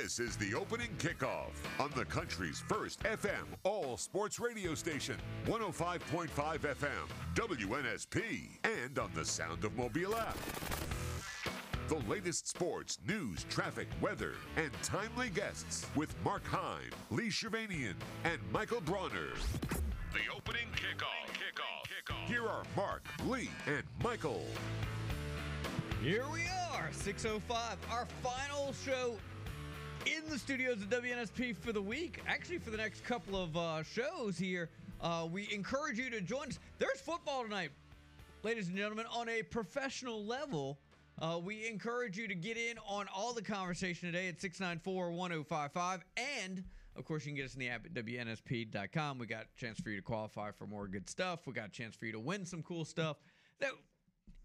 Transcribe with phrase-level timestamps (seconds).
[0.00, 6.30] This is the opening kickoff on the country's first FM all sports radio station, 105.5
[6.30, 6.88] FM,
[7.34, 10.38] WNSP, and on the Sound of Mobile app.
[11.88, 18.38] The latest sports, news, traffic, weather, and timely guests with Mark Heim, Lee Shirvanian, and
[18.50, 19.34] Michael Bronner.
[20.14, 21.28] The opening kickoff.
[21.34, 21.84] Kickoff.
[21.84, 22.28] Kickoff.
[22.28, 24.46] Here are Mark, Lee, and Michael.
[26.02, 26.40] Here we
[26.72, 29.18] are, 605, our final show
[30.06, 32.20] in the studios of WNSP for the week.
[32.26, 34.68] Actually, for the next couple of uh, shows here,
[35.00, 36.58] uh, we encourage you to join us.
[36.78, 37.70] There's football tonight,
[38.42, 40.78] ladies and gentlemen, on a professional level.
[41.20, 46.04] Uh, we encourage you to get in on all the conversation today at 694 1055.
[46.16, 46.64] And,
[46.96, 49.18] of course, you can get us in the app at WNSP.com.
[49.18, 51.46] We got a chance for you to qualify for more good stuff.
[51.46, 53.18] We got a chance for you to win some cool stuff.
[53.60, 53.70] That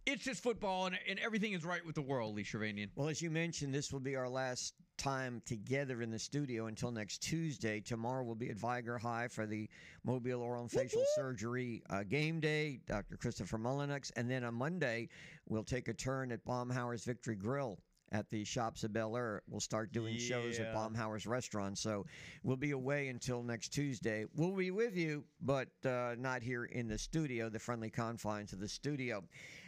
[0.05, 2.89] it's just football, and, and everything is right with the world, Lee Shirvanian.
[2.95, 6.91] Well, as you mentioned, this will be our last time together in the studio until
[6.91, 7.79] next Tuesday.
[7.79, 9.69] Tomorrow we'll be at Vigor High for the
[10.03, 13.17] Mobile Oral and Facial Surgery uh, game day, Dr.
[13.17, 14.11] Christopher Mullenix.
[14.15, 15.09] And then on Monday,
[15.47, 17.77] we'll take a turn at Baumhower's Victory Grill
[18.11, 19.41] at the Shops of Bel Air.
[19.49, 20.73] We'll start doing shows at Yeah.
[20.73, 21.77] Baumhower's restaurant.
[21.77, 22.05] So
[22.43, 24.25] we'll be away until next Tuesday.
[24.35, 28.59] We'll be with you, but uh, not here in the studio, the friendly confines of
[28.59, 29.23] the studio.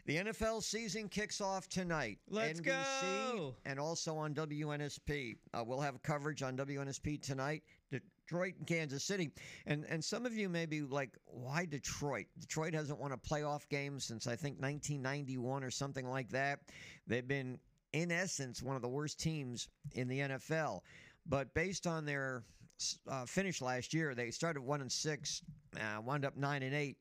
[0.06, 2.18] The NFL season kicks off tonight.
[2.30, 3.56] Let's NBC go.
[3.66, 5.36] and also on WNSP.
[5.54, 7.64] Uh, we'll have coverage on WNSP tonight.
[7.92, 9.32] Detroit and Kansas City.
[9.66, 12.28] And and some of you may be like, why Detroit?
[12.40, 16.60] Detroit hasn't won a playoff game since I think 1991 or something like that.
[17.08, 17.60] They've been
[17.94, 20.82] in essence one of the worst teams in the NFL.
[21.26, 22.44] But based on their
[23.08, 25.42] uh, finish last year, they started one and six,
[25.76, 26.98] uh, wound up nine and eight.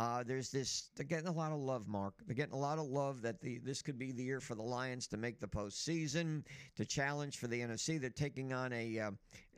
[0.00, 0.88] Uh, there's this.
[0.96, 2.14] They're getting a lot of love, Mark.
[2.26, 4.62] They're getting a lot of love that the this could be the year for the
[4.62, 6.42] Lions to make the postseason,
[6.76, 8.00] to challenge for the NFC.
[8.00, 9.10] They're taking on a uh,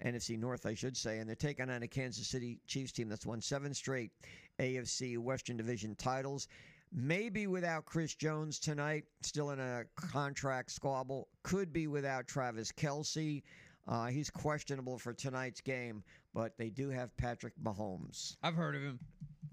[0.05, 3.25] NFC North, I should say, and they're taking on a Kansas City Chiefs team that's
[3.25, 4.10] won seven straight
[4.59, 6.49] AFC Western Division titles.
[6.94, 11.28] Maybe without Chris Jones tonight, still in a contract squabble.
[11.42, 13.42] Could be without Travis Kelce.
[13.88, 16.04] Uh, he's questionable for tonight's game,
[16.34, 18.36] but they do have Patrick Mahomes.
[18.42, 19.00] I've heard of him.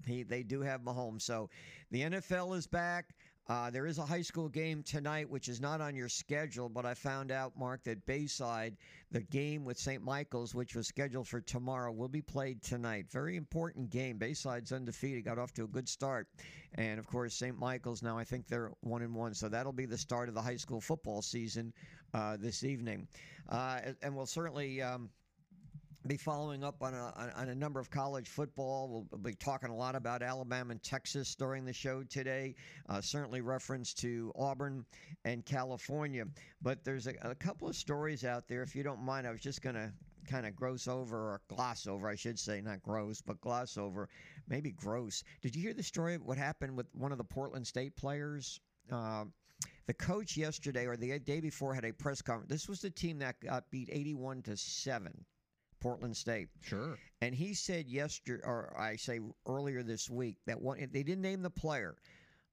[0.06, 1.22] He they do have Mahomes.
[1.22, 1.48] So
[1.90, 3.14] the NFL is back.
[3.50, 6.86] Uh, there is a high school game tonight, which is not on your schedule, but
[6.86, 8.76] I found out, Mark, that Bayside,
[9.10, 10.04] the game with St.
[10.04, 13.06] Michael's, which was scheduled for tomorrow, will be played tonight.
[13.10, 14.18] Very important game.
[14.18, 16.28] Bayside's undefeated, got off to a good start,
[16.76, 17.58] and of course St.
[17.58, 20.42] Michael's now I think they're one and one, so that'll be the start of the
[20.42, 21.72] high school football season
[22.14, 23.08] uh, this evening,
[23.48, 24.80] uh, and- we'll certainly.
[24.80, 25.10] Um,
[26.06, 28.88] be following up on a, on- a number of college football.
[28.88, 32.54] We'll, we'll be talking a lot about Alabama and Texas during the show today.
[32.88, 34.84] Uh, certainly reference to Auburn
[35.24, 36.24] and California.
[36.62, 38.62] But there's a, a couple of stories out there.
[38.62, 39.92] If you don't mind, I was just going to
[40.28, 44.08] kind of gross over or gloss over, I should say, not gross, but gloss over,
[44.48, 45.24] maybe gross.
[45.42, 48.60] Did you hear the story of what happened with one of the Portland State players?
[48.90, 49.24] Uh,
[49.86, 52.50] the coach yesterday or the day before had a press conference.
[52.50, 55.24] This was the team that got beat 81 to 7.
[55.80, 56.48] Portland State.
[56.60, 56.98] Sure.
[57.20, 61.42] And he said yesterday, or I say earlier this week, that one they didn't name
[61.42, 61.96] the player,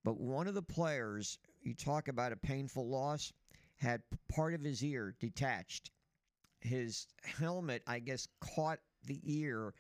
[0.04, 3.34] but one of the players, you talk about a painful loss,
[3.76, 5.92] had part of his ear detached.
[6.62, 9.74] His helmet, I guess, caught the ear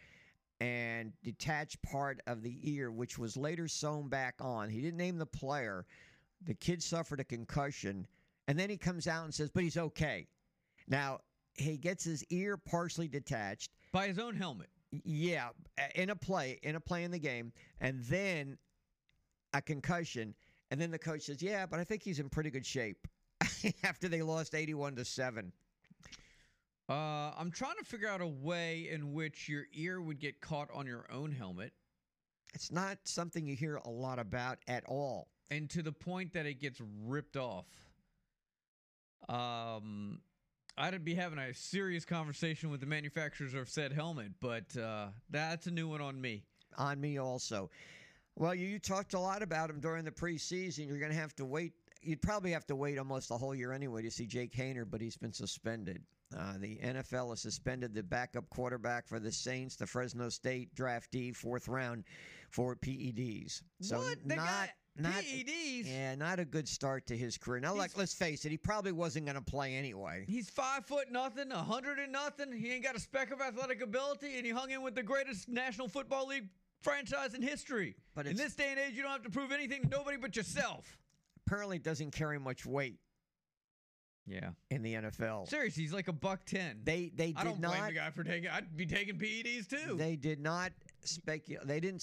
[0.59, 4.69] and detached part of the ear, which was later sewn back on.
[4.69, 5.85] He didn't name the player.
[6.45, 8.07] The kid suffered a concussion,
[8.47, 10.27] and then he comes out and says, but he's okay.
[10.87, 11.19] Now,
[11.57, 13.71] he gets his ear partially detached.
[13.91, 14.69] By his own helmet.
[15.03, 15.49] Yeah,
[15.95, 17.51] in a play, in a play in the game,
[17.81, 18.57] and then
[19.53, 20.33] a concussion,
[20.71, 23.05] and then the coach says, "Yeah, but I think he's in pretty good shape."
[23.83, 25.51] After they lost eighty-one to seven,
[26.89, 30.69] Uh, I'm trying to figure out a way in which your ear would get caught
[30.73, 31.73] on your own helmet,
[32.53, 35.27] it's not something you hear a lot about at all.
[35.49, 37.65] and to the point that it gets ripped off.
[39.29, 40.21] Um,
[40.77, 45.65] I'd be having a serious conversation with the manufacturers of said helmet, but uh, that's
[45.65, 46.43] a new one on me.
[46.77, 47.71] On me also.
[48.35, 50.87] Well, you, you talked a lot about him during the preseason.
[50.87, 51.73] You're going to have to wait.
[52.03, 55.01] You'd probably have to wait almost the whole year anyway to see Jake Haener, but
[55.01, 56.03] he's been suspended.
[56.37, 61.35] Uh, the NFL has suspended the backup quarterback for the Saints, the Fresno State draftee,
[61.35, 62.03] fourth round
[62.51, 63.63] for PEDs.
[63.81, 64.17] So what?
[64.25, 64.69] They not got
[64.99, 65.85] not PEDs?
[65.85, 67.59] yeah, not a good start to his career.
[67.59, 70.25] Now, like, let's face it, he probably wasn't going to play anyway.
[70.27, 72.51] He's five foot nothing, a hundred and nothing.
[72.51, 75.47] He ain't got a speck of athletic ability, and he hung in with the greatest
[75.49, 76.49] National Football League
[76.81, 77.95] franchise in history.
[78.15, 80.35] But in this day and age, you don't have to prove anything to nobody but
[80.35, 80.97] yourself.
[81.45, 82.99] Apparently, doesn't carry much weight.
[84.29, 84.49] Yeah.
[84.69, 85.47] in the NFL.
[85.47, 86.81] Seriously, he's like a buck ten.
[86.83, 88.49] They they I don't blame the guy for taking.
[88.49, 89.95] I'd be taking PEDs too.
[89.95, 90.73] they did not
[91.05, 91.65] speculate.
[91.65, 92.01] They didn't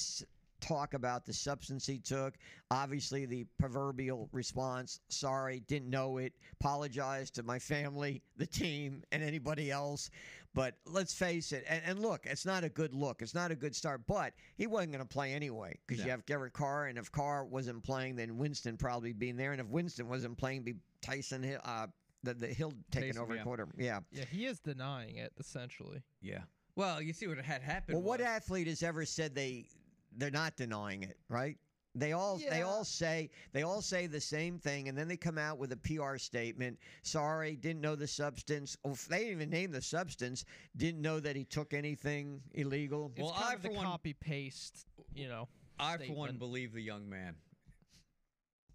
[0.66, 2.34] talk about the substance he took.
[2.70, 6.32] Obviously, the proverbial response: "Sorry, didn't know it.
[6.61, 10.11] Apologize to my family, the team, and anybody else."
[10.55, 13.22] But let's face it, and, and look, it's not a good look.
[13.22, 14.02] It's not a good start.
[14.06, 16.05] But he wasn't going to play anyway because No.
[16.06, 19.60] you have Garrett Carr, and if Carr wasn't playing, then Winston probably being there, and
[19.60, 21.60] if Winston wasn't playing, be Taysom Hill.
[21.64, 21.88] Uh,
[22.22, 23.43] the, the Hill taking Taysom, over yeah.
[23.43, 23.69] quarter.
[23.76, 24.00] Yeah.
[24.12, 26.02] Yeah, he is denying it essentially.
[26.22, 26.43] yeah.
[26.76, 27.96] Well, you see what had happened.
[27.99, 29.67] Well, what was- athlete has ever said they
[30.16, 31.56] they're not denying it, right?
[31.96, 35.38] They all they all say they all say the same thing, and then they come
[35.38, 36.76] out with a PR statement.
[37.02, 38.76] Sorry, didn't know the substance.
[38.84, 40.44] Oh, if they didn't even name the substance.
[40.76, 43.12] Didn't know that he took anything illegal.
[43.14, 45.49] It's Well, kind I, of the for one- copy paste, you know.
[45.78, 47.37] I for one believe the young man.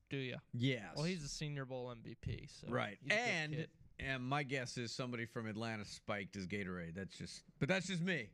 [0.09, 0.37] Do you?
[0.53, 0.93] Yes.
[0.95, 2.97] Well, he's a Senior Bowl MVP, so right.
[3.01, 3.67] he's a good And
[3.99, 6.95] and my guess is somebody from Atlanta spiked his Gatorade.
[6.95, 7.43] That's just.
[7.59, 8.29] But that's just me.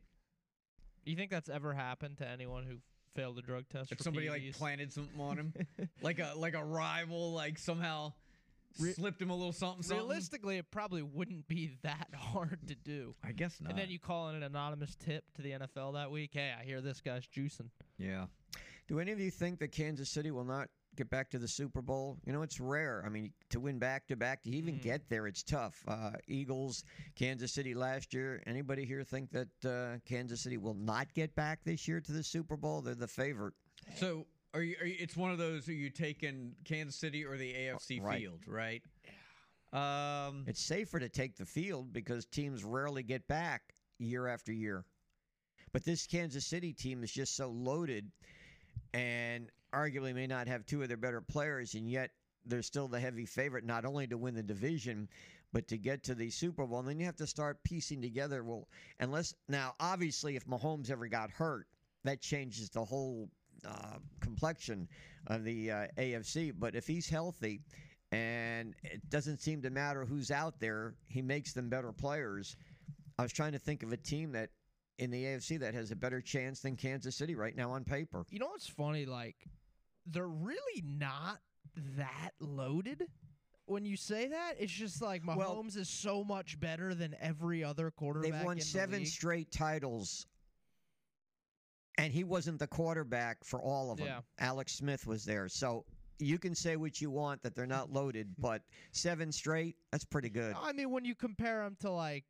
[1.04, 2.76] you think that's ever happened to anyone who
[3.16, 3.90] failed a drug test?
[3.92, 5.52] If for somebody like planted something on him,
[6.02, 8.12] like a like a rival, like somehow
[8.78, 9.82] Re- slipped him a little something.
[9.82, 10.06] something.
[10.06, 13.14] Realistically, it probably wouldn't be that hard to do.
[13.24, 13.70] I guess not.
[13.70, 16.30] And then you call in an anonymous tip to the NFL that week.
[16.34, 17.70] Hey, I hear this guy's juicing.
[17.98, 18.26] yeah.
[18.88, 21.82] Do any of you think that Kansas City will not get back to the Super
[21.82, 22.18] Bowl?
[22.26, 23.02] You know, it's rare.
[23.04, 24.82] I mean, to win back to back, to even Mm.
[24.82, 25.84] get there, it's tough.
[25.86, 26.84] Uh, Eagles,
[27.14, 28.42] Kansas City last year.
[28.46, 32.22] Anybody here think that uh, Kansas City will not get back this year to the
[32.22, 32.80] Super Bowl?
[32.82, 33.54] They're the favorite.
[33.96, 34.96] So are you, are you?
[34.98, 35.68] It's one of those.
[35.68, 38.18] Are you taking Kansas City or the AFC right.
[38.18, 38.40] field?
[38.46, 38.82] Right.
[39.72, 40.44] Um.
[40.46, 44.84] It's safer to take the field because teams rarely get back year after year.
[45.72, 48.10] But this Kansas City team is just so loaded
[48.94, 52.10] and arguably may not have two of their better players, and yet
[52.44, 55.08] they're still the heavy favorite, not only to win the division,
[55.52, 56.80] but to get to the Super Bowl.
[56.80, 58.44] And then you have to start piecing together.
[58.44, 58.68] Well,
[59.00, 61.66] unless now, obviously, if Mahomes ever got hurt,
[62.04, 63.28] that changes the whole
[63.66, 64.88] uh, complexion
[65.26, 66.52] of the uh, AFC.
[66.56, 67.60] But if he's healthy,
[68.12, 72.56] and it doesn't seem to matter who's out there, he makes them better players.
[73.18, 74.50] I was trying to think of a team that
[74.98, 78.24] in the AFC that has a better chance than Kansas City right now on paper.
[78.30, 79.04] You know what's funny?
[79.06, 79.36] Like,
[80.06, 81.38] they're really not
[81.96, 83.04] that loaded.
[83.66, 87.64] When you say that, it's just like Mahomes Well- is so much better than every
[87.64, 88.32] other quarterback.
[88.32, 89.08] They've won the seven league.
[89.08, 90.26] straight titles,
[91.98, 94.06] and he wasn't the quarterback for all of them.
[94.06, 94.20] Yeah.
[94.38, 95.48] Alex Smith was there.
[95.48, 95.84] So
[96.18, 100.30] you can say what you want that they're not loaded, but seven straight, that's pretty
[100.30, 100.54] good.
[100.58, 102.24] I mean, when you compare them to like,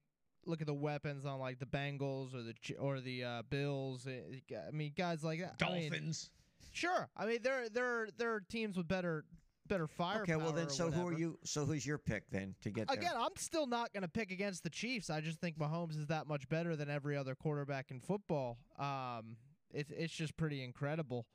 [0.46, 4.06] look at the weapons on like the Bengals or the Ch- or the uh, Bills.
[4.06, 5.54] eh, I mean, guys like that.
[5.62, 6.30] I mean, Dolphins.
[6.72, 7.08] sure.
[7.16, 9.24] I mean, there there there are they're teams with better
[9.68, 10.22] better firepower.
[10.22, 11.38] Okay, well then, or so who are you?
[11.44, 12.96] So who's your pick then to get there?
[12.96, 15.10] Again, I'm still not going to pick against the Chiefs.
[15.10, 18.58] I just think Mahomes is that much better than every other quarterback in football.
[18.78, 19.36] Um,
[19.72, 21.26] it's it's just pretty incredible.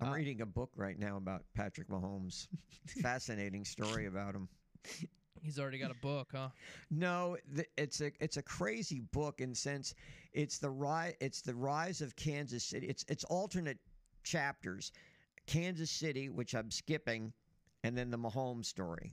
[0.00, 2.48] I'm uh, reading a book right now about Patrick Mahomes.
[3.02, 4.48] Fascinating story about him.
[5.44, 6.48] He's already got a book, huh?
[6.90, 9.94] No, th- it's a it's a crazy book in sense
[10.32, 12.86] it's the rise it's the rise of Kansas City.
[12.86, 13.78] It's it's alternate
[14.22, 14.90] chapters.
[15.46, 17.32] Kansas City, which I'm skipping,
[17.82, 19.12] and then the Mahomes story.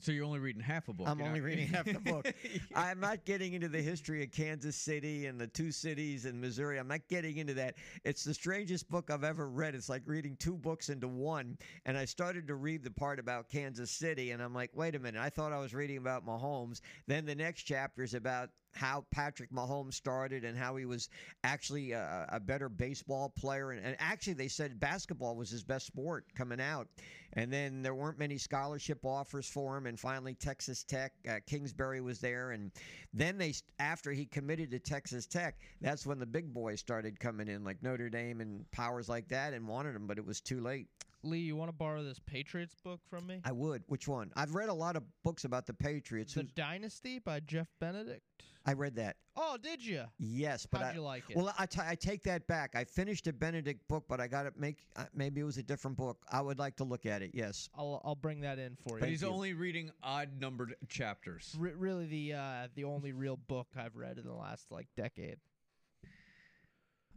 [0.00, 1.08] So you're only reading half a book.
[1.08, 2.32] I'm only reading half the book.
[2.74, 6.78] I'm not getting into the history of Kansas City and the two cities in Missouri.
[6.78, 7.74] I'm not getting into that.
[8.04, 9.74] It's the strangest book I've ever read.
[9.74, 11.58] It's like reading two books into one.
[11.84, 14.98] And I started to read the part about Kansas City, and I'm like, wait a
[14.98, 15.20] minute.
[15.20, 16.80] I thought I was reading about Mahomes.
[17.06, 21.08] Then the next chapter is about how Patrick Mahomes started and how he was
[21.44, 23.72] actually a, a better baseball player.
[23.72, 26.88] And, and actually, they said basketball was his best sport coming out.
[27.34, 29.86] And then there weren't many scholarship offers for him.
[29.86, 32.50] And finally, Texas Tech, uh, Kingsbury was there.
[32.50, 32.72] And
[33.14, 37.48] then they, after he committed to Texas Tech, that's when the big boys started coming
[37.48, 40.60] in, like Notre Dame and powers like that, and wanted him, but it was too
[40.60, 40.88] late.
[41.22, 43.40] Lee, you want to borrow this Patriots book from me?
[43.44, 43.82] I would.
[43.88, 44.30] Which one?
[44.36, 46.32] I've read a lot of books about the Patriots.
[46.32, 48.22] The Who's- Dynasty by Jeff Benedict.
[48.70, 49.16] I read that.
[49.36, 50.04] Oh, did you?
[50.20, 51.36] Yes, but How'd I, you like it?
[51.36, 52.76] Well, I, t- I take that back.
[52.76, 55.62] I finished a Benedict book, but I got to make uh, maybe it was a
[55.64, 56.18] different book.
[56.30, 57.32] I would like to look at it.
[57.34, 57.68] Yes.
[57.76, 59.00] I'll I'll bring that in for you.
[59.00, 59.28] But he's you.
[59.28, 61.56] only reading odd numbered chapters.
[61.58, 65.38] Re- really the uh, the only real book I've read in the last like decade.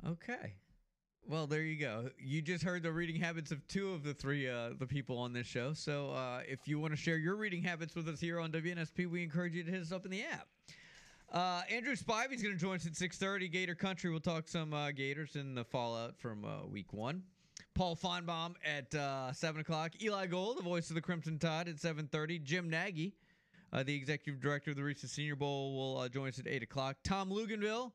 [0.10, 0.56] Okay.
[1.28, 2.10] Well, there you go.
[2.18, 5.34] You just heard the reading habits of two of the three uh, the people on
[5.34, 5.74] this show.
[5.74, 9.08] So uh, if you want to share your reading habits with us here on WNSP,
[9.08, 10.48] we encourage you to hit us up in the app.
[11.34, 13.52] Uh, Andrew Spivey's going to join us at 6:30.
[13.52, 14.12] Gator Country.
[14.12, 17.24] We'll talk some uh, Gators and the fallout from uh, Week One.
[17.74, 19.94] Paul Finebaum at uh, seven o'clock.
[20.00, 22.38] Eli Gold, the voice of the Crimson Tide, at seven thirty.
[22.38, 23.16] Jim Nagy,
[23.72, 26.62] uh, the executive director of the Reese's Senior Bowl, will uh, join us at eight
[26.62, 26.98] o'clock.
[27.04, 27.94] Tom Luginbill,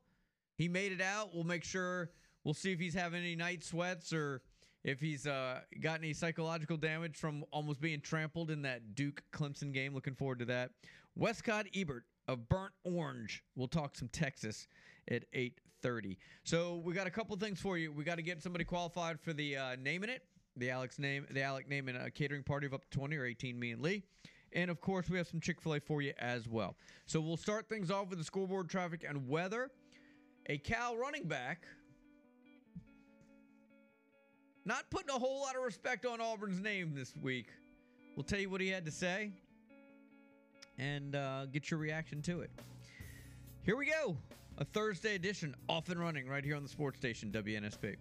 [0.57, 1.33] he made it out.
[1.33, 2.11] We'll make sure.
[2.43, 4.43] We'll see if he's having any night sweats or
[4.83, 9.73] if he's uh, got any psychological damage from almost being trampled in that Duke Clemson
[9.73, 9.95] game.
[9.95, 10.71] Looking forward to that.
[11.15, 13.43] Wescott Ebert of Burnt Orange.
[13.57, 14.69] We'll talk some Texas
[15.11, 16.19] at 8:30.
[16.45, 17.91] So we got a couple things for you.
[17.91, 20.23] We got to get somebody qualified for the uh, naming it,
[20.57, 23.25] the Alex name, the Alec name and a catering party of up to 20 or
[23.25, 23.59] 18.
[23.59, 24.05] Me and Lee.
[24.53, 26.77] And of course, we have some Chick fil A for you as well.
[27.07, 29.71] So we'll start things off with the scoreboard traffic and weather.
[30.47, 31.67] A Cal running back
[34.65, 37.47] not putting a whole lot of respect on Auburn's name this week.
[38.17, 39.33] We'll tell you what he had to say
[40.79, 42.51] and uh, get your reaction to it.
[43.65, 44.17] Here we go.
[44.59, 47.97] A Thursday edition off and running right here on the sports station, WNSP.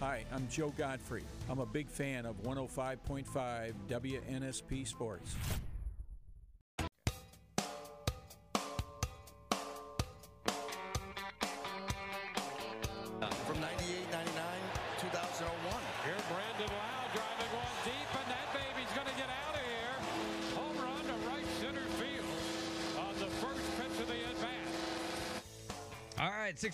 [0.00, 1.24] Hi, I'm Joe Godfrey.
[1.48, 5.34] I'm a big fan of 105.5 WNSP Sports.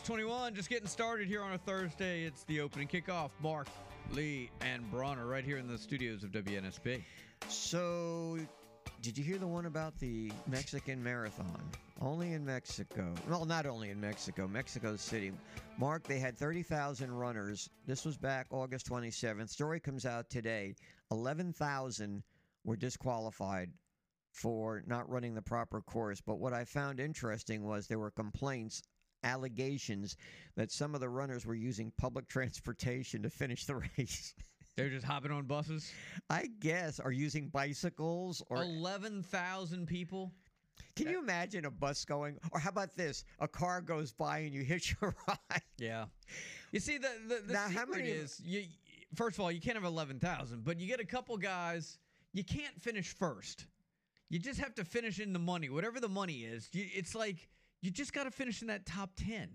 [0.04, 2.24] 621, just getting started here on a Thursday.
[2.24, 3.30] It's the opening kickoff.
[3.40, 3.68] Mark,
[4.10, 7.04] Lee, and Bronner right here in the studios of WNSP.
[7.46, 8.36] So,
[9.00, 11.62] did you hear the one about the Mexican marathon?
[12.00, 13.14] Only in Mexico.
[13.28, 15.30] Well, not only in Mexico, Mexico City.
[15.78, 17.70] Mark, they had 30,000 runners.
[17.86, 19.50] This was back August 27th.
[19.50, 20.74] Story comes out today.
[21.12, 22.24] 11,000
[22.64, 23.70] were disqualified
[24.32, 26.20] for not running the proper course.
[26.20, 28.82] But what I found interesting was there were complaints,
[29.24, 30.16] allegations
[30.56, 34.34] that some of the runners were using public transportation to finish the race.
[34.76, 35.92] They're just hopping on buses.
[36.30, 40.32] I guess, are using bicycles or 11,000 people.
[40.96, 42.38] Can you imagine a bus going?
[42.52, 43.24] Or how about this?
[43.40, 45.62] A car goes by and you hitch a ride.
[45.78, 46.06] Yeah.
[46.70, 48.64] You see, the the, the Now, how many- is you.
[49.14, 51.98] First of all, you can't have eleven thousand, but you get a couple guys.
[52.32, 53.66] You can't finish first.
[54.30, 56.70] You just have to finish in the money, whatever the money is.
[56.72, 57.46] You, it's like
[57.82, 59.50] you just got to finish in that top ten,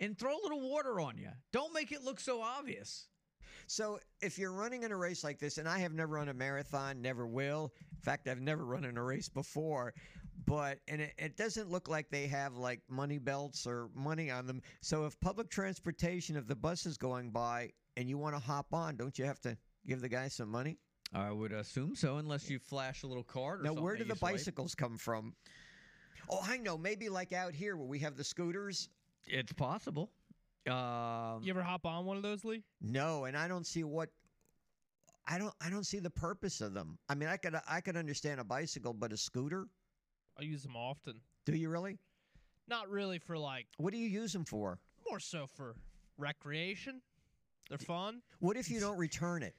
[0.00, 1.28] and throw a little water on you.
[1.52, 3.08] Don't make it look so obvious.
[3.66, 6.34] So if you're running in a race like this, and I have never run a
[6.34, 7.72] marathon, never will.
[7.92, 9.94] In fact, I've never run in a race before.
[10.46, 14.46] But and it, it doesn't look like they have like money belts or money on
[14.46, 14.60] them.
[14.82, 18.74] So if public transportation, if the bus is going by and you want to hop
[18.74, 20.76] on, don't you have to give the guy some money?
[21.14, 23.60] I would assume so, unless you flash a little card.
[23.60, 24.32] Or Now, where do the swipe.
[24.34, 25.34] bicycles come from?
[26.30, 26.76] Oh, I know.
[26.78, 28.88] Maybe like out here where we have the scooters.
[29.26, 30.10] It's possible.
[30.68, 32.62] Um, You ever hop on one of those, Lee?
[32.80, 34.08] No, and I don't see what
[35.26, 36.98] I don't I don't see the purpose of them.
[37.08, 39.66] I mean, I could I could understand a bicycle, but a scooter?
[40.38, 41.20] I use them often.
[41.46, 41.98] Do you really?
[42.66, 44.78] Not really for like, What do you use them for?
[45.08, 45.76] more so for
[46.16, 47.02] recreation.
[47.68, 48.22] They're fun.
[48.40, 49.54] What if you don't return it?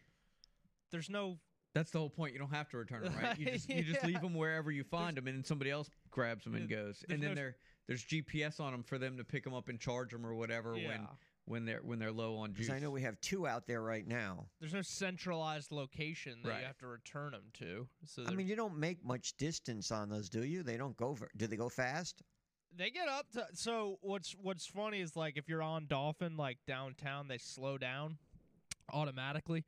[0.91, 1.37] There's no.
[1.73, 2.33] That's the whole point.
[2.33, 3.37] You don't have to return them, right?
[3.37, 6.45] You just you just leave them wherever you find them, and then somebody else grabs
[6.45, 7.03] them and goes.
[7.07, 7.57] there's And then no- there
[7.87, 10.71] there's GPS on them for them to pick them up and charge them or whatever
[10.73, 11.07] when Yeah.
[11.43, 12.65] when they're when they're low on juice.
[12.65, 14.47] Because I know we have two out there right now.
[14.59, 16.59] There's no centralized location that Right.
[16.61, 17.87] you have to return them to.
[18.05, 20.63] So I they're- mean, you don't make much distance on those, do you?
[20.63, 21.13] They don't go.
[21.13, 22.23] Ver- do they go fast?
[22.77, 23.47] they get up to.
[23.53, 28.17] So what's what's funny is like if you're on Dauphin like downtown, they slow down
[28.91, 29.63] automatically.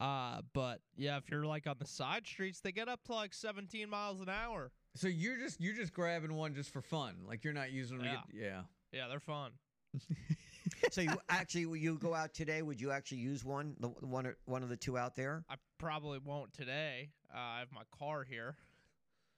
[0.00, 3.34] Uh, but yeah, if you're like on the side streets, they get up to like
[3.34, 4.72] 17 miles an hour.
[4.98, 8.06] So you're just you're just grabbing one just for fun, like you're not using them.
[8.06, 8.60] To get, yeah.
[8.92, 9.52] Yeah, they're fun.
[10.90, 12.62] so you actually you go out today?
[12.62, 13.74] Would you actually use one?
[13.80, 15.44] The one or- one of the two out there?
[15.48, 17.10] I probably won't today.
[17.32, 18.56] Uh, I have my car here.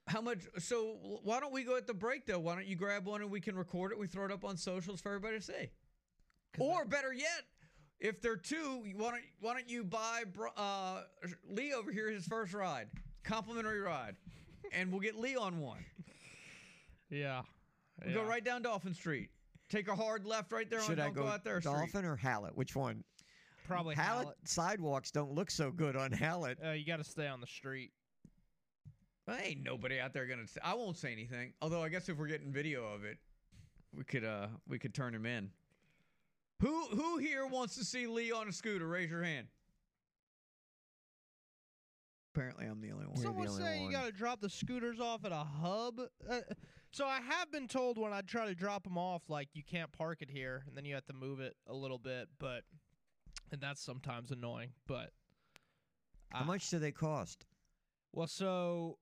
[0.07, 0.39] How much?
[0.59, 2.39] So why don't we go at the break though?
[2.41, 3.99] Why don't you grab one and we can record it?
[3.99, 5.71] We throw it up on socials for everybody to see.
[6.59, 7.45] Or better yet,
[8.01, 10.23] if they're two, why don't why don't you buy
[10.57, 11.03] uh,
[11.49, 12.89] Lee over here his first ride,
[13.23, 14.17] complimentary ride,
[14.73, 15.85] and we'll get Lee on one.
[17.11, 17.43] Yeah.
[18.01, 18.23] We'll yeah.
[18.23, 19.31] go right down Dauphin Street.
[19.69, 21.73] Take a hard left right there Should on I Don't go, Go Out There Street.
[21.73, 22.57] Dauphin or Hallett?
[22.57, 23.05] Which one?
[23.67, 24.37] Probably Hallett Hallett.
[24.45, 26.59] sidewalks don't look so good on Hallett.
[26.65, 27.93] Uh, you got to stay on the street.
[29.29, 30.49] Well, ain't nobody out there gonna.
[30.49, 31.53] Say, I won't say anything.
[31.63, 33.19] Although I guess if we're getting video of it,
[33.97, 35.51] we could uh we could turn him in.
[36.61, 38.89] Who who here wants to see Lee on a scooter?
[38.89, 39.47] Raise your hand.
[42.35, 43.17] Apparently, I'm the only one.
[43.17, 46.01] You're the Someone's saying you got to drop the scooters off at a hub.
[46.29, 46.41] Uh,
[46.93, 49.91] so I have been told when I try to drop them off, like you can't
[49.93, 52.29] park it here, and then you have to move it a little bit.
[52.39, 52.63] But
[53.51, 54.71] and that's sometimes annoying.
[54.87, 55.11] But
[56.31, 57.47] How I- much do they cost?
[58.13, 58.99] Well, so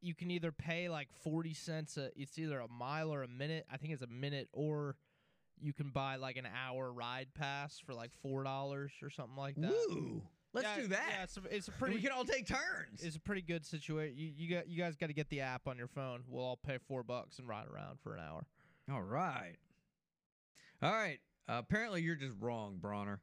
[0.00, 1.96] you can either pay like forty cents.
[1.98, 3.66] A, it's either a mile or a minute.
[3.70, 4.96] I think it's a minute, or
[5.60, 9.56] you can buy like an hour ride pass for like four dollars or something like
[9.56, 9.70] that.
[9.90, 10.22] Woo!
[10.54, 11.04] Let's Yeah, do that.
[11.10, 11.96] Yeah, it's a, it's a pretty.
[11.96, 13.02] we can all take turns.
[13.02, 14.16] it's a pretty good situation.
[14.16, 16.22] You you got you guys got to get the app on your phone.
[16.28, 18.46] We'll all pay four bucks and ride around for an hour.
[18.90, 19.56] All right.
[20.82, 21.18] All right.
[21.48, 23.20] Uh, apparently, you're just wrong, Bronner.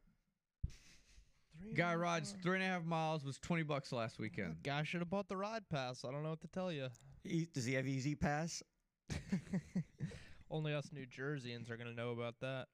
[1.75, 4.57] Guy rides three and a half miles was twenty bucks last weekend.
[4.63, 6.03] Guy should have bought the ride pass.
[6.03, 6.88] I don't know what to tell you.
[7.23, 8.63] E- Does he have E-ZPass?
[10.50, 12.67] Only us New Jerseyans are gonna know about that.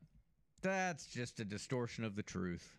[0.61, 2.77] That's just a distortion of the truth.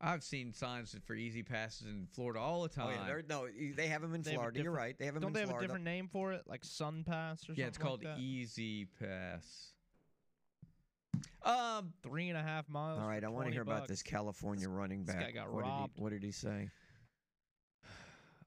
[0.00, 2.98] I've seen signs for easy passes in Florida all the Oh time.
[3.08, 4.62] yeah, no, e- they have them in They Florida.
[4.62, 4.94] You're right.
[4.98, 5.64] They have them Don't in they have Florida.
[5.64, 7.54] a different name for it, like SunPass or something?
[7.56, 8.20] yeah, it's called like that?
[8.22, 9.72] Easy Pass.
[11.42, 13.00] Um, Three and a half miles.
[13.00, 14.10] All right, for I want to 20 hear about this bucks.
[14.10, 15.24] California running this back.
[15.24, 15.94] guy got what robbed.
[15.94, 16.68] Did he, what did he say?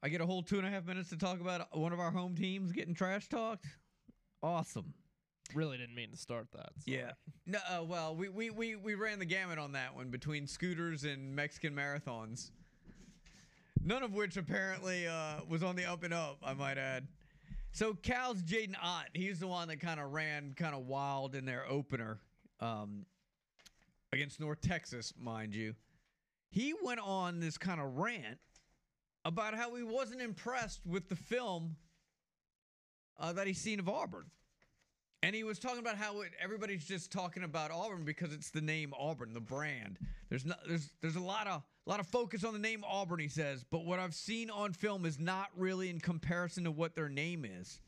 [0.04, 2.12] I get a whole two and a half minutes to talk about one of our
[2.12, 3.66] home teams getting trash talked.
[4.44, 4.94] Awesome.
[5.54, 6.70] Really didn't mean to start that.
[6.86, 7.12] Yeah.
[7.46, 11.04] No, uh, well, we, we, we, we ran the gamut on that one between scooters
[11.04, 12.52] and Mexican marathons.
[13.84, 17.08] None of which apparently uh, was on the up and up, I might add.
[17.72, 21.46] So Cal's Jaydn Ott, he's the one that kind of ran kind of wild in
[21.46, 22.20] their opener
[22.60, 23.06] um,
[24.12, 25.76] against North Texas, mind you.
[26.50, 28.40] He went on this kind of rant
[29.24, 31.76] about how he wasn't impressed with the film
[33.20, 34.26] uh, that he's seen of Auburn.
[35.22, 38.62] And he was talking about how it, everybody's just talking about Auburn because it's the
[38.62, 39.98] name Auburn, the brand.
[40.30, 43.28] There's not there's there's a lot of lot of focus on the name Auburn, he
[43.28, 47.10] says, but what I've seen on film is not really in comparison to what their
[47.10, 47.82] name is.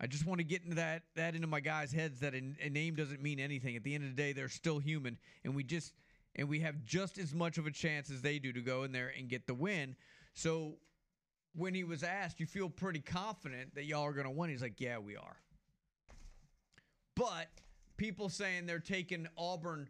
[0.00, 2.68] I just want to get into that that into my guys' heads that a, a
[2.68, 3.76] name doesn't mean anything.
[3.76, 5.94] At the end of the day, they're still human, and we just
[6.34, 8.92] and we have just as much of a chance as they do to go in
[8.92, 9.94] there and get the win.
[10.34, 10.74] So
[11.54, 14.50] when he was asked, you feel pretty confident that y'all are going to win.
[14.50, 15.36] He's like, yeah, we are.
[17.22, 17.46] But
[17.96, 19.88] people saying they're taking Auburn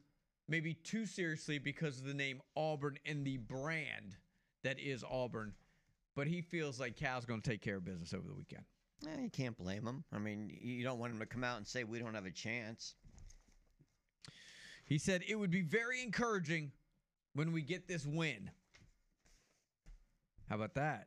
[0.48, 4.16] maybe too seriously because of the name Auburn and the brand
[4.64, 5.54] that is Auburn.
[6.14, 8.64] But he feels like Cal's going to take care of business over the weekend.
[9.06, 10.04] Eh, you can't blame him.
[10.12, 12.30] I mean, you don't want him to come out and say we don't have a
[12.30, 12.96] chance.
[14.84, 16.72] He said it would be very encouraging
[17.32, 18.50] when we get this win.
[20.50, 21.06] How about that?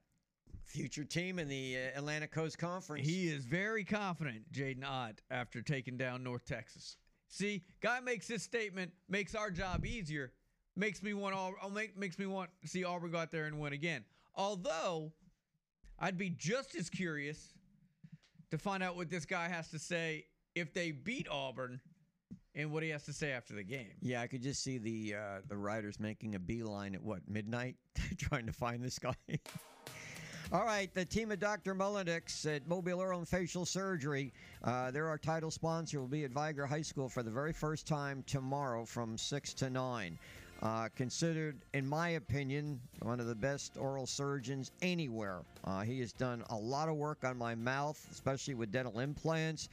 [0.66, 3.06] Future team in the uh, Atlantic Coast Conference.
[3.06, 6.98] He is very confident, Jaydn Ott, after taking down North Texas.
[7.28, 10.32] See, guy makes this statement, makes our job easier,
[10.76, 13.46] makes me want all, oh, make, makes me want to see Auburn go out there
[13.46, 14.04] and win again.
[14.36, 15.12] Although,
[16.00, 17.54] I'd be just as curious
[18.52, 20.26] to find out what this guy has to say
[20.56, 21.80] if they beat Auburn
[22.54, 23.92] and what he has to say after the game.
[24.02, 27.76] yeah, I could just see the uh, the riders making a beeline at what midnight,
[28.18, 29.16] trying to find this guy.
[30.52, 31.74] All right, the team of Dr.
[31.74, 34.32] Mullenix at Mobile Oral and Facial Surgery.
[34.64, 36.00] Uh, they're our title sponsor.
[36.00, 39.72] Will be at Vigor High School for the very first time tomorrow from six to
[39.72, 40.20] nine.
[40.62, 45.40] Uh, considered, in my opinion, one of the best oral surgeons anywhere.
[45.64, 49.70] Uh, he has done a lot of work on my mouth, especially with dental implants.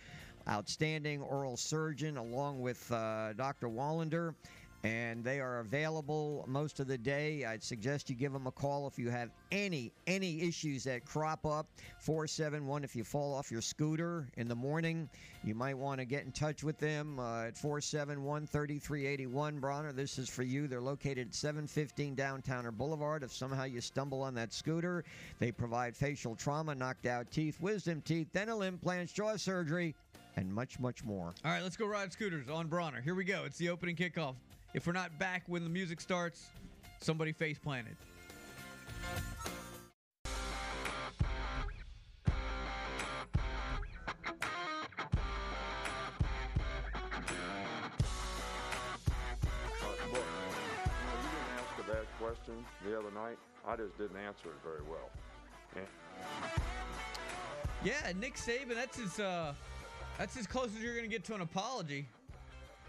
[0.48, 3.68] Outstanding oral surgeon, along with uh, Dr.
[3.68, 4.34] Wallander
[4.84, 7.44] and they are available most of the day.
[7.44, 11.46] I'd suggest you give them a call if you have any any issues that crop
[11.46, 11.66] up.
[12.00, 15.08] 471 if you fall off your scooter in the morning,
[15.44, 19.92] you might want to get in touch with them uh, at 471 3381 Bronner.
[19.92, 20.66] This is for you.
[20.66, 23.22] They're located at 715 Downtowner Boulevard.
[23.22, 25.04] If somehow you stumble on that scooter,
[25.38, 29.94] they provide facial trauma, knocked out teeth, wisdom teeth, dental implants, jaw surgery,
[30.36, 31.34] and much, much more.
[31.44, 33.00] All right, let's go ride scooters on Bronner.
[33.00, 33.42] Here we go.
[33.44, 34.34] It's the opening kickoff.
[34.74, 36.48] If we're not back when the music starts,
[37.00, 37.94] somebody face planted.
[40.24, 40.28] You,
[50.10, 50.24] didn't
[51.58, 52.54] ask a bad question
[52.86, 53.36] the other night.
[53.68, 55.10] I just didn't answer it very well.
[55.76, 55.86] And
[57.84, 58.74] Yeah, Nick Saban.
[58.74, 59.20] That's his.
[59.20, 59.52] Uh,
[60.18, 62.06] that's as close as you're gonna get to an apology.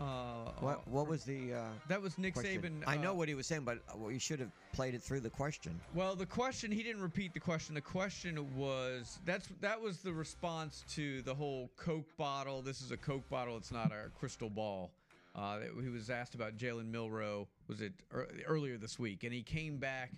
[0.02, 1.54] Uh, What, what was the.
[1.54, 2.62] Uh, That was Nick question?
[2.62, 2.84] Saban.
[2.88, 5.20] I know uh, what he was saying, but uh, you should have played it through
[5.22, 5.80] the question.
[5.94, 7.76] Well, the question he didn't repeat the question.
[7.76, 12.62] The question was that's that was the response to the whole Coke bottle.
[12.62, 13.56] This is a Coke bottle.
[13.58, 14.92] It's not a crystal ball.
[15.36, 17.48] Uh, he was asked about Jalen Milroe.
[17.68, 19.24] Was it ear- earlier this week?
[19.24, 20.12] And he came back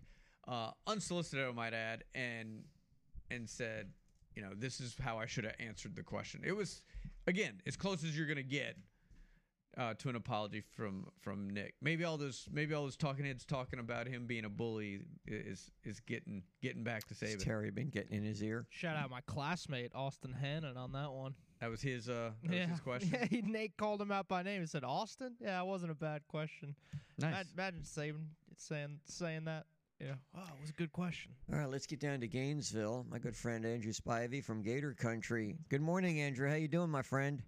[0.48, 2.64] uh, unsolicited, I might add, and
[3.32, 3.88] and said,
[4.36, 6.42] you know, this is how I should have answered the question.
[6.46, 6.82] It was,
[7.28, 8.76] again, as close as you're gonna get
[9.78, 11.74] uh, to an apology from from Nick.
[11.82, 15.72] Maybe all those maybe all those talking heads talking about him being a bully is
[15.84, 17.44] is getting getting back to save Has.
[17.44, 18.66] Terry been getting in his ear?
[18.70, 21.36] Shout out my classmate Austin Hannon on that one.
[21.62, 23.10] That was his uh that was his question.
[23.14, 23.26] yeah.
[23.26, 24.62] He, Nate called him out by name.
[24.62, 25.36] He said Austin.
[25.40, 26.76] Yeah, it wasn't a bad question.
[27.18, 27.32] Nice.
[27.32, 29.66] Imagine, imagine saving saying saying that.
[30.00, 30.16] Yeah.
[30.36, 31.32] Oh, it was a good question.
[31.52, 33.06] All right, let's get down to Gainesville.
[33.10, 35.56] My good friend Andrew Spivey from Gator Country.
[35.70, 36.50] Good morning, Andrew.
[36.50, 37.42] How you doing, my friend?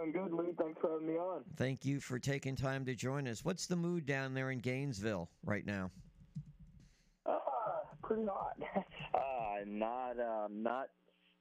[0.00, 0.54] Doing good, Lou.
[0.58, 1.42] Thanks for having me on.
[1.56, 3.44] Thank you for taking time to join us.
[3.44, 5.90] What's the mood down there in Gainesville right now?
[7.26, 7.36] Uh,
[8.02, 8.56] pretty hot.
[9.14, 10.86] uh, not, um, not,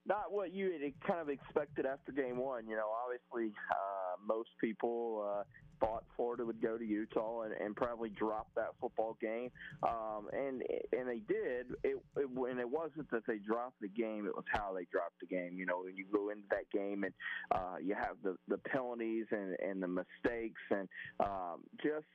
[0.05, 2.67] not what you had kind of expected after game one.
[2.67, 5.43] You know, obviously, uh, most people uh,
[5.79, 9.51] thought Florida would go to Utah and, and probably drop that football game,
[9.83, 11.67] um, and and they did.
[11.83, 15.19] It, it and it wasn't that they dropped the game; it was how they dropped
[15.19, 15.57] the game.
[15.57, 17.13] You know, when you go into that game and
[17.51, 20.87] uh, you have the the penalties and and the mistakes and
[21.19, 22.05] um, just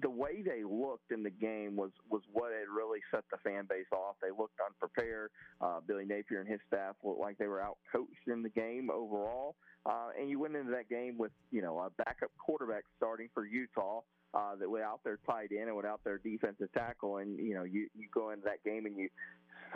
[0.00, 3.66] the way they looked in the game was was what had really set the fan
[3.68, 4.16] base off.
[4.22, 5.30] They looked unprepared.
[5.60, 8.90] Uh, Billy Napier and his staff looked like they were out coached in the game
[8.90, 9.56] overall.
[9.86, 13.44] Uh, and you went into that game with you know a backup quarterback starting for
[13.44, 14.00] Utah.
[14.32, 17.54] Uh, that went out there tight end and went out there defensive tackle, and you
[17.54, 19.08] know you you go into that game and you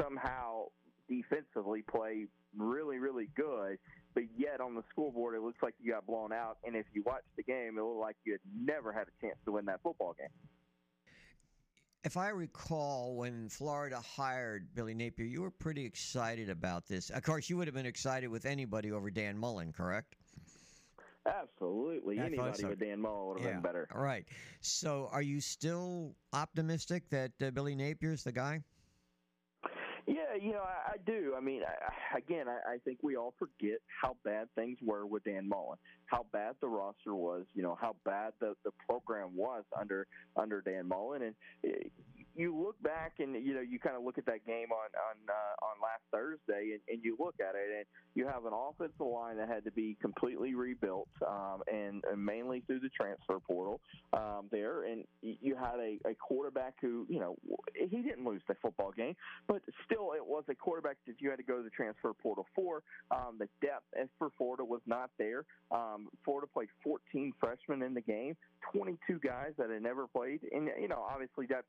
[0.01, 0.65] somehow
[1.09, 3.79] defensively play really really good,
[4.15, 6.59] but yet on the scoreboard it looks like you got blown out.
[6.67, 9.39] And if you watch the game, it looked like you had never had a chance
[9.45, 10.27] to win that football game.
[12.05, 17.11] If I recall, when Florida hired Billy Napier, you were pretty excited about this.
[17.11, 20.15] Of course, you would have been excited with anybody over Dan Mullen, correct?
[21.27, 22.69] Absolutely, I anybody so.
[22.69, 23.89] with Dan Mullen would have been better.
[23.95, 24.25] All right.
[24.61, 28.63] So, are you still optimistic that uh, Billy Napier's the guy?
[30.07, 31.35] Yeah, you know, I, I do.
[31.37, 35.25] I mean, I, again, I, I think we all forget how bad things were with
[35.25, 39.65] Dan Mullen, how bad the roster was, you know, how bad the the program was
[39.79, 40.07] under
[40.37, 41.35] under Dan Mullen, and
[41.65, 41.89] eh,
[42.39, 45.17] you look back and you know you kind of look at that game on on
[45.29, 49.01] uh, on last Thursday, and, and you look at it, and you have an offensive
[49.01, 53.81] line that had to be completely rebuilt, um, and, and mainly through the transfer portal
[54.13, 57.37] um, there, and you had a, a quarterback who, you know,
[57.75, 59.15] he didn't lose the football game,
[59.47, 62.47] but still, it was a quarterback that you had to go to the transfer portal
[62.55, 62.83] for.
[63.11, 65.45] Um, the depth as for Florida was not there.
[65.71, 68.37] Um, Florida played 14 freshmen in the game,
[68.73, 71.67] 22 guys that had never played, and you know, obviously that's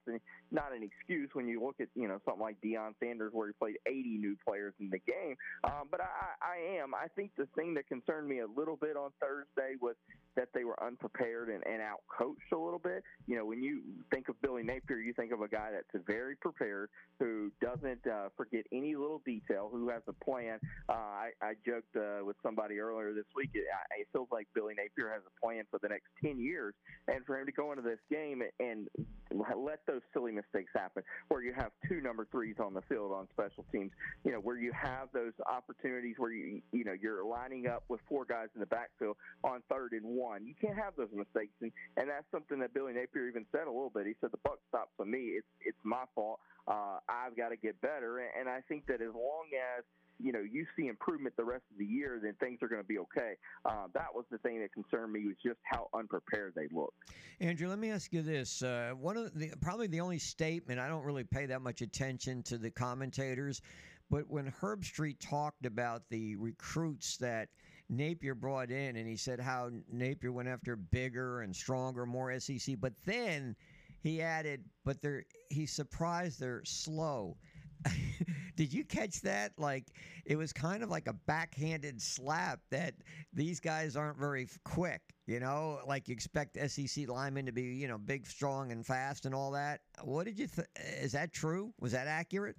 [0.59, 3.53] not an excuse when you look at you know something like Deion Sanders where he
[3.53, 5.35] played 80 new players in the game.
[5.63, 6.05] Um, but I,
[6.41, 6.93] I am.
[6.93, 9.95] I think the thing that concerned me a little bit on Thursday was
[10.35, 13.03] that they were unprepared and, and out coached a little bit.
[13.27, 16.35] You know, when you think of Billy Napier, you think of a guy that's very
[16.35, 16.89] prepared,
[17.19, 20.59] who doesn't uh, forget any little detail, who has a plan.
[20.87, 23.49] Uh, I, I joked uh, with somebody earlier this week.
[23.53, 26.73] It, I- it feels like Billy Napier has a plan for the next 10 years.
[27.07, 28.87] And for him to go into this game and
[29.31, 33.27] let those silly mistakes happen, where you have two number threes on the field on
[33.31, 33.91] special teams,
[34.23, 37.99] you know, where you have those opportunities where you, you know, you're lining up with
[38.07, 40.28] four guys in the backfield on third and one.
[40.37, 41.53] You can't have those mistakes.
[41.61, 44.05] And, and that's something that Billy Napier even said a little bit.
[44.05, 45.39] He said, the buck stops on me.
[45.39, 46.39] It's, it's my fault.
[46.67, 48.19] Uh, I've got to get better.
[48.19, 49.83] And, and I think that as long as
[50.19, 52.87] you know you see improvement the rest of the year, then things are going to
[52.87, 53.33] be okay.
[53.65, 56.97] Uh, that was the thing that concerned me was just how unprepared they looked.
[57.39, 60.87] Andrew, let me ask you this: uh, one of the probably the only statement I
[60.87, 63.61] don't really pay that much attention to the commentators,
[64.09, 67.49] but when Herbstreit talked about the recruits that
[67.89, 72.75] Napier brought in, and he said how Napier went after bigger and stronger, more SEC,
[72.79, 73.55] but then
[74.01, 77.37] he added, but they're he's surprised they're slow.
[78.55, 79.53] Did you catch that?
[79.57, 79.85] Like
[80.25, 82.93] it was kind of like a backhanded slap that
[83.33, 85.01] these guys aren't very quick.
[85.25, 89.25] You know, like you expect SEC linemen to be, you know, big, strong, and fast,
[89.25, 89.81] and all that.
[90.03, 90.47] What did you?
[90.47, 90.67] Th-
[91.01, 91.73] is that true?
[91.79, 92.55] Was that accurate?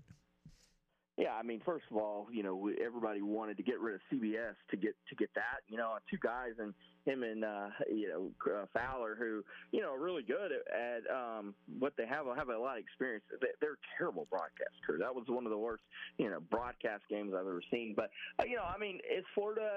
[1.20, 4.54] Yeah, I mean, first of all, you know, everybody wanted to get rid of CBS
[4.70, 5.60] to get to get that.
[5.68, 6.72] You know, two guys and
[7.04, 11.02] him and uh, you know uh, Fowler, who you know are really good at, at
[11.10, 13.24] um, what they have have a lot of experience.
[13.40, 14.98] They, they're terrible broadcast crew.
[14.98, 15.82] That was one of the worst
[16.18, 17.94] you know broadcast games I've ever seen.
[17.96, 19.70] But uh, you know, I mean, is Florida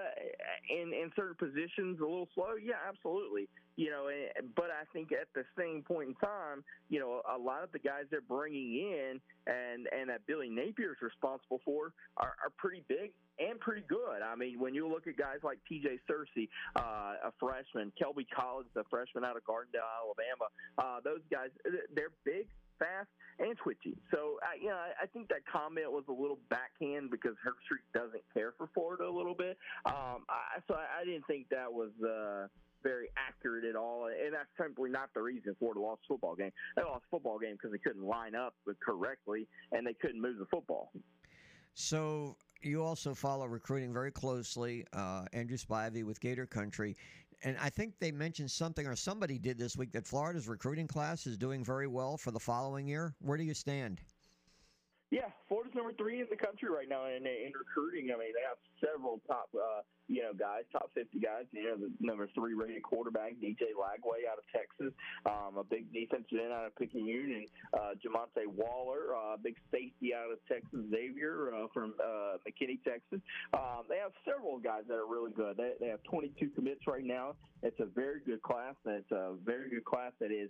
[0.70, 2.56] in in certain positions a little slow?
[2.62, 3.48] Yeah, absolutely.
[3.76, 7.38] You know, eh, but I think at the same point in time, you know, a
[7.38, 11.94] lot of the guys they're bringing in and and that Billy Napier is responsible for
[12.18, 14.22] are, are pretty big and pretty good.
[14.24, 16.00] I mean, when you look at guys like T.J.
[16.10, 21.50] Searcy, uh, a freshman, Kelby Collins, a freshman out of Gardendale, Alabama, uh, those guys,
[21.96, 22.48] they're big
[22.80, 23.98] fast and twitchy.
[24.12, 28.24] So, I, you know, I, think that comment was a little backhand because Herbstreit doesn't
[28.34, 29.58] care for Florida a little bit.
[29.86, 31.92] Um, I, so I, I didn't think that was.
[32.02, 32.48] Uh,
[32.84, 36.52] very accurate at all, and that's simply not the reason Florida lost football game.
[36.76, 40.46] They lost football game because they couldn't line up correctly and they couldn't move the
[40.52, 40.92] football.
[41.76, 46.96] So you also follow recruiting very closely, uh, Andrew Spivey with Gator Country.
[47.44, 51.28] And I think they mentioned something, or somebody did this week, that Florida's recruiting class
[51.28, 53.16] is doing very well for the following year.
[53.20, 54.02] Where do you stand?
[55.14, 58.10] Yeah, Florida's number three in the country right now in, in recruiting.
[58.10, 61.46] I mean, they have several top, uh, you know, guys, top 50 guys.
[61.54, 64.90] You know, the number three rated quarterback, DJ Lagway out of Texas,
[65.30, 67.46] um, a big defensive end out of Picayune, and
[67.78, 73.22] uh, Jamonte Waller, uh, big safety out of Texas, Xavier uh, from uh, McKinney, Texas.
[73.54, 75.58] Um, they have several guys that are really good.
[75.62, 77.38] They, they have 22 commits right now.
[77.62, 78.76] It's a very good class.
[78.86, 80.50] It's a very good class that is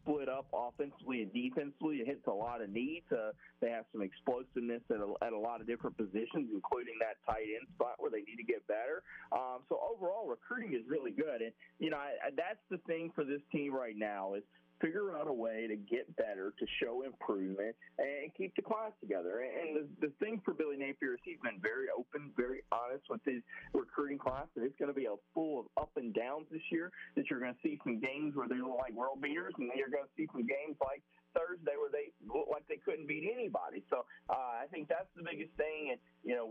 [0.00, 1.96] split up offensively and defensively.
[1.96, 3.04] It hits a lot of needs.
[3.12, 7.16] Uh, they have some explosiveness at a, at a lot of different positions, including that
[7.24, 9.02] tight end spot where they need to get better.
[9.32, 13.10] Um, so overall, recruiting is really good, and you know I, I, that's the thing
[13.14, 14.44] for this team right now is
[14.80, 19.40] figure out a way to get better, to show improvement, and keep the class together.
[19.40, 23.20] And the, the thing for Billy Napier is he's been very open, very honest with
[23.24, 23.40] his
[23.72, 26.90] recruiting class, and it's going to be a full of up and downs this year.
[27.16, 29.78] That you're going to see some games where they look like world beaters, and then
[29.78, 31.02] you're going to see some games like
[31.34, 33.82] Thursday where they looked like they couldn't beat anybody.
[33.90, 35.92] So uh, I think that's the biggest thing.
[35.92, 36.48] And you know,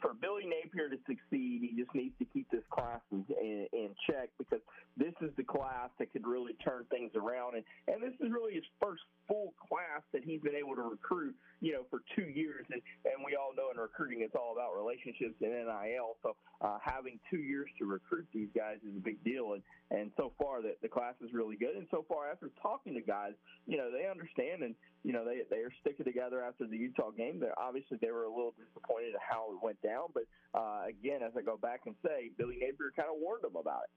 [0.00, 3.88] for Billy Napier to succeed, he just needs to keep this class in, in, in
[4.08, 4.64] check because
[4.96, 7.54] this is the class that could really turn things around.
[7.54, 11.36] And and this is really his first full class that he's been able to recruit.
[11.64, 14.76] You know, for two years, and and we all know in recruiting it's all about
[14.76, 16.20] relationships and NIL.
[16.20, 19.56] So uh, having two years to recruit these guys is a big deal.
[19.56, 21.72] And and so far the the class is really good.
[21.72, 23.32] And so far after talking to guys,
[23.64, 24.74] you know, they understand and
[25.08, 27.40] you know they they are sticking together after the Utah game.
[27.40, 31.24] They obviously they were a little disappointed at how it went down, but uh, again,
[31.24, 33.92] as I go back and say, Billy Napier kind of warned them about it.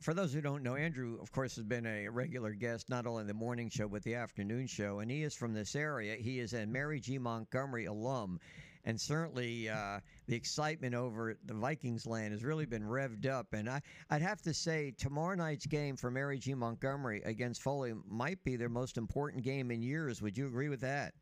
[0.00, 3.24] For those who don't know, Andrew, of course, has been a regular guest not only
[3.24, 6.16] the morning show but the afternoon show, and he is from this area.
[6.16, 7.18] He is a Mary G.
[7.18, 8.40] Montgomery alum,
[8.84, 13.52] and certainly uh, the excitement over the Vikings land has really been revved up.
[13.52, 16.54] And I, I'd have to say, tomorrow night's game for Mary G.
[16.54, 20.22] Montgomery against Foley might be their most important game in years.
[20.22, 21.12] Would you agree with that?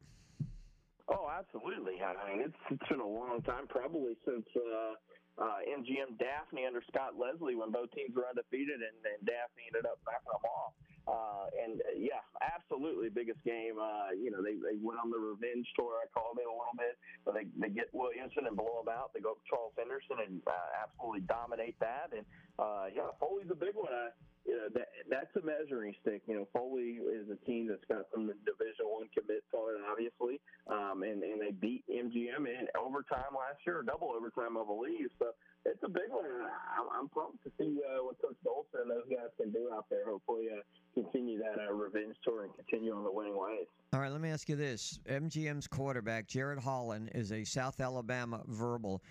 [1.09, 1.95] Oh, absolutely.
[2.01, 4.47] I mean, it's, it's been a long time, probably since.
[4.55, 4.95] Uh,
[5.39, 9.87] uh, MGM Daphne under Scott Leslie when both teams were undefeated, and, and Daphne ended
[9.87, 10.73] up knocking them off.
[11.05, 13.77] Uh, and uh, yeah, absolutely biggest game.
[13.77, 16.01] Uh, you know, they, they went on the revenge tour.
[16.01, 16.97] I called it a little bit,
[17.29, 19.13] but they they get Williamson and blow them out.
[19.13, 22.09] They go up Charles Henderson and uh, absolutely dominate that.
[22.17, 22.25] And
[22.57, 23.93] uh, yeah, Foley's a big one.
[23.93, 26.23] I, you know that that's a measuring stick.
[26.29, 30.41] You know, Foley is a team that's got some Division One commits on it, obviously,
[30.69, 35.09] um, and and they beat MGM in overtime last year, double overtime, I believe.
[35.19, 35.33] So
[35.65, 36.29] it's a big one.
[36.29, 39.87] I'm, I'm pumped to see uh, what Coach Dolson and those guys can do out
[39.89, 40.05] there.
[40.05, 40.61] Hopefully, uh,
[40.93, 43.67] continue that uh, revenge tour and continue on the winning ways.
[43.93, 48.43] All right, let me ask you this: MGM's quarterback Jared Holland is a South Alabama
[48.47, 49.03] verbal.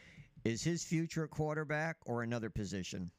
[0.45, 3.09] Is his future a quarterback or another position?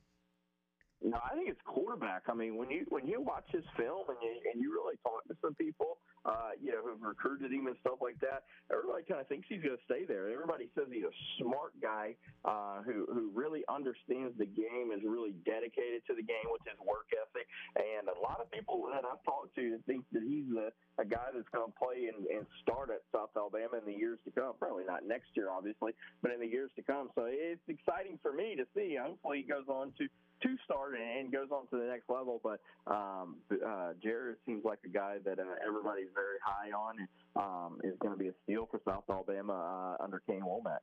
[1.04, 1.60] No, I think it's
[2.04, 2.22] quarterback.
[2.28, 5.24] I mean, when you when you watch his film and you and you really talk
[5.28, 9.20] to some people, uh, you know, who've recruited him and stuff like that, everybody kind
[9.20, 10.30] of thinks he's going to stay there.
[10.30, 15.34] Everybody says he's a smart guy uh, who who really understands the game, is really
[15.44, 19.22] dedicated to the game with his work ethic, and a lot of people that I've
[19.24, 22.90] talked to think that he's a, a guy that's going to play and, and start
[22.90, 24.54] at South Alabama in the years to come.
[24.58, 27.10] Probably not next year, obviously, but in the years to come.
[27.14, 28.96] So it's exciting for me to see.
[29.00, 30.08] Hopefully, he goes on to
[30.42, 32.40] to start and goes on to the next level.
[32.42, 37.08] But um, uh, Jared seems like a guy that uh, everybody's very high on and
[37.36, 40.78] um, is going to be a steal for South Alabama uh, under Kane Wommack.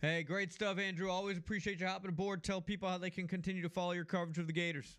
[0.00, 1.10] Hey, great stuff, Andrew.
[1.10, 2.44] Always appreciate you hopping aboard.
[2.44, 4.98] Tell people how they can continue to follow your coverage of the Gators.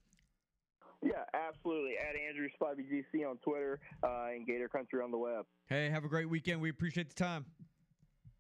[1.04, 1.94] Yeah, absolutely.
[1.98, 5.46] At Andrew Spivey GC on Twitter uh, and Gator Country on the web.
[5.68, 6.60] Hey, have a great weekend.
[6.60, 7.46] We appreciate the time.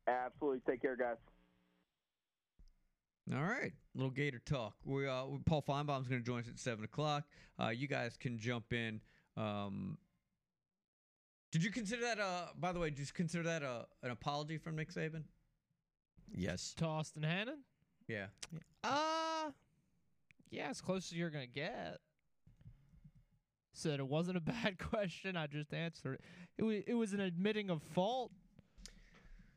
[0.08, 0.62] Absolutely.
[0.67, 1.17] Take care, guys.
[3.36, 4.76] All right, little Gator talk.
[4.86, 7.26] We uh, Paul Finebaum's going to join us at seven o'clock.
[7.62, 9.02] Uh, you guys can jump in.
[9.36, 9.98] Um,
[11.52, 12.20] did you consider that?
[12.20, 15.24] Uh, by the way, did you consider that a, an apology from Nick Saban?
[16.34, 16.74] Yes.
[16.78, 17.60] To Austin Hannon?
[18.08, 18.28] Yeah.
[18.84, 19.52] Uh,
[20.50, 22.00] yeah, as close as you're gonna get.
[23.74, 25.36] Said it wasn't a bad question.
[25.36, 26.22] I just answered it.
[26.58, 28.32] It was it was an admitting of fault.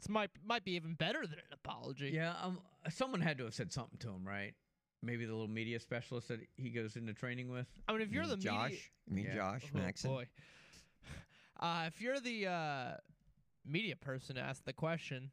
[0.03, 2.11] It might might be even better than an apology.
[2.13, 2.35] Yeah.
[2.43, 2.59] Um.
[2.89, 4.55] Someone had to have said something to him, right?
[5.03, 7.67] Maybe the little media specialist that he goes into training with.
[7.89, 9.35] I mean, if you're the Josh, media, you mean Yeah.
[9.35, 10.11] Josh Oh, Maxon?
[10.11, 10.27] boy.
[11.59, 12.93] Uh, if you're the uh,
[13.67, 15.31] media person to ask the question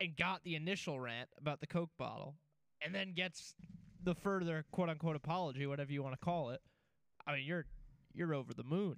[0.00, 2.34] and got the initial rant about the Coke bottle,
[2.84, 3.54] and then gets
[4.02, 6.60] the further quote unquote apology, whatever you want to call it,
[7.24, 7.66] I mean, you're
[8.12, 8.96] you're over the moon.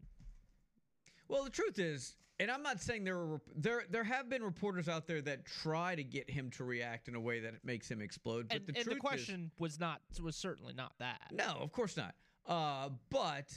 [1.33, 4.87] Well, the truth is, and I'm not saying there were there there have been reporters
[4.87, 7.91] out there that try to get him to react in a way that it makes
[7.91, 8.49] him explode.
[8.49, 11.33] But And, the and the question was not was certainly not that.
[11.33, 12.15] no, of course not.
[12.47, 13.51] Uh, but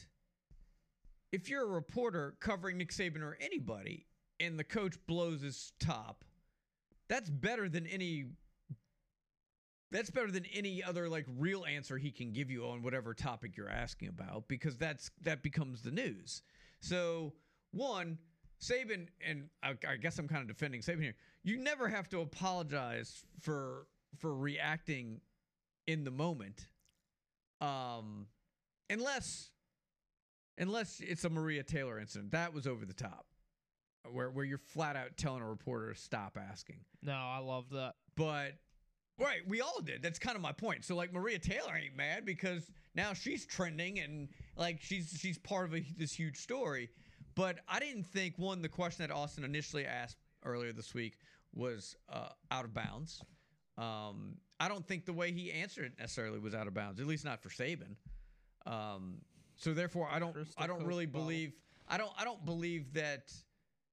[1.34, 4.06] if you're a reporter covering Nick Saban or anybody,
[4.40, 6.24] and the coach blows his top,
[7.10, 8.28] that's better than any.
[9.92, 13.58] That's better than any other like real answer he can give you on whatever topic
[13.58, 16.42] you're asking about because that's that becomes the news.
[16.80, 17.34] So
[17.76, 18.18] one,
[18.62, 21.16] Saban, and I, I guess I'm kind of defending Saban here.
[21.44, 25.20] You never have to apologize for for reacting
[25.88, 26.68] in the moment,
[27.62, 28.28] um,
[28.90, 29.52] unless
[30.58, 32.32] unless it's a Maria Taylor incident.
[32.32, 33.26] That was over the top,
[34.10, 36.80] where where you're flat out telling a reporter to stop asking.
[37.04, 37.96] No, I love that.
[38.16, 38.54] But
[39.20, 40.02] right, we all did.
[40.02, 40.86] That's kind of my point.
[40.86, 45.66] So like Maria Taylor ain't mad because now she's trending and like she's she's part
[45.66, 46.90] of a, this huge story.
[47.36, 51.18] But I didn't think one the question that Austin initially asked earlier this week
[51.54, 53.22] was uh, out of bounds.
[53.78, 57.08] Um, I don't think the way he answered it necessarily was out of bounds, at
[57.08, 57.96] least not for Saban.
[58.66, 59.18] Um,
[59.56, 61.54] so therefore, I don't Crystal I don't really believe
[61.88, 63.34] I don't I don't believe that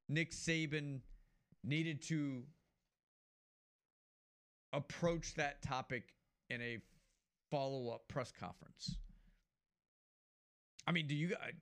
[0.08, 1.00] Nick Saban
[1.64, 2.42] needed to
[4.72, 6.04] approach that topic
[6.48, 6.78] in a
[7.50, 8.96] follow up press conference.
[10.86, 11.52] I mean, do you guys?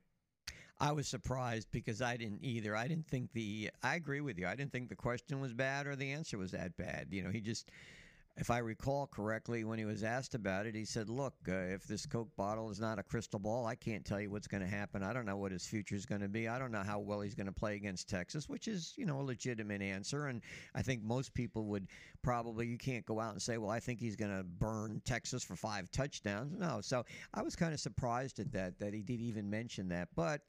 [0.80, 2.74] I was surprised because I didn't either.
[2.74, 3.70] I didn't think the.
[3.82, 4.46] I agree with you.
[4.46, 7.08] I didn't think the question was bad or the answer was that bad.
[7.10, 7.70] You know, he just.
[8.40, 11.84] If I recall correctly, when he was asked about it, he said, "Look, uh, if
[11.84, 14.66] this Coke bottle is not a crystal ball, I can't tell you what's going to
[14.66, 15.02] happen.
[15.02, 16.48] I don't know what his future is going to be.
[16.48, 19.20] I don't know how well he's going to play against Texas," which is, you know,
[19.20, 20.28] a legitimate answer.
[20.28, 20.40] And
[20.74, 21.86] I think most people would
[22.22, 22.66] probably.
[22.66, 25.54] You can't go out and say, "Well, I think he's going to burn Texas for
[25.54, 26.80] five touchdowns." No.
[26.80, 30.08] So I was kind of surprised at that that he did even mention that.
[30.16, 30.40] But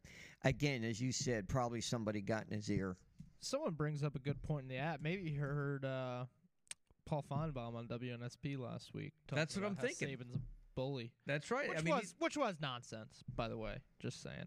[0.45, 2.95] again, as you said, probably somebody got in his ear.
[3.41, 5.01] Someone brings up a good point in the app.
[5.01, 6.23] Maybe you heard uh,
[7.05, 9.13] Paul Finebaum on WNSP last week.
[9.27, 10.07] talking That's what about I'm how thinking.
[10.17, 10.39] Saban's a
[10.75, 11.69] bully, That's right.
[11.69, 13.77] which I mean, was which was nonsense, by the way.
[13.99, 14.45] Just saying.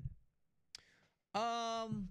[1.35, 2.09] Um,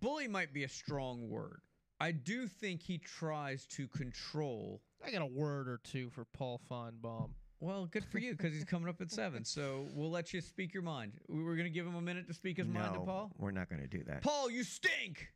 [0.00, 1.60] bully might be a strong word.
[2.00, 4.82] I do think he tries to control.
[5.04, 7.30] I got a word or two for Paul Finebaum.
[7.60, 9.44] Well, good for you because he's coming up at seven.
[9.44, 11.12] So we'll let you speak your mind.
[11.28, 13.32] We We're going to give him a minute to speak his mind to Paul.
[13.38, 14.22] we're not going to do that.
[14.22, 15.28] Paul, you stink.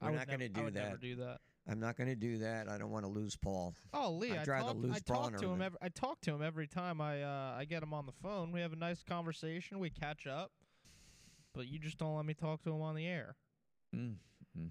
[0.00, 0.84] We're would not going to never- I do would that.
[0.84, 1.38] Never do that.
[1.68, 2.68] I'm not going to do that.
[2.68, 3.74] I don't want to lose Paul.
[3.94, 5.62] Oh, Lee, I'd I rather talk, lose I talk to him.
[5.62, 8.50] Every, I talk to him every time I uh, I get him on the phone.
[8.50, 9.78] We have a nice conversation.
[9.78, 10.50] We catch up,
[11.54, 13.36] but you just don't let me talk to him on the air.
[13.94, 14.16] Mm,
[14.58, 14.70] mm, mm.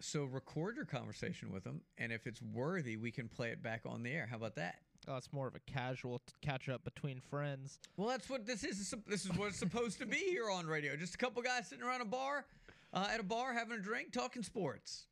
[0.00, 3.82] So record your conversation with him, and if it's worthy, we can play it back
[3.84, 4.28] on the air.
[4.30, 4.76] How about that?
[5.08, 7.78] Oh, it's more of a casual t- catch up between friends.
[7.96, 8.94] Well, that's what this is.
[9.08, 10.94] This is what it's supposed to be here on radio.
[10.94, 12.44] Just a couple guys sitting around a bar,
[12.92, 15.06] uh, at a bar having a drink, talking sports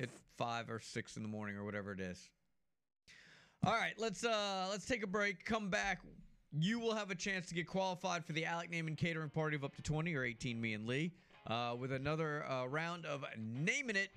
[0.00, 2.28] at five or six in the morning or whatever it is.
[3.64, 5.44] All right, let's uh let's take a break.
[5.44, 6.00] Come back.
[6.58, 9.62] You will have a chance to get qualified for the Alec Naaman catering party of
[9.62, 11.12] up to 20 or 18, me and Lee,
[11.46, 14.10] uh, with another uh, round of naming it.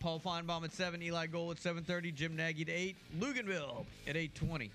[0.00, 4.70] Paul Finebaum at 7, Eli Gold at 7.30, Jim Nagy at 8, Luginbill at 8.20.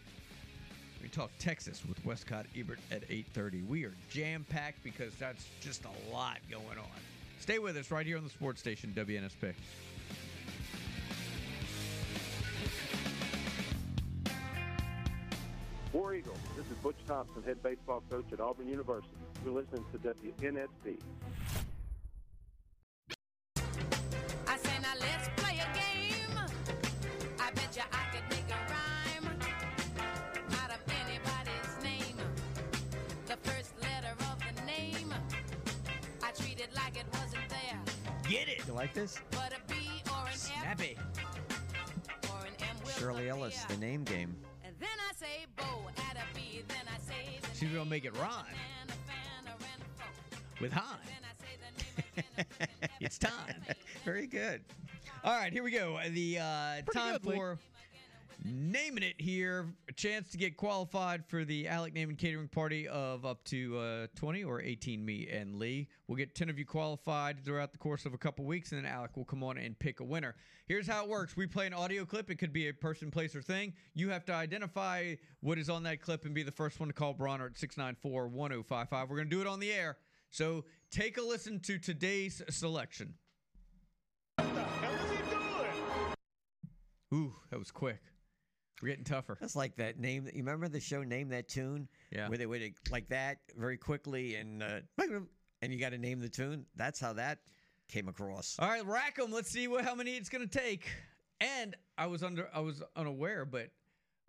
[1.06, 3.64] We talk Texas with Wescott Ebert at 8:30.
[3.68, 7.00] We are jam-packed because that's just a lot going on.
[7.40, 9.54] Stay with us right here on the sports station WNSP.
[15.96, 19.16] War Eagle, this is Butch Thompson, head baseball coach at Auburn University.
[19.46, 21.00] You're listening to WNSP.
[24.46, 26.38] I say now let's play a game.
[27.40, 29.40] I bet you I could make a rhyme
[30.62, 32.18] out of anybody's name.
[33.28, 35.14] The first letter of the name,
[36.22, 37.80] I treat it like it wasn't there.
[38.30, 38.68] Get it.
[38.68, 39.18] You like this?
[39.32, 39.76] But a B
[40.12, 40.98] or an F Snappy.
[42.30, 44.36] or an M Shirley Ellis, the name game.
[45.18, 45.64] And then I say Bo,
[46.10, 48.46] add a B, then I say the She's gonna make it rhyme
[48.82, 50.62] and a fan or an a phone.
[50.62, 50.98] with Hahn.
[51.06, 52.90] Then I say the name again and again.
[53.00, 53.56] It's time.
[54.04, 54.62] Very good.
[55.24, 55.98] All right, here we go.
[56.10, 56.44] The uh,
[56.94, 57.40] time good, Lee.
[58.44, 59.74] Naming it here.
[59.88, 64.08] A chance to get qualified for the Alec Naaman catering party of up to uh,
[64.16, 65.04] 20 or 18.
[65.04, 65.88] Me and Lee.
[66.08, 68.92] We'll get 10 of you qualified throughout the course of a couple weeks, and then
[68.92, 70.36] Alec will come on and pick a winner.
[70.68, 72.30] Here's how it works: we play an audio clip.
[72.30, 73.74] It could be a person, place, or thing.
[73.94, 76.94] You have to identify what is on that clip and be the first one to
[76.94, 79.10] call Bronner at 694-1055.
[79.10, 79.98] We're gonna do it on the air.
[80.32, 83.16] So take a listen to today's selection.
[87.14, 88.02] Ooh, that was quick.
[88.82, 89.38] We're getting tougher.
[89.40, 90.26] That's like that name.
[90.26, 91.88] You remember the show Name That Tune?
[92.12, 92.28] Yeah.
[92.28, 94.80] Where they would like that very quickly and uh,
[95.62, 96.66] and you got to name the tune.
[96.76, 97.40] That's how that
[97.88, 98.56] came across.
[98.60, 99.32] All right, rack 'em.
[99.32, 100.88] Let's see what how many it's gonna take.
[101.40, 103.70] And I was under I was unaware, but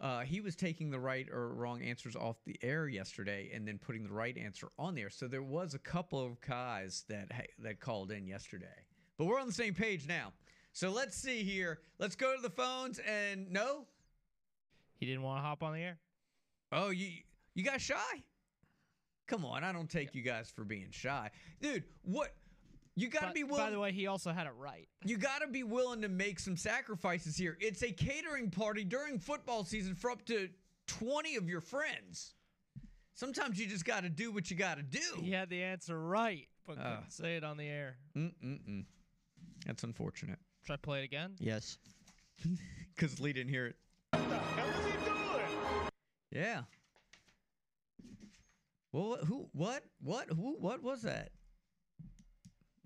[0.01, 3.79] uh, he was taking the right or wrong answers off the air yesterday, and then
[3.79, 5.11] putting the right answer on there.
[5.11, 8.85] So there was a couple of guys that that called in yesterday,
[9.19, 10.33] but we're on the same page now.
[10.73, 11.81] So let's see here.
[11.99, 13.87] Let's go to the phones and no.
[14.99, 15.99] He didn't want to hop on the air.
[16.73, 17.09] Oh, you
[17.55, 17.97] you got shy?
[19.29, 21.31] Come on, I don't take you guys for being shy,
[21.61, 21.85] dude.
[22.03, 22.35] What?
[22.99, 23.65] You got to But- be willing.
[23.67, 24.89] By the way, he also had it right.
[25.05, 27.57] You got to be willing to make some sacrifices here.
[27.61, 30.49] It's a catering party during football season for up to
[30.87, 32.35] 20 of your friends.
[33.15, 35.01] Sometimes you just got to do what you got to do.
[35.21, 36.97] He had the answer right, but Ah.
[36.97, 37.99] couldn't say it on the air.
[38.17, 38.85] Mm-mm-mm.
[39.67, 40.39] That's unfortunate.
[40.67, 41.37] Should I play it again?
[41.39, 41.79] Yes.
[42.95, 43.77] Because Lee didn't hear it.
[46.37, 46.63] Yeah.
[48.93, 51.31] Well, who, what, what, who, what was that?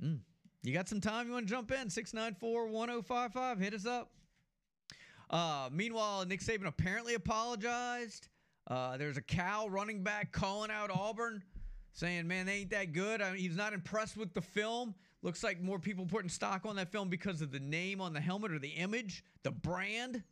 [0.01, 0.21] Mm.
[0.63, 1.27] You got some time?
[1.27, 1.91] You want to jump in?
[1.91, 3.59] 694 1055.
[3.59, 4.13] Hit us up.
[5.31, 8.29] Uh, meanwhile, Nick Saban apparently apologized.
[8.69, 11.43] Uh, there's a Cal running back calling out Auburn,
[11.93, 13.21] saying, man, they ain't that good.
[13.21, 14.95] I mean, he's not impressed with the film.
[15.23, 18.21] Looks like more people putting stock on that film because of the name on the
[18.21, 20.23] helmet or the image, the brand.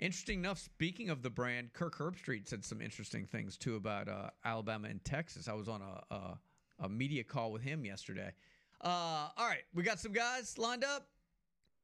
[0.00, 4.30] Interesting enough, speaking of the brand, Kirk Herbstreit said some interesting things too about uh,
[4.46, 5.46] Alabama and Texas.
[5.46, 6.38] I was on a, a,
[6.84, 8.32] a media call with him yesterday.
[8.80, 11.06] Uh, all right, we got some guys lined up.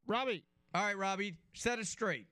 [0.07, 0.43] Robbie.
[0.75, 2.27] All right, Robbie, set it straight.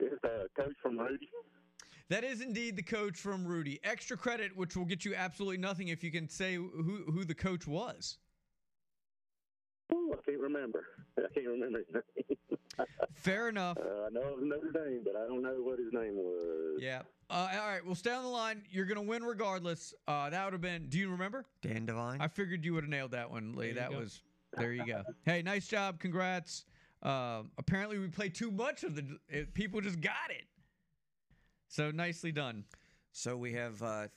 [0.00, 1.28] Is the coach from Rudy?
[2.08, 3.80] That is indeed the coach from Rudy.
[3.84, 7.34] Extra credit, which will get you absolutely nothing if you can say who, who the
[7.34, 8.16] coach was.
[9.92, 10.84] Ooh, I can't remember.
[11.18, 12.86] I can't remember his name.
[13.14, 13.78] Fair enough.
[13.78, 16.78] Uh, I know of Notre Dame, but I don't know what his name was.
[16.80, 17.02] Yeah.
[17.30, 18.62] Uh, all right, well, stay on the line.
[18.70, 19.94] You're going to win regardless.
[20.06, 21.46] Uh, that would have been, do you remember?
[21.62, 22.20] Dan Devine.
[22.20, 23.72] I figured you would have nailed that one, Lee.
[23.72, 23.98] That go.
[23.98, 24.22] was,
[24.56, 25.02] there you go.
[25.24, 25.98] hey, nice job.
[26.00, 26.64] Congrats.
[27.02, 30.44] Uh, apparently, we played too much of the, it, people just got it.
[31.68, 32.64] So nicely done.
[33.12, 34.08] So we have uh,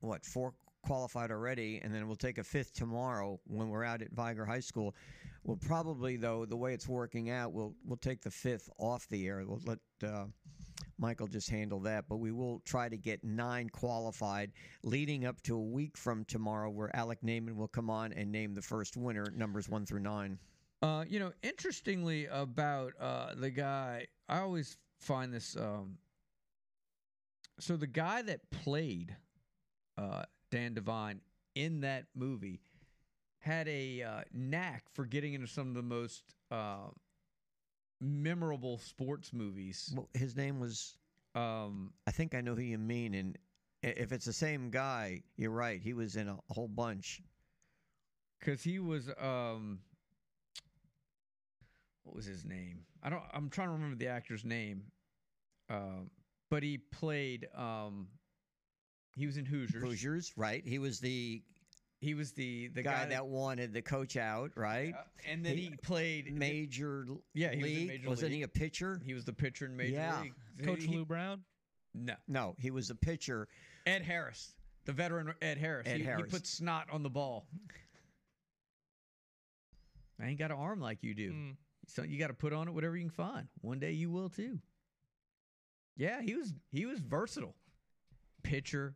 [0.00, 0.54] what four
[0.84, 4.60] qualified already, and then we'll take a fifth tomorrow when we're out at Vigor High
[4.60, 4.94] School.
[5.44, 9.26] We'll probably, though, the way it's working out, we'll we'll take the fifth off the
[9.26, 9.44] air.
[9.46, 10.24] We'll let uh,
[10.98, 15.56] Michael just handle that, but we will try to get nine qualified, leading up to
[15.56, 19.26] a week from tomorrow, where Alec Naiman will come on and name the first winner,
[19.36, 20.38] numbers one through nine.
[20.80, 25.56] Uh, you know, interestingly about uh, the guy, I always find this.
[25.56, 25.98] Um,
[27.60, 29.14] so the guy that played
[29.98, 31.20] uh, Dan Devine
[31.54, 32.60] in that movie
[33.44, 36.88] had a uh, knack for getting into some of the most uh,
[38.00, 39.92] memorable sports movies.
[39.94, 40.96] Well, his name was.
[41.34, 43.38] Um, I think I know who you mean, and
[43.82, 45.80] if it's the same guy, you're right.
[45.82, 47.22] He was in a whole bunch.
[48.38, 49.80] because he was um
[52.04, 54.82] what was his name i don't i'm trying to remember the actor's name
[55.70, 56.10] um
[56.50, 58.06] but he played um
[59.16, 60.62] he was in hoosiers Hoosiers, right?
[60.66, 61.42] He was the
[62.04, 64.94] he was the the guy, guy, that wanted the coach out, right?
[64.94, 67.88] Yeah, and then he, played major l- yeah he was in league.
[67.88, 68.36] major Wasn't league.
[68.38, 69.00] he a pitcher?
[69.04, 70.20] he was the pitcher in major Yeah.
[70.20, 70.34] league
[70.64, 71.42] Coach He- Lou Brown.
[71.94, 73.48] no No, he was a pitcher.
[73.86, 77.46] ed harris the veteran ed harris Ed he, he put snot on the ball
[80.20, 81.56] i ain't got an arm like you do Mm.
[81.86, 83.46] So you got to put on it whatever you can find.
[83.60, 84.58] One day you will too.
[85.98, 87.54] Yeah, he was he was versatile.
[88.42, 88.94] Pitcher,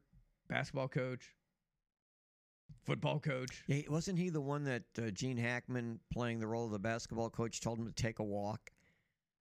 [0.48, 1.34] basketball coach,
[2.84, 3.62] football coach.
[3.66, 7.30] Yeah, wasn't he the one that uh, Gene Hackman, playing the role of the basketball
[7.30, 8.70] coach, told him to take a walk?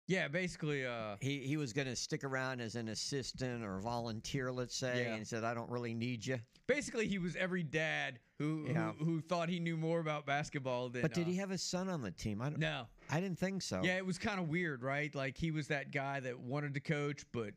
[0.09, 4.53] Yeah, basically uh He he was going to stick around as an assistant or volunteer,
[4.53, 5.15] let's say, Yeah.
[5.15, 8.91] and said, "I don't really need you." basically he was every dad who Yeah.
[8.99, 11.57] who, who thought he knew more about basketball than But did uh, he have a
[11.57, 12.41] son on the team?
[12.41, 12.59] I don't.
[12.59, 12.87] No.
[13.09, 13.81] I didn't think so.
[13.83, 15.13] Yeah, it was kind of weird, right?
[15.15, 17.53] Like he was that guy that wanted to coach but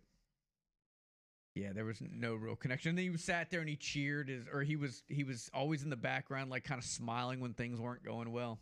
[1.55, 2.91] yeah, there was no real connection.
[2.91, 5.83] And then he sat there and he cheered his, or he was he was always
[5.83, 8.61] in the background like kind of smiling when things weren't going well.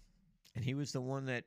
[0.56, 1.44] and he was the one that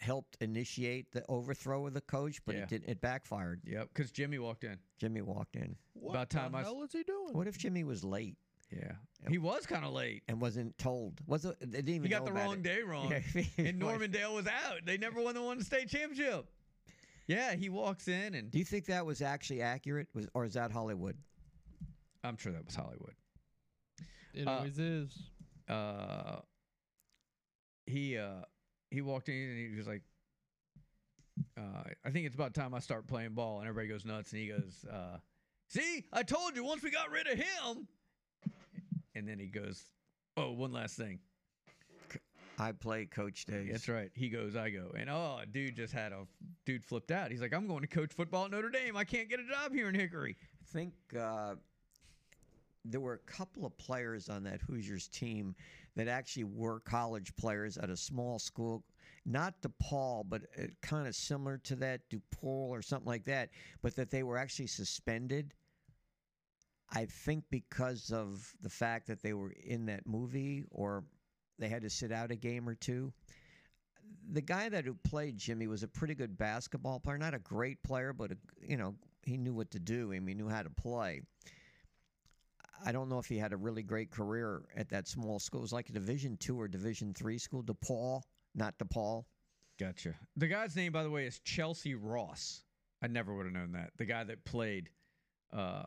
[0.00, 2.62] helped initiate the overthrow of the coach, but Yeah.
[2.62, 3.60] it did it backfired.
[3.64, 4.78] Yep, cuz Jimmy walked in.
[4.98, 5.76] Jimmy walked in.
[5.94, 7.34] What About time the I s- hell is he doing?
[7.34, 8.36] What if Jimmy was late
[8.70, 8.92] Yeah.
[9.28, 10.22] He was kind of late.
[10.28, 11.20] and wasn't told?
[11.26, 11.56] Was it?
[11.60, 12.62] They didn't even He got know the wrong it.
[12.62, 13.10] day wrong.
[13.34, 13.78] Yeah, and.
[13.78, 14.84] Normandale was out.
[14.84, 16.46] They never won the one state championship.
[17.28, 20.54] Yeah, he walks in and Do you think that was actually accurate, was, or is
[20.54, 21.16] that Hollywood?
[22.24, 23.14] I'm sure that was Hollywood.
[24.34, 25.30] It Uh, always is.
[25.68, 26.40] uh
[27.86, 28.42] he uh
[28.90, 30.02] he walked in and he was like
[31.58, 34.40] uh I think it's about time I start playing ball and everybody goes nuts and
[34.40, 35.18] he goes uh
[35.68, 37.86] see I told you once we got rid of him
[39.14, 39.82] and then he goes
[40.36, 41.18] oh one last thing
[42.58, 43.68] I play coach days.
[43.70, 44.10] that's right.
[44.14, 44.92] He goes I go.
[44.96, 46.26] And oh dude just had a
[46.64, 47.30] dude flipped out.
[47.30, 48.96] He's like I'm going to coach football at Notre Dame.
[48.96, 50.36] I can't get a job here in Hickory.
[50.60, 51.54] I think uh,
[52.84, 55.54] there were a couple of players on that Hoosiers team
[55.96, 58.84] that actually were college players at a small school,
[59.26, 63.50] not DePaul, but uh, kind of similar to that, DuPaul or something like that,
[63.82, 65.54] but that they were actually suspended.
[66.90, 71.04] I think because of the fact that they were in that movie or
[71.58, 73.12] they had to sit out a game or two.
[74.30, 77.82] The guy that who played Jimmy was a pretty good basketball player, not a great
[77.82, 80.12] player, but a, you know he knew what to do.
[80.12, 81.22] I mean, he knew how to play.
[82.84, 85.60] I don't know if he had a really great career at that small school.
[85.60, 87.62] It was like a Division two or Division three school.
[87.62, 88.22] DePaul,
[88.54, 89.24] not DePaul.
[89.78, 90.14] Gotcha.
[90.36, 92.62] The guy's name, by the way, is Chelsea Ross.
[93.02, 93.90] I never would have known that.
[93.96, 94.90] The guy that played
[95.52, 95.84] uh,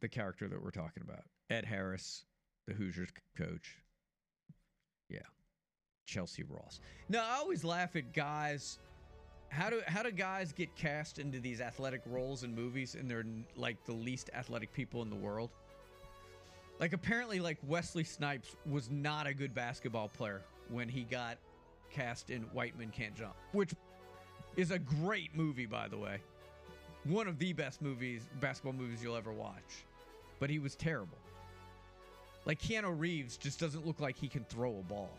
[0.00, 2.24] the character that we're talking about, Ed Harris,
[2.66, 3.78] the Hoosiers coach.
[5.10, 5.18] Yeah,
[6.06, 6.80] Chelsea Ross.
[7.08, 8.78] No, I always laugh at guys.
[9.48, 13.26] How do how do guys get cast into these athletic roles in movies, and they're
[13.56, 15.50] like the least athletic people in the world?
[16.78, 21.36] Like apparently, like Wesley Snipes was not a good basketball player when he got
[21.90, 23.74] cast in White Men Can't Jump, which
[24.56, 26.20] is a great movie, by the way.
[27.04, 29.84] One of the best movies, basketball movies you'll ever watch.
[30.38, 31.18] But he was terrible.
[32.46, 35.10] Like Keanu Reeves just doesn't look like he can throw a ball.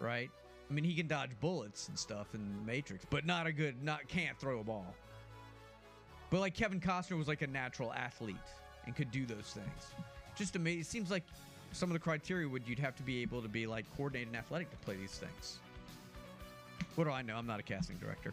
[0.00, 0.30] Right?
[0.68, 4.08] I mean, he can dodge bullets and stuff in Matrix, but not a good, not
[4.08, 4.94] can't throw a ball.
[6.30, 8.36] But like Kevin Costner was like a natural athlete
[8.86, 9.94] and could do those things.
[10.34, 10.80] Just amazing.
[10.80, 11.24] It seems like
[11.72, 14.36] some of the criteria would you'd have to be able to be like coordinated and
[14.36, 15.58] athletic to play these things.
[16.94, 17.36] What do I know?
[17.36, 18.32] I'm not a casting director.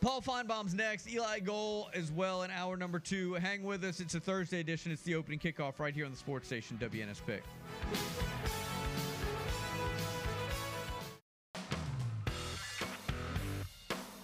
[0.00, 1.08] Paul Finebaum's next.
[1.10, 3.34] Eli Gold as well in hour number two.
[3.34, 4.00] Hang with us.
[4.00, 4.92] It's a Thursday edition.
[4.92, 7.40] It's the opening kickoff right here on the sports station WNSP.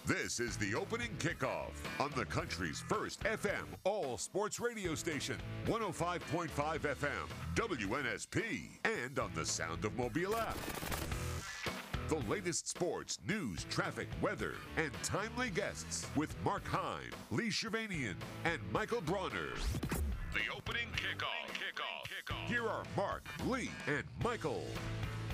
[0.04, 6.50] This is the opening kickoff on the country's first FM all sports radio station, 105.5
[6.50, 7.08] FM,
[7.54, 10.58] WNSP, and on the Sound of Mobile app.
[12.12, 18.60] The latest sports, news, traffic, weather, and timely guests with Mark Heim, Lee Shirvanian, and
[18.70, 19.48] Michael Bronner.
[20.34, 21.48] The opening kickoff.
[21.54, 22.04] Kickoff.
[22.04, 22.48] Kickoff.
[22.48, 24.62] Here are Mark, Lee, and Michael.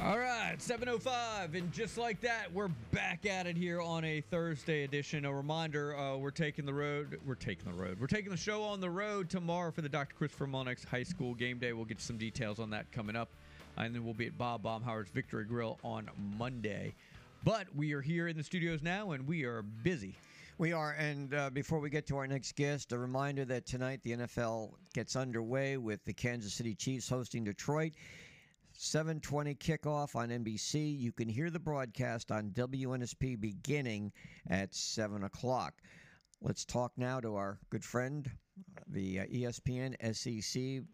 [0.00, 1.56] All right, 705.
[1.56, 5.24] And just like that, we're back at it here on a Thursday edition.
[5.24, 7.18] A reminder uh, we're taking the road.
[7.26, 7.98] We're taking the road.
[7.98, 10.14] We're taking the show on the road tomorrow for the Dr.
[10.14, 11.72] Christopher Mulnex High School game day.
[11.72, 13.30] We'll get some details on that coming up.
[13.78, 16.94] And then we'll be at Bob Baumhower's Victory Grill on Monday.
[17.44, 20.16] But we are here in the studios now and we are busy.
[20.58, 24.00] We are, and uh, before we get to our next guest, a reminder that tonight
[24.02, 27.92] the NFL gets underway with the Kansas City Chiefs hosting Detroit.
[28.76, 30.98] 7:20 kickoff on NBC.
[30.98, 34.12] You can hear the broadcast on WNSP beginning
[34.50, 35.74] at 7 o'clock.
[36.40, 38.30] Let's talk now to our good friend,
[38.86, 40.84] the uh, ESPN SEC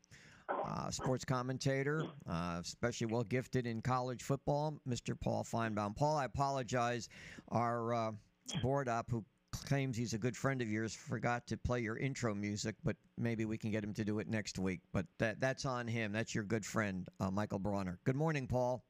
[0.49, 5.19] uh, sports commentator, uh, especially well gifted in college football, Mr.
[5.19, 5.97] Paul Finebaum.
[5.97, 7.09] Paul, I apologize.
[7.49, 8.13] Our uh,
[8.63, 12.35] board up, who claims he's a good friend of yours, forgot to play your intro
[12.35, 14.81] music, but maybe we can get him to do it next week.
[14.93, 16.13] But that that's on him.
[16.13, 17.99] That's your good friend, uh, Michael Bronner.
[18.05, 18.85] Good morning, Paul.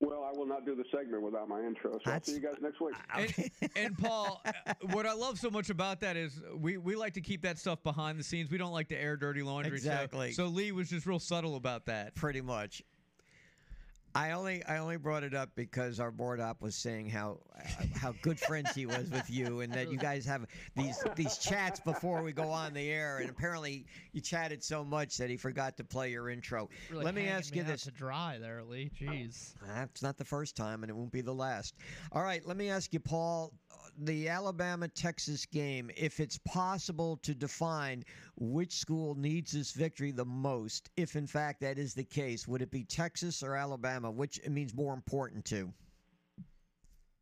[0.00, 2.56] Well, I will not do the segment without my intro, so I'll see you guys
[2.60, 2.94] next week.
[3.16, 7.14] And, and Paul, uh, what I love so much about that is we, we like
[7.14, 8.50] to keep that stuff behind the scenes.
[8.50, 9.70] We don't like to air dirty laundry.
[9.70, 10.32] so- Exactly.
[10.32, 12.14] So, Lee was just real subtle about that.
[12.14, 12.82] Pretty much.
[14.16, 17.84] I only I only brought it up because our board op was saying how uh,
[17.96, 20.46] how good friends he was with you, and that you guys have
[20.76, 25.16] these these chats before we go on the air, and apparently you chatted so much
[25.16, 26.68] that he forgot to play your intro.
[26.90, 28.90] Really Let me ask you out this: to dry there, Lee.
[29.00, 29.54] Jeez.
[29.66, 31.74] That's not the first time, and it won't be the last.
[32.12, 33.52] All right, let me ask you, Paul.
[33.98, 38.04] The Alabama Texas game, if it's possible to define
[38.36, 42.60] which school needs this victory the most, if in fact that is the case, would
[42.60, 44.03] it be Texas or Alabama?
[44.10, 45.72] Which it means more important to?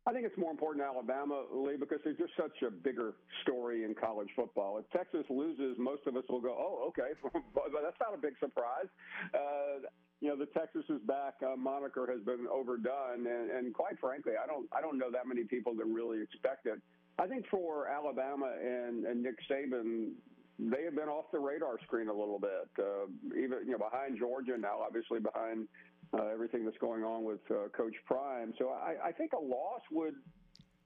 [0.05, 3.85] I think it's more important to Alabama, Lee, because there's just such a bigger story
[3.85, 4.77] in college football.
[4.77, 8.33] If Texas loses, most of us will go, "Oh, okay," but that's not a big
[8.39, 8.87] surprise.
[9.33, 9.87] Uh,
[10.19, 14.33] you know, the Texas is back uh, moniker has been overdone, and, and quite frankly,
[14.41, 16.79] I don't, I don't know that many people that really expect it.
[17.19, 20.11] I think for Alabama and, and Nick Saban,
[20.59, 22.69] they have been off the radar screen a little bit.
[22.79, 23.07] Uh,
[23.37, 25.67] even you know behind Georgia now, obviously behind
[26.13, 28.53] uh, everything that's going on with uh, Coach Prime.
[28.57, 30.15] So I, I think a loss would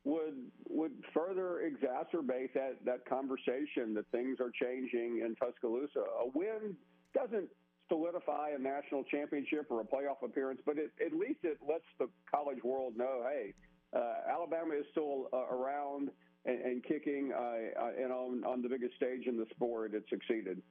[0.04, 0.36] would
[0.70, 6.00] would further exacerbate that that conversation that things are changing in Tuscaloosa.
[6.00, 6.76] A win
[7.14, 7.50] doesn't
[7.90, 12.08] solidify a national championship or a playoff appearance, but it, at least it lets the
[12.30, 13.54] college world know, hey,
[13.96, 16.10] uh, Alabama is still uh, around
[16.46, 20.62] and, kicking, uh, uh, and on, on the biggest stage in the sport, it succeeded.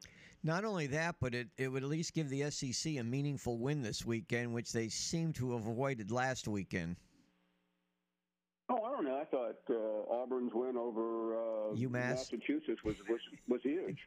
[0.43, 3.83] Not only that, but it, it would at least give the SEC a meaningful win
[3.83, 6.97] this weekend, which they seem to have avoided last weekend.
[8.69, 9.17] Oh, I don't know.
[9.17, 11.91] I thought uh, Auburn's win over uh, UMass?
[11.91, 13.99] Massachusetts was was, was huge.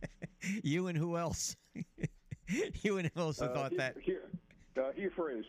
[0.62, 1.56] you and who else?
[2.82, 3.96] you and who else Uh, thought Hugh, that?
[4.00, 4.20] Hugh,
[4.80, 5.44] uh, Hugh Freeze.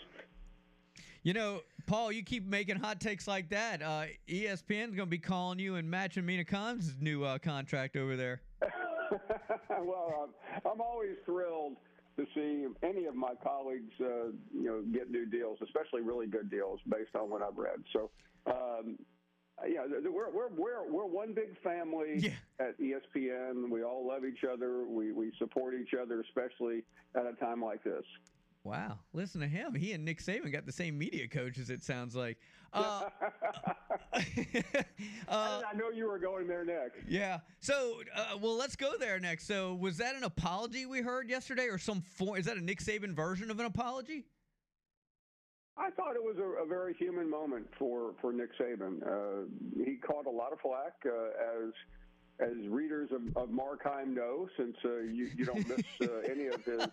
[1.21, 3.81] You know, Paul, you keep making hot takes like that.
[3.83, 8.15] Uh, ESPN's going to be calling you and matching Mina Kimes' new uh, contract over
[8.15, 8.41] there.
[9.69, 10.29] well,
[10.65, 11.77] I'm, I'm always thrilled
[12.17, 16.49] to see any of my colleagues, uh, you know, get new deals, especially really good
[16.49, 17.81] deals based on what I've read.
[17.93, 18.09] So,
[18.45, 18.97] um,
[19.67, 23.69] yeah, we're we're we're we're one big family at E ESPN.
[23.69, 24.85] We all love each other.
[24.85, 26.83] We we support each other, especially
[27.15, 28.03] at a time like this.
[28.69, 29.73] Wow, listen to him.
[29.73, 31.71] He and Nick Saban got the same media coaches.
[31.71, 32.37] It sounds like.
[32.71, 33.09] Uh,
[34.13, 34.23] I,
[35.27, 36.99] I know you were going there next.
[37.07, 37.39] yeah.
[37.61, 39.47] So, uh, well, let's go there next.
[39.47, 42.37] So, was that an apology we heard yesterday, or some form?
[42.37, 44.25] Is that a Nick Saban version of an apology?
[45.75, 49.01] I thought it was a, a very human moment for for Nick Saban.
[49.01, 49.47] Uh,
[49.83, 51.73] he caught a lot of flack uh, as
[52.39, 56.47] as readers of, of Mark Heim know, since uh, you you don't miss uh, any
[56.47, 56.87] of his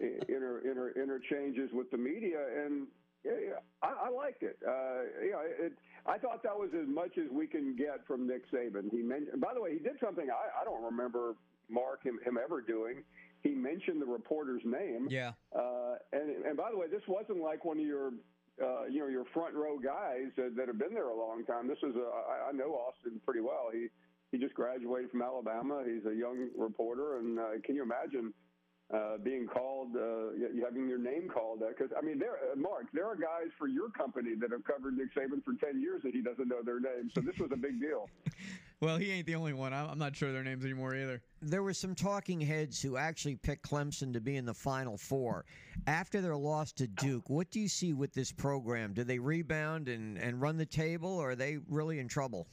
[0.28, 2.86] inter, inter interchanges with the media, and
[3.24, 4.58] yeah, yeah, I, I liked it.
[4.66, 5.72] Uh, you know, it.
[6.04, 8.90] I thought that was as much as we can get from Nick Saban.
[8.90, 11.34] He mentioned, by the way, he did something I, I don't remember
[11.70, 13.04] Mark him, him ever doing.
[13.42, 15.06] He mentioned the reporter's name.
[15.08, 15.32] Yeah.
[15.56, 18.12] Uh, and and by the way, this wasn't like one of your
[18.62, 21.68] uh, you know your front row guys that, that have been there a long time.
[21.68, 23.70] This is a I, I know Austin pretty well.
[23.72, 23.86] He
[24.32, 25.84] he just graduated from Alabama.
[25.86, 28.32] He's a young reporter, and uh, can you imagine
[28.92, 31.60] uh, being called, uh, y- having your name called?
[31.66, 34.96] Because I mean, there, uh, Mark, there are guys for your company that have covered
[34.96, 37.10] Nick Saban for ten years that he doesn't know their name.
[37.14, 38.08] So this was a big deal.
[38.80, 39.72] Well, he ain't the only one.
[39.72, 41.22] I'm I'm not sure their names anymore either.
[41.40, 45.44] There were some talking heads who actually picked Clemson to be in the Final Four.
[45.86, 48.92] After their loss to Duke, what do you see with this program?
[48.92, 52.48] Do they rebound and, and run the table, or are they really in trouble?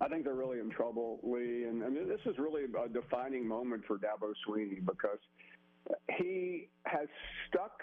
[0.00, 1.64] I think they're really in trouble, Lee.
[1.64, 5.18] And, and this is really a defining moment for Dabo Swinney because
[6.18, 7.08] he has
[7.48, 7.82] stuck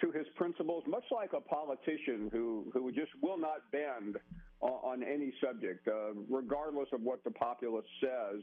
[0.00, 4.16] to his principles, much like a politician who, who just will not bend
[4.60, 8.42] on, on any subject, uh, regardless of what the populace says.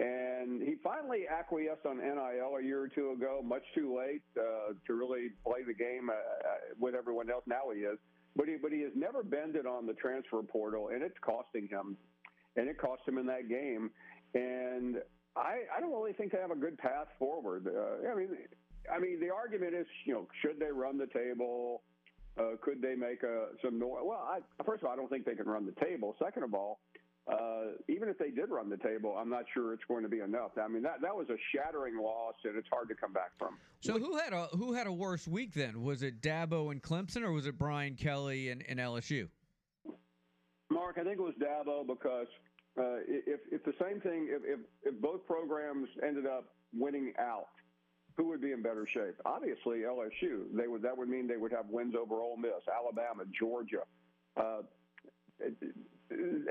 [0.00, 4.74] And he finally acquiesced on NIL a year or two ago, much too late uh,
[4.86, 7.44] to really play the game uh, uh, with everyone else.
[7.46, 7.98] Now he is.
[8.36, 11.96] But he, but he has never bended on the transfer portal, and it's costing him
[12.56, 13.90] and it cost him in that game.
[14.34, 14.96] And
[15.36, 17.66] I, I don't really think they have a good path forward.
[17.66, 18.28] Uh, I mean,
[18.92, 21.82] I mean, the argument is, you know, should they run the table?
[22.38, 24.00] Uh, could they make a, some noise?
[24.02, 26.16] Well, I, first of all, I don't think they can run the table.
[26.22, 26.80] Second of all,
[27.30, 30.20] uh, even if they did run the table, I'm not sure it's going to be
[30.20, 30.50] enough.
[30.60, 33.56] I mean, that that was a shattering loss, and it's hard to come back from.
[33.80, 35.82] So who had a who had a worse week then?
[35.82, 39.28] Was it Dabo and Clemson, or was it Brian Kelly and, and LSU?
[40.70, 42.26] Mark, I think it was Dabo because
[42.78, 47.48] uh, if if the same thing, if, if if both programs ended up winning out,
[48.16, 49.14] who would be in better shape?
[49.24, 50.46] Obviously, LSU.
[50.52, 50.82] They would.
[50.82, 53.82] That would mean they would have wins over Ole Miss, Alabama, Georgia.
[54.36, 54.62] Uh,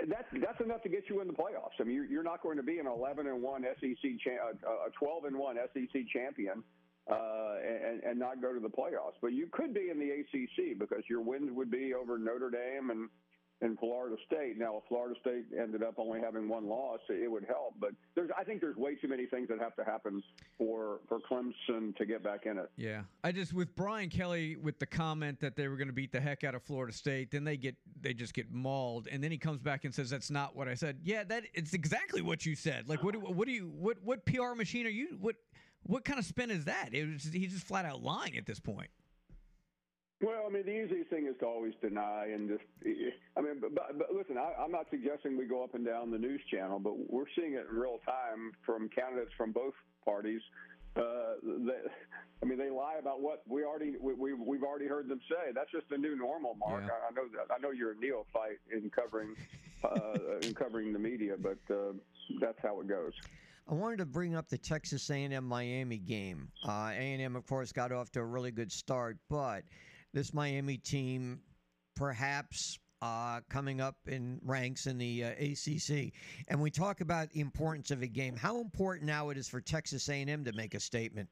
[0.08, 1.80] that's that's enough to get you in the playoffs.
[1.80, 4.88] I mean, you're, you're not going to be an 11 and one SEC, cha- uh,
[4.88, 6.64] a 12 and one SEC champion,
[7.10, 9.20] uh, and, and not go to the playoffs.
[9.22, 12.90] But you could be in the ACC because your wins would be over Notre Dame
[12.90, 13.10] and
[13.64, 14.58] and Florida State.
[14.60, 17.76] Now, if Florida State ended up only having one loss, it would help.
[17.80, 20.22] But there's, I think there's way too many things that have to happen
[20.58, 22.70] for for Clemson to get back in it.
[22.76, 26.12] Yeah, I just with Brian Kelly with the comment that they were going to beat
[26.12, 29.32] the heck out of Florida State, then they get they just get mauled, and then
[29.32, 31.00] he comes back and says that's not what I said.
[31.04, 32.90] Yeah, that it's exactly what you said.
[32.90, 35.36] Like, what what do you what what PR machine are you what
[35.84, 36.90] what kind of spin is that?
[36.92, 38.90] Was he's just flat out lying at this point.
[40.24, 42.64] Well, I mean, the easiest thing is to always deny and just.
[43.36, 46.12] I mean, but, but, but listen, I, I'm not suggesting we go up and down
[46.12, 49.74] the news channel, but we're seeing it in real time from candidates from both
[50.06, 50.40] parties.
[50.96, 51.92] Uh, that,
[52.42, 55.20] I mean, they lie about what we already we, we, we've already already heard them
[55.28, 55.52] say.
[55.54, 56.84] That's just the new normal, Mark.
[56.86, 56.94] Yeah.
[56.94, 57.54] I, I know that.
[57.54, 59.36] I know you're a neophyte in covering
[59.84, 61.92] uh, in covering the media, but uh,
[62.40, 63.12] that's how it goes.
[63.68, 66.50] I wanted to bring up the Texas A&M Miami game.
[66.68, 69.64] Uh, A&M, of course, got off to a really good start, but
[70.14, 71.42] this Miami team,
[71.96, 76.14] perhaps uh, coming up in ranks in the uh, ACC.
[76.48, 78.36] And we talk about the importance of a game.
[78.36, 81.28] How important now it is for Texas A&M to make a statement?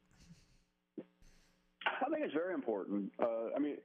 [1.85, 3.11] I think it's very important.
[3.21, 3.77] Uh, I mean,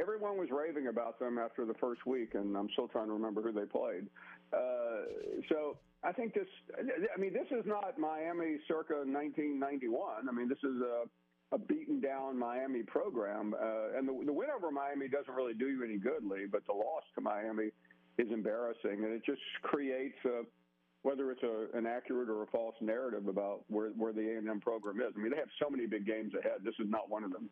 [0.00, 3.42] everyone was raving about them after the first week, and I'm still trying to remember
[3.42, 4.06] who they played.
[4.52, 6.46] Uh, so I think this.
[6.78, 10.28] I mean, this is not Miami circa 1991.
[10.28, 11.04] I mean, this is a,
[11.52, 15.68] a beaten down Miami program, uh, and the, the win over Miami doesn't really do
[15.68, 16.46] you any good, Lee.
[16.50, 17.70] But the loss to Miami
[18.18, 20.42] is embarrassing, and it just creates a
[21.02, 25.00] whether it's a, an accurate or a false narrative about where, where the A&M program
[25.00, 25.12] is.
[25.16, 26.58] I mean, they have so many big games ahead.
[26.64, 27.48] This is not one of them.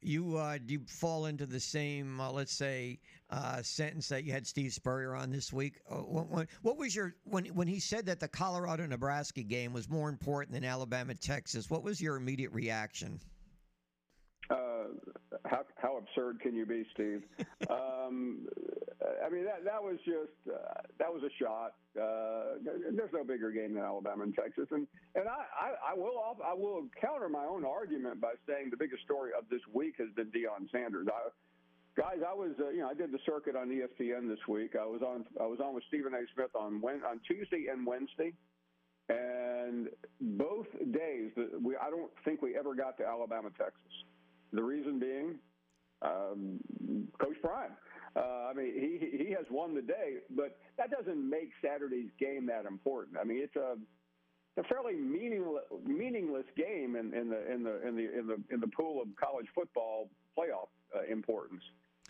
[0.00, 4.32] You uh, do you fall into the same, uh, let's say, uh, sentence that you
[4.32, 5.80] had Steve Spurrier on this week?
[5.90, 9.72] Uh, what, what, what was your when when he said that the Colorado Nebraska game
[9.72, 11.68] was more important than Alabama Texas?
[11.68, 13.20] What was your immediate reaction?
[14.88, 17.22] Uh, how how absurd can you be, Steve?
[17.70, 18.46] um,
[19.24, 21.74] I mean that that was just uh, that was a shot.
[21.98, 26.36] Uh, there's no bigger game than Alabama and Texas, and and I, I, I will
[26.44, 30.08] I will counter my own argument by saying the biggest story of this week has
[30.16, 31.06] been Deion Sanders.
[31.08, 31.30] I,
[32.00, 34.74] guys, I was uh, you know I did the circuit on ESPN this week.
[34.80, 36.22] I was on I was on with Stephen A.
[36.34, 38.32] Smith on Wed on Tuesday and Wednesday.
[39.10, 39.88] And
[40.20, 41.30] both days,
[41.62, 44.04] we I don't think we ever got to Alabama, Texas.
[44.52, 45.38] The reason being,
[46.02, 46.60] um,
[47.20, 47.72] Coach Prime.
[48.16, 52.46] Uh, I mean, he he has won the day, but that doesn't make Saturday's game
[52.46, 53.18] that important.
[53.20, 53.76] I mean, it's a
[54.58, 58.60] a fairly meaningless meaningless game in, in the in the in the in the in
[58.60, 61.62] the pool of college football playoff uh, importance.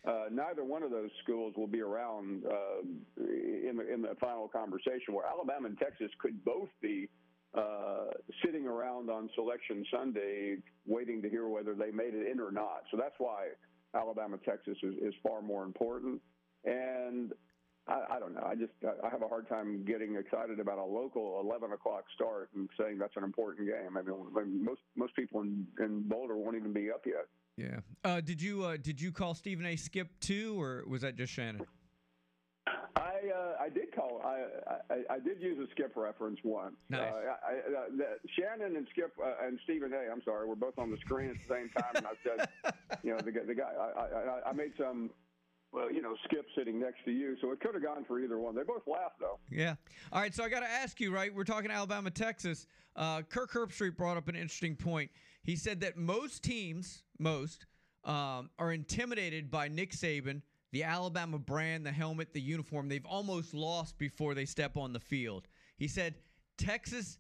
[0.07, 2.81] Uh, neither one of those schools will be around uh,
[3.19, 5.13] in the in the final conversation.
[5.13, 7.09] Where Alabama and Texas could both be
[7.59, 8.05] uh,
[8.45, 10.57] sitting around on Selection Sunday,
[10.87, 12.83] waiting to hear whether they made it in or not.
[12.91, 13.49] So that's why
[13.95, 16.21] Alabama Texas is, is far more important.
[16.65, 17.33] And
[17.89, 18.45] I, I don't know.
[18.47, 22.51] I just I have a hard time getting excited about a local 11 o'clock start
[22.55, 23.97] and saying that's an important game.
[23.97, 27.27] I mean, most most people in, in Boulder won't even be up yet.
[27.57, 27.81] Yeah.
[28.05, 29.77] Uh, did you uh, did you call Stephen A.
[29.77, 31.63] Skip too, or was that just Shannon?
[32.99, 34.45] I uh, I did call I,
[34.93, 36.77] I I did use a Skip reference once.
[36.89, 37.01] Nice.
[37.01, 38.05] Uh, I, I, uh, the,
[38.37, 40.11] Shannon and Skip uh, and Stephen A.
[40.13, 43.13] I'm sorry, we're both on the screen at the same time, and I said, you
[43.13, 45.11] know, the guy the guy I, I I made some.
[45.71, 48.39] Well, you know, Skip sitting next to you, so it could have gone for either
[48.39, 48.55] one.
[48.55, 49.39] They both laughed, though.
[49.51, 49.75] Yeah.
[50.11, 50.35] All right.
[50.35, 51.33] So I got to ask you, right?
[51.35, 52.67] We're talking Alabama, Texas.
[52.97, 55.11] Uh, Kirk Herbstreit brought up an interesting point.
[55.43, 57.67] He said that most teams, most,
[58.05, 60.41] um, are intimidated by Nick Saban,
[60.73, 62.89] the Alabama brand, the helmet, the uniform.
[62.89, 65.49] They've almost lost before they step on the field.
[65.77, 66.15] He said
[66.57, 67.19] Texas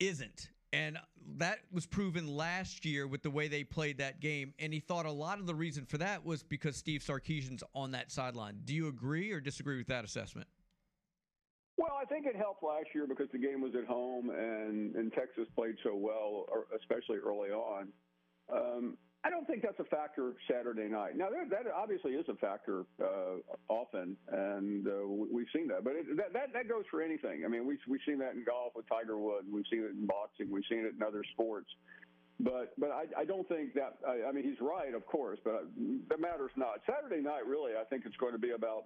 [0.00, 0.50] isn't.
[0.72, 0.98] And
[1.38, 4.52] that was proven last year with the way they played that game.
[4.58, 7.92] And he thought a lot of the reason for that was because Steve Sarkisian's on
[7.92, 8.60] that sideline.
[8.64, 10.48] Do you agree or disagree with that assessment?
[11.78, 15.12] Well, I think it helped last year because the game was at home and, and
[15.12, 16.46] Texas played so well,
[16.78, 17.88] especially early on.
[18.52, 21.16] Um, I don't think that's a factor Saturday night.
[21.16, 25.82] Now, there, that obviously is a factor uh, often, and uh, we- we've seen that.
[25.82, 27.42] But it, that, that that goes for anything.
[27.44, 29.48] I mean, we've we've seen that in golf with Tiger Woods.
[29.50, 30.46] We've seen it in boxing.
[30.48, 31.66] We've seen it in other sports.
[32.38, 33.98] But but I, I don't think that.
[34.06, 35.66] I, I mean, he's right, of course, but
[36.08, 36.78] that matters not.
[36.86, 38.84] Saturday night, really, I think it's going to be about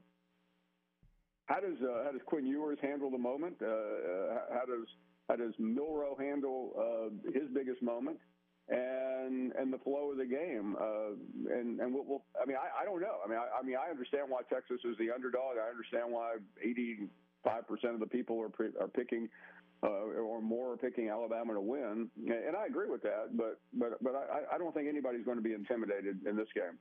[1.47, 3.57] how does uh, how does Quinn Ewers handle the moment?
[3.61, 4.86] Uh, uh, how does
[5.28, 8.16] how does Milroe handle uh, his biggest moment?
[8.70, 11.18] And and the flow of the game, uh,
[11.52, 13.16] and and we'll, we'll, I mean, I, I don't know.
[13.24, 15.58] I mean, I, I mean, I understand why Texas is the underdog.
[15.58, 19.28] I understand why 85 percent of the people are are picking
[19.82, 23.36] uh, or more are picking Alabama to win, and I agree with that.
[23.36, 26.78] But but but I, I don't think anybody's going to be intimidated in this game.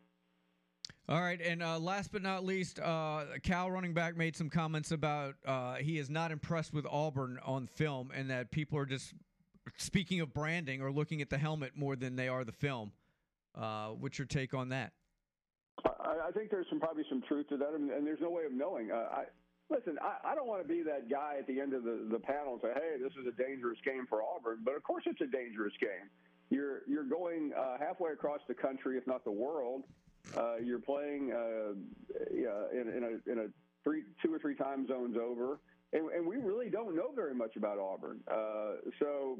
[1.07, 4.91] All right, and uh, last but not least, uh, Cal running back made some comments
[4.91, 9.13] about uh, he is not impressed with Auburn on film, and that people are just
[9.77, 12.91] speaking of branding or looking at the helmet more than they are the film.
[13.55, 14.93] Uh, what's your take on that?
[15.85, 18.45] I, I think there's some probably some truth to that, and, and there's no way
[18.45, 18.91] of knowing.
[18.91, 19.23] Uh, I,
[19.69, 22.19] listen, I, I don't want to be that guy at the end of the, the
[22.19, 25.21] panel and say, "Hey, this is a dangerous game for Auburn," but of course it's
[25.21, 26.09] a dangerous game.
[26.49, 29.83] You're you're going uh, halfway across the country, if not the world.
[30.35, 31.73] Uh, you're playing uh,
[32.31, 33.47] in, in a in a
[33.83, 35.59] three two or three time zones over,
[35.93, 38.19] and, and we really don't know very much about Auburn.
[38.29, 39.39] Uh, so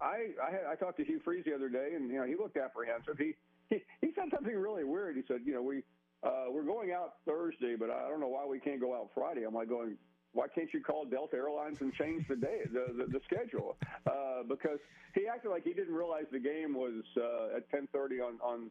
[0.00, 2.36] I I, had, I talked to Hugh Freeze the other day, and you know he
[2.36, 3.18] looked apprehensive.
[3.18, 3.34] He
[3.68, 5.16] he, he said something really weird.
[5.16, 5.82] He said, you know, we
[6.22, 9.44] uh, we're going out Thursday, but I don't know why we can't go out Friday.
[9.44, 9.96] I'm like going,
[10.32, 13.76] why can't you call Delta Airlines and change the day, the the, the schedule?
[14.06, 14.78] Uh, because
[15.14, 18.70] he acted like he didn't realize the game was uh, at 10:30 on on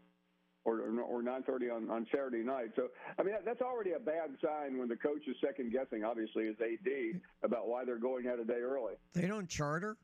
[0.66, 2.72] or or 9:30 on on Saturday night.
[2.76, 6.04] So I mean that, that's already a bad sign when the coach is second guessing.
[6.04, 8.94] Obviously, as AD about why they're going out a day early.
[9.14, 9.98] They don't charter.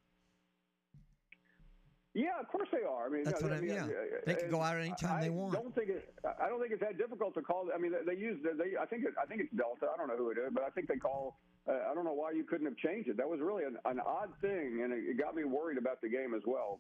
[2.14, 3.08] Yeah, of course they are.
[3.08, 3.88] I mean, That's no, what I mean, yeah.
[4.26, 5.54] They can go out anytime I they want.
[5.54, 7.70] Don't think it, I don't think it's that difficult to call.
[7.74, 8.78] I mean, they, they use they.
[8.80, 9.88] I think it, I think it's Delta.
[9.92, 11.40] I don't know who it is, but I think they call.
[11.68, 13.18] Uh, I don't know why you couldn't have changed it.
[13.18, 16.10] That was really an, an odd thing, and it, it got me worried about the
[16.10, 16.80] game as well,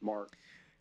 [0.00, 0.30] Mark.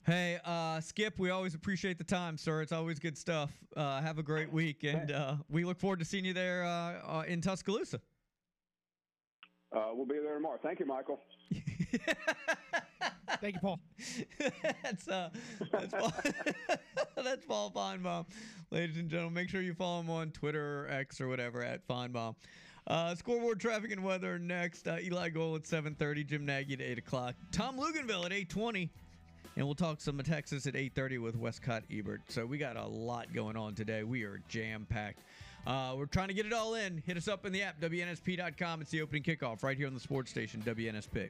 [0.03, 2.63] Hey, uh, Skip, we always appreciate the time, sir.
[2.63, 3.51] It's always good stuff.
[3.77, 7.19] Uh, have a great week, and uh, we look forward to seeing you there uh,
[7.19, 8.01] uh, in Tuscaloosa.
[9.71, 10.59] Uh, we'll be there tomorrow.
[10.63, 11.19] Thank you, Michael.
[13.41, 13.79] Thank you, Paul.
[14.83, 15.29] that's uh,
[15.71, 16.13] that's Paul,
[17.23, 18.25] that's Paul Finebaum,
[18.71, 19.33] ladies and gentlemen.
[19.33, 22.35] Make sure you follow him on Twitter or X or whatever at Finebaum.
[22.87, 24.87] Uh, scoreboard, traffic, and weather next.
[24.87, 26.27] Uh, Eli Gold at 7:30.
[26.27, 27.35] Jim Nagy at 8 o'clock.
[27.51, 28.89] Tom Luginbill at 8:20.
[29.57, 32.21] And we'll talk some Texas at 8:30 with Wescott Ebert.
[32.29, 34.03] So we got a lot going on today.
[34.03, 35.19] We are jam packed.
[35.65, 37.01] Uh, we're trying to get it all in.
[37.05, 38.81] Hit us up in the app, WNSP.com.
[38.81, 41.29] It's the opening kickoff right here on the sports station, WNSP.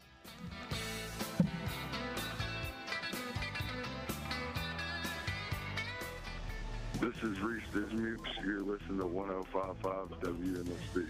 [7.02, 8.30] This is Reese Dismukes.
[8.46, 11.08] You're listening to 1055 WNSP.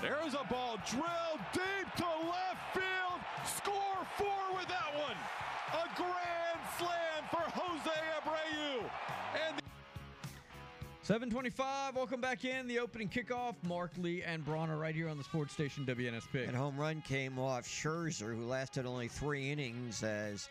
[0.00, 1.35] There's a ball drilled
[11.06, 12.66] 725, welcome back in.
[12.66, 13.54] The opening kickoff.
[13.62, 16.48] Mark Lee and Bronner right here on the sports station WNSP.
[16.48, 20.48] And home run came off Scherzer, who lasted only three innings as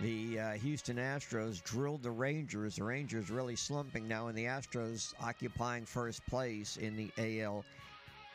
[0.00, 2.74] the uh, Houston Astros drilled the Rangers.
[2.74, 7.64] The Rangers really slumping now, and the Astros occupying first place in the AL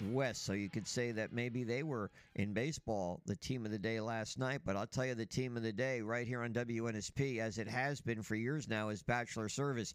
[0.01, 0.45] West.
[0.45, 3.99] So you could say that maybe they were in baseball the team of the day
[3.99, 4.61] last night.
[4.65, 7.67] But I'll tell you, the team of the day right here on WNSP, as it
[7.67, 9.93] has been for years now, is Bachelor Service.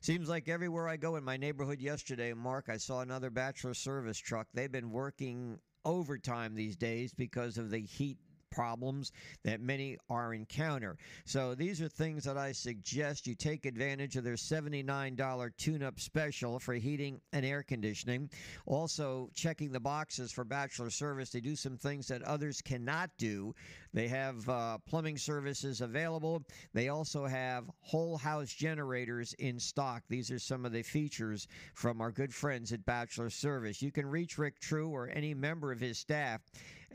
[0.00, 4.18] Seems like everywhere I go in my neighborhood yesterday, Mark, I saw another Bachelor Service
[4.18, 4.48] truck.
[4.54, 8.18] They've been working overtime these days because of the heat
[8.54, 10.96] problems that many are encounter.
[11.24, 16.58] So these are things that I suggest you take advantage of their $79 tune-up special
[16.58, 18.30] for heating and air conditioning.
[18.66, 21.30] Also checking the boxes for bachelor service.
[21.30, 23.54] They do some things that others cannot do.
[23.92, 26.42] They have uh, plumbing services available.
[26.72, 30.02] They also have whole house generators in stock.
[30.08, 33.82] These are some of the features from our good friends at Bachelor Service.
[33.82, 36.40] You can reach Rick True or any member of his staff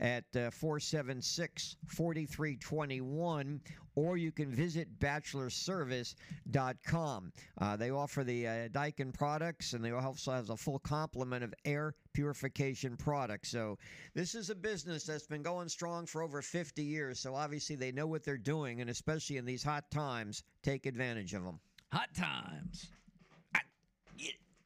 [0.00, 3.60] at uh, 476 4321,
[3.94, 7.32] or you can visit bachelorservice.com.
[7.60, 11.52] Uh, they offer the uh, Daikin products, and they also have a full complement of
[11.64, 13.50] air purification products.
[13.50, 13.76] So,
[14.14, 17.20] this is a business that's been going strong for over 50 years.
[17.20, 21.34] So, obviously, they know what they're doing, and especially in these hot times, take advantage
[21.34, 21.60] of them.
[21.92, 22.88] Hot times.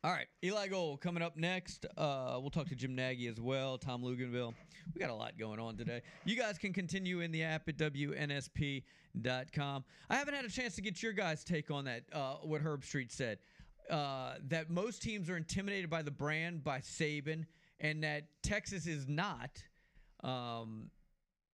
[0.05, 1.87] All right, Eli Gold coming up next.
[1.97, 4.53] Uh, we'll talk to Jim Nagy as well, Tom Luginbill.
[4.95, 6.03] We got a lot going on today.
[6.27, 8.85] You guys can continue in the app at WNSP.com.
[10.11, 13.11] I haven't had a chance to get your guys' take on that, uh, what Herbstreit
[13.13, 13.39] said.
[13.89, 17.47] Uh, that most teams are intimidated by the brand, by Saban,
[17.81, 19.63] and that Texas is not.
[20.23, 20.91] Um,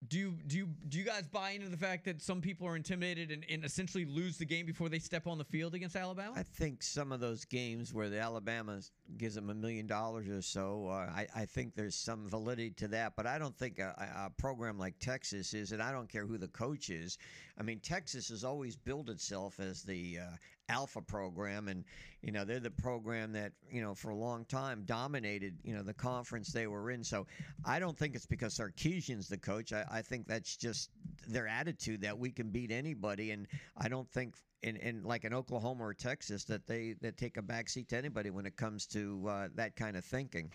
[0.09, 2.75] do you do you do you guys buy into the fact that some people are
[2.75, 6.33] intimidated and, and essentially lose the game before they step on the field against Alabama?
[6.35, 8.81] I think some of those games where the Alabama
[9.19, 12.89] gives them a million dollars or so, uh, I, I think there's some validity to
[12.89, 13.15] that.
[13.15, 13.95] But I don't think a,
[14.27, 17.19] a program like Texas is, and I don't care who the coach is.
[17.59, 20.37] I mean, Texas has always built itself as the uh,
[20.71, 21.85] alpha program, and
[22.23, 25.83] you know they're the program that you know for a long time dominated you know
[25.83, 27.05] the conference they were in.
[27.05, 27.27] So
[27.65, 29.73] I don't think it's because Sarkisian's the coach.
[29.73, 30.91] I, I think that's just
[31.29, 33.47] their attitude that we can beat anybody, and
[33.77, 37.43] I don't think in, in like in Oklahoma or Texas that they that take a
[37.43, 40.53] backseat to anybody when it comes to uh, that kind of thinking.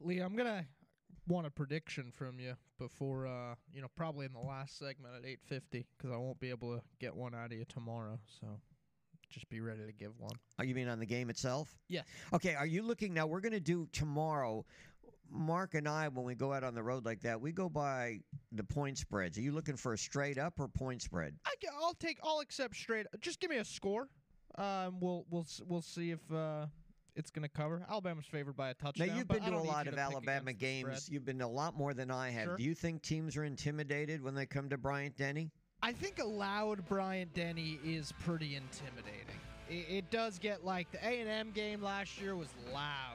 [0.00, 0.66] Lee, I'm gonna
[1.26, 5.24] want a prediction from you before, uh, you know, probably in the last segment at
[5.24, 8.18] 8:50, because I won't be able to get one out of you tomorrow.
[8.40, 8.60] So,
[9.30, 10.32] just be ready to give one.
[10.58, 11.76] Are you mean on the game itself?
[11.88, 12.04] Yes.
[12.32, 12.54] Okay.
[12.54, 13.26] Are you looking now?
[13.26, 14.64] We're going to do tomorrow.
[15.30, 18.20] Mark and I, when we go out on the road like that, we go by
[18.52, 19.36] the point spreads.
[19.36, 21.34] Are you looking for a straight up or point spread?
[21.44, 22.18] I, will take.
[22.22, 23.06] I'll accept straight.
[23.20, 24.08] Just give me a score.
[24.56, 26.66] Um, we'll we'll we'll see if uh,
[27.14, 27.84] it's going to cover.
[27.90, 29.08] Alabama's favored by a touchdown.
[29.08, 31.08] Now you've been to a lot of Alabama games.
[31.10, 32.44] You've been to a lot more than I have.
[32.44, 32.56] Sure.
[32.56, 35.50] Do you think teams are intimidated when they come to Bryant Denny?
[35.82, 39.38] I think a loud Bryant Denny is pretty intimidating.
[39.70, 43.14] It, it does get like the A and M game last year was loud.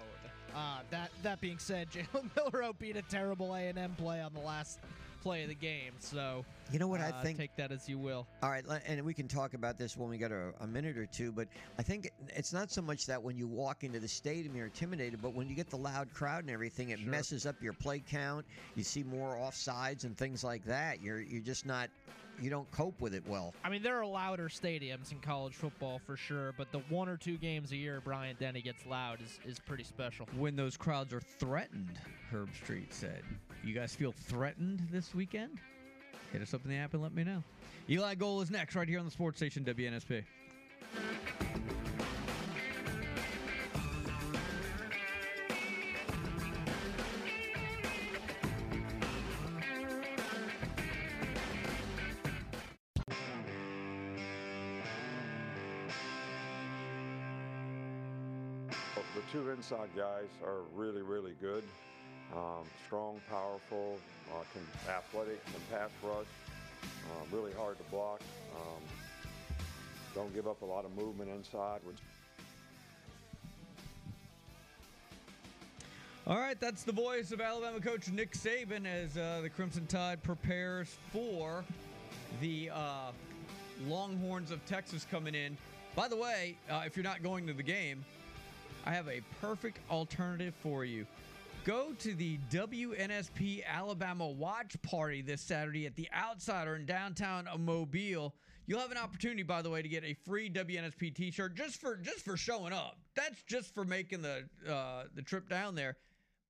[0.56, 4.34] Uh, that that being said, Jalen Milroe beat a terrible A and M play on
[4.34, 4.80] the last
[5.24, 5.94] play of the game.
[6.00, 7.38] So You know what I uh, think?
[7.38, 8.28] Take that as you will.
[8.42, 11.06] All right, and we can talk about this when we get a, a minute or
[11.06, 11.48] two, but
[11.80, 15.22] I think it's not so much that when you walk into the stadium you're intimidated,
[15.22, 18.46] but when you get the loud crowd and everything, it messes up your play count.
[18.76, 21.02] You see more offsides and things like that.
[21.02, 21.90] You're you're just not
[22.40, 23.54] you don't cope with it well.
[23.64, 27.18] I mean, there are louder stadiums in college football for sure, but the one or
[27.18, 30.28] two games a year Bryant Denny gets loud is, is pretty special.
[30.38, 32.00] When those crowds are threatened,
[32.32, 33.24] Herbstreit said.
[33.64, 35.58] You guys feel threatened this weekend?
[36.34, 37.42] Hit us up in the app and let me know.
[37.90, 40.24] Eli Gold is next, right here on the sports station WNSP.
[59.16, 61.64] The two inside guys are really, really good.
[62.36, 64.00] Um, strong, powerful,
[64.32, 66.26] uh, can athletic, can pass rush.
[66.84, 68.22] Uh, really hard to block.
[68.56, 68.82] Um,
[70.16, 71.82] don't give up a lot of movement inside.
[76.26, 80.24] All right, that's the voice of Alabama coach Nick Saban as uh, the Crimson Tide
[80.24, 81.66] prepares for
[82.42, 83.12] the uh,
[83.88, 85.58] Longhorns of Texas coming in.
[85.96, 88.04] By the way, uh, if you're not going to the game,
[88.86, 91.06] I have a perfect alternative for you.
[91.66, 98.36] Go to the WNSP Alabama watch party this Saturday at the Outsider in downtown Mobile.
[98.66, 101.96] You'll have an opportunity, by the way, to get a free WNSP T-shirt just for
[101.96, 102.98] just for showing up.
[103.16, 105.96] That's just for making the uh, the trip down there.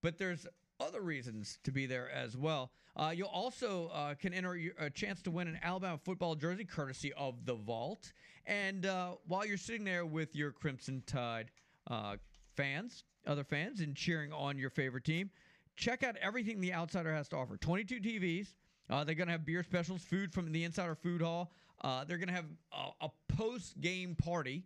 [0.02, 0.48] But there's
[0.80, 2.72] other reasons to be there as well.
[2.96, 7.14] Uh, you'll also uh, can enter a chance to win an Alabama football jersey courtesy
[7.14, 8.12] of the Vault.
[8.48, 11.52] And uh, while you're sitting there with your Crimson Tide
[11.86, 12.16] uh,
[12.56, 15.30] fans, other fans, and cheering on your favorite team,
[15.76, 17.58] check out everything the Outsider has to offer.
[17.58, 18.48] 22 TVs.
[18.90, 21.52] Uh, they're going to have beer specials, food from the Insider Food Hall.
[21.82, 24.64] Uh, they're going to have a, a post game party.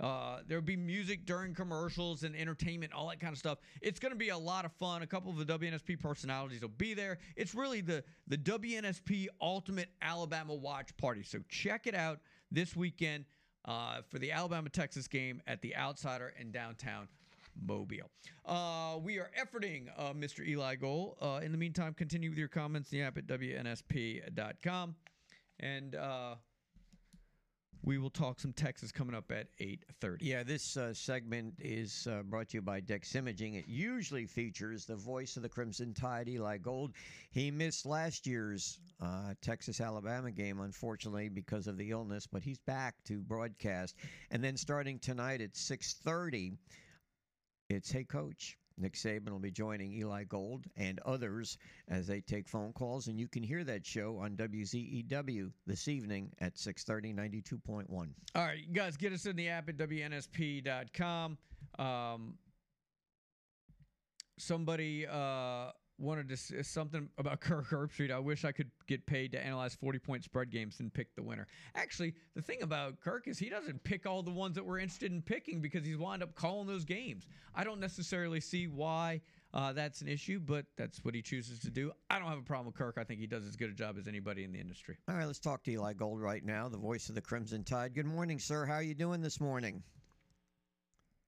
[0.00, 3.58] Uh, there'll be music during commercials and entertainment, all that kind of stuff.
[3.80, 5.02] It's going to be a lot of fun.
[5.02, 7.18] A couple of the WNSP personalities will be there.
[7.36, 11.22] It's really the the WNSP Ultimate Alabama Watch Party.
[11.22, 12.18] So check it out
[12.50, 13.26] this weekend
[13.64, 17.06] uh, for the Alabama Texas game at the Outsider in downtown
[17.60, 18.10] Mobile.
[18.44, 20.46] Uh, we are efforting uh, Mr.
[20.46, 21.16] Eli Gold.
[21.20, 22.92] Uh, in the meantime, continue with your comments.
[22.92, 24.94] in The app at WNSP.com.
[25.60, 26.34] And uh,
[27.84, 30.18] we will talk some Texas coming up at 8.30.
[30.20, 33.54] Yeah, this uh, segment is uh, brought to you by Dex Imaging.
[33.54, 36.92] It usually features the voice of the Crimson Tide, Eli Gold.
[37.30, 42.58] He missed last year's uh, Texas Alabama game, unfortunately, because of the illness, but he's
[42.58, 43.96] back to broadcast.
[44.30, 46.52] And then starting tonight at 6.30,
[47.72, 48.58] it's Hey Coach.
[48.78, 51.58] Nick Saban will be joining Eli Gold and others
[51.88, 56.32] as they take phone calls, and you can hear that show on WZEW this evening
[56.40, 57.88] at 6:30, 92.1.
[58.34, 61.38] All right, you guys get us in the app at WNSP.com.
[61.78, 62.38] Um,
[64.38, 68.10] somebody uh, wanted to say something about Kirk Herbstreit.
[68.10, 71.22] I wish I could get paid to analyze 40 point spread games and pick the
[71.22, 71.46] winner.
[71.74, 75.12] Actually, the thing about Kirk is he doesn't pick all the ones that we're interested
[75.12, 77.26] in picking because he's wound up calling those games.
[77.54, 79.20] I don't necessarily see why.
[79.54, 81.92] Uh, that's an issue, but that's what he chooses to do.
[82.08, 82.96] I don't have a problem with Kirk.
[82.96, 84.96] I think he does as good a job as anybody in the industry.
[85.08, 87.94] All right, let's talk to Eli Gold right now, the voice of the Crimson Tide.
[87.94, 88.64] Good morning, sir.
[88.64, 89.82] How are you doing this morning?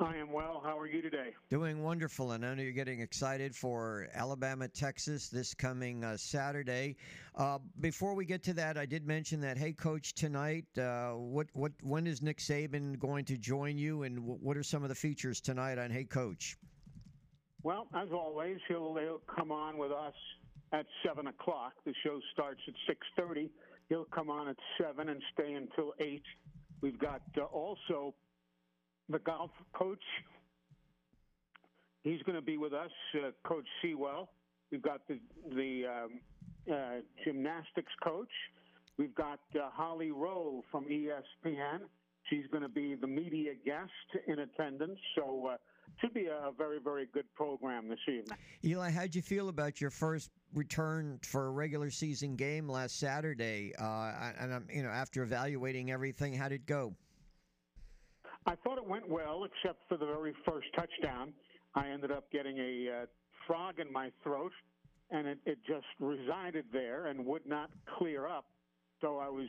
[0.00, 0.60] I am well.
[0.64, 1.34] How are you today?
[1.50, 6.96] Doing wonderful, and I know you're getting excited for Alabama, Texas this coming uh, Saturday.
[7.36, 9.56] Uh, before we get to that, I did mention that.
[9.56, 14.18] Hey, Coach, tonight, uh, what what when is Nick Saban going to join you, and
[14.18, 16.56] wh- what are some of the features tonight on Hey, Coach?
[17.62, 20.14] Well, as always, he'll, he'll come on with us
[20.72, 21.72] at seven o'clock.
[21.84, 23.48] The show starts at six thirty.
[23.88, 26.24] He'll come on at seven and stay until eight.
[26.80, 28.12] We've got uh, also
[29.08, 30.02] the golf coach.
[32.02, 34.30] He's going to be with us, uh, Coach Seawell.
[34.70, 35.18] We've got the
[35.54, 36.20] the um,
[36.70, 38.28] uh, gymnastics coach.
[38.98, 41.80] We've got uh, Holly Rowe from ESPN.
[42.30, 44.98] She's going to be the media guest in attendance.
[45.14, 45.56] So uh,
[46.00, 48.38] should be a very very good program this evening.
[48.64, 53.72] Eli, how'd you feel about your first return for a regular season game last Saturday?
[53.78, 56.94] Uh, and I'm, you know, after evaluating everything, how did it go?
[58.46, 61.32] I thought it went well, except for the very first touchdown.
[61.74, 63.06] I ended up getting a uh,
[63.46, 64.52] frog in my throat,
[65.10, 68.44] and it, it just resided there and would not clear up.
[69.00, 69.46] So I was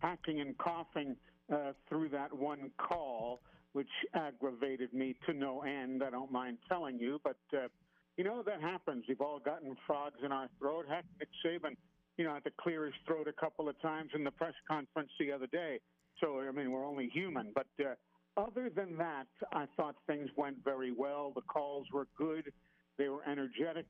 [0.00, 1.16] hacking and coughing
[1.52, 3.40] uh, through that one call,
[3.74, 6.02] which aggravated me to no end.
[6.02, 7.68] I don't mind telling you, but uh,
[8.16, 9.04] you know that happens.
[9.08, 10.86] We've all gotten frogs in our throat.
[10.88, 11.76] Heck, Nick Saban,
[12.16, 15.10] you know, had to clear his throat a couple of times in the press conference
[15.18, 15.78] the other day.
[16.20, 17.68] So I mean, we're only human, but.
[17.80, 17.94] Uh,
[18.36, 21.32] other than that, I thought things went very well.
[21.34, 22.52] The calls were good.
[22.98, 23.86] They were energetic.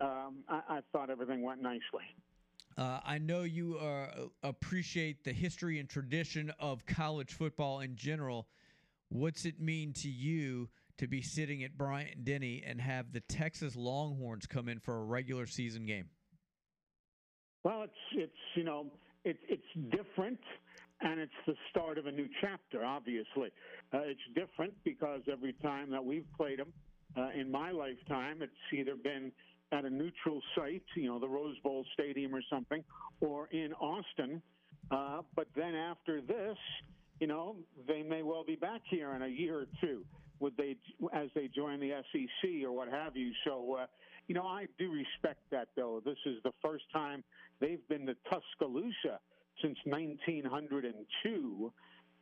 [0.00, 2.04] Um, I, I thought everything went nicely.
[2.78, 8.48] Uh, I know you uh, appreciate the history and tradition of college football in general.
[9.10, 13.76] What's it mean to you to be sitting at Bryant Denny and have the Texas
[13.76, 16.08] Longhorns come in for a regular season game?
[17.62, 18.86] Well, it's it's you know
[19.24, 20.40] it, it's different
[21.02, 22.84] and it's the start of a new chapter.
[22.84, 23.50] Obviously,
[23.92, 26.72] uh, it's different because every time that we've played them
[27.16, 29.32] uh, in my lifetime, it's either been
[29.72, 32.84] at a neutral site, you know, the Rose Bowl Stadium or something,
[33.20, 34.42] or in Austin.
[34.90, 36.56] Uh, but then after this,
[37.20, 37.56] you know,
[37.88, 40.04] they may well be back here in a year or two.
[40.40, 40.76] Would they,
[41.12, 43.30] as they join the SEC or what have you?
[43.44, 43.86] So, uh,
[44.26, 46.02] you know, I do respect that though.
[46.04, 47.22] This is the first time
[47.60, 49.20] they've been to Tuscaloosa
[49.60, 51.72] since 1902,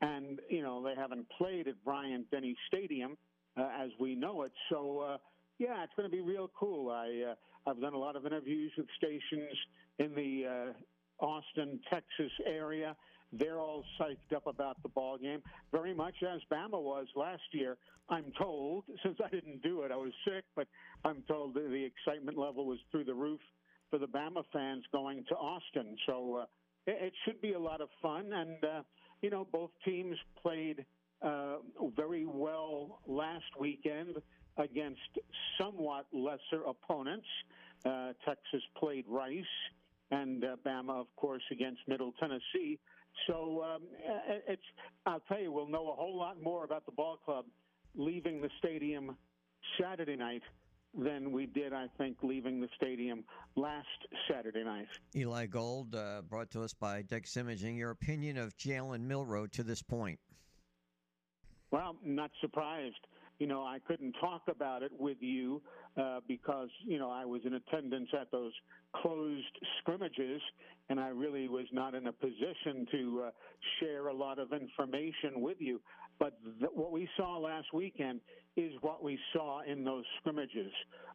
[0.01, 3.17] and you know they haven't played at Bryant Denny Stadium
[3.57, 4.53] uh, as we know it.
[4.71, 5.17] So uh,
[5.59, 6.91] yeah, it's going to be real cool.
[6.91, 9.57] I uh, I've done a lot of interviews with stations
[9.99, 10.73] in the
[11.21, 12.97] uh, Austin, Texas area.
[13.33, 17.77] They're all psyched up about the ball game, very much as Bama was last year.
[18.09, 20.67] I'm told, since I didn't do it, I was sick, but
[21.05, 23.41] I'm told the excitement level was through the roof
[23.91, 25.97] for the Bama fans going to Austin.
[26.07, 26.47] So uh,
[26.87, 28.33] it, should be a lot of fun.
[28.33, 28.83] And, uh,
[29.23, 30.85] you know, both teams played
[31.23, 31.57] uh,
[31.97, 34.17] very well last weekend
[34.57, 35.01] against
[35.59, 37.27] somewhat lesser opponents.
[37.85, 39.45] Uh, Texas played Rice,
[40.11, 42.79] and uh, Bama, of course, against Middle Tennessee.
[43.27, 43.83] So um,
[44.47, 44.63] it's,
[45.07, 47.45] I'll tell you, we'll know a whole lot more about the ball club
[47.95, 49.17] leaving the stadium
[49.81, 50.43] Saturday night
[50.97, 53.25] than we did, I think, leaving the stadium
[53.57, 53.87] last
[54.31, 54.87] Saturday night.
[55.15, 57.77] Eli Gold, uh, brought to us by Dex Imaging.
[57.77, 60.19] Your opinion of Jalen Milroe to this point?
[61.71, 63.07] Well, not surprised.
[63.39, 65.63] You know, I couldn't talk about it with you
[65.97, 68.53] uh, because, you know, I was in attendance at those
[68.95, 70.43] closed scrimmages
[70.91, 73.31] and I really was not in a position to uh,
[73.79, 75.81] share a lot of information with you.
[76.21, 78.21] But th- what we saw last weekend
[78.57, 80.71] is what we saw in those scrimmages.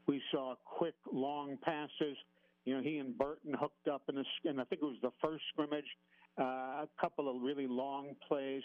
[0.08, 2.18] We saw quick, long passes.
[2.66, 5.12] You know, he and Burton hooked up in, a, and I think it was the
[5.22, 5.86] first scrimmage.
[6.38, 6.44] Uh,
[6.84, 8.64] a couple of really long plays.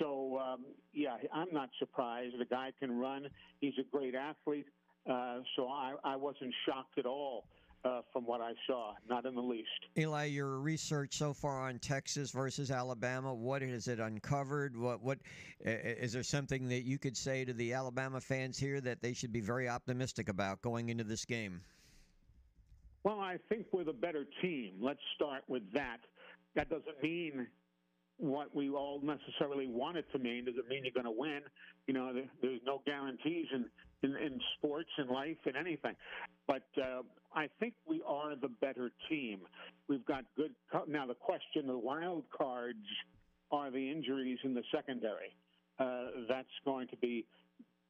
[0.00, 2.34] So, um, yeah, I'm not surprised.
[2.40, 3.28] The guy can run.
[3.60, 4.66] He's a great athlete.
[5.08, 7.44] Uh, so I, I wasn't shocked at all
[7.84, 9.68] uh, from what I saw, not in the least.
[9.98, 14.76] Eli, your research so far on Texas versus Alabama, what has it uncovered?
[14.76, 15.18] What what
[15.60, 19.32] is there something that you could say to the Alabama fans here that they should
[19.32, 21.60] be very optimistic about going into this game?
[23.02, 24.74] Well, I think we're the better team.
[24.80, 25.98] Let's start with that.
[26.54, 27.46] That doesn't mean
[28.16, 30.46] what we all necessarily want it to mean.
[30.46, 31.40] Does it mean you're going to win?
[31.86, 33.66] You know, there's no guarantees in,
[34.04, 35.94] in, in sports and life and anything.
[36.46, 37.02] But uh,
[37.34, 39.40] I think we are the better team.
[39.88, 40.52] We've got good.
[40.70, 42.86] Co- now, the question, of the wild cards
[43.50, 45.34] are the injuries in the secondary.
[45.78, 47.26] Uh, that's going to be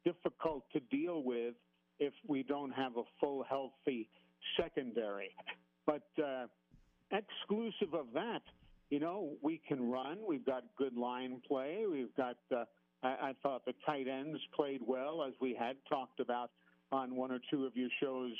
[0.03, 1.53] difficult to deal with
[1.99, 4.09] if we don't have a full, healthy
[4.59, 5.29] secondary.
[5.85, 6.47] But uh,
[7.11, 8.41] exclusive of that,
[8.89, 10.19] you know, we can run.
[10.27, 11.85] We've got good line play.
[11.89, 12.65] We've got, uh,
[13.03, 16.51] I, I thought the tight ends played well, as we had talked about
[16.91, 18.33] on one or two of your shows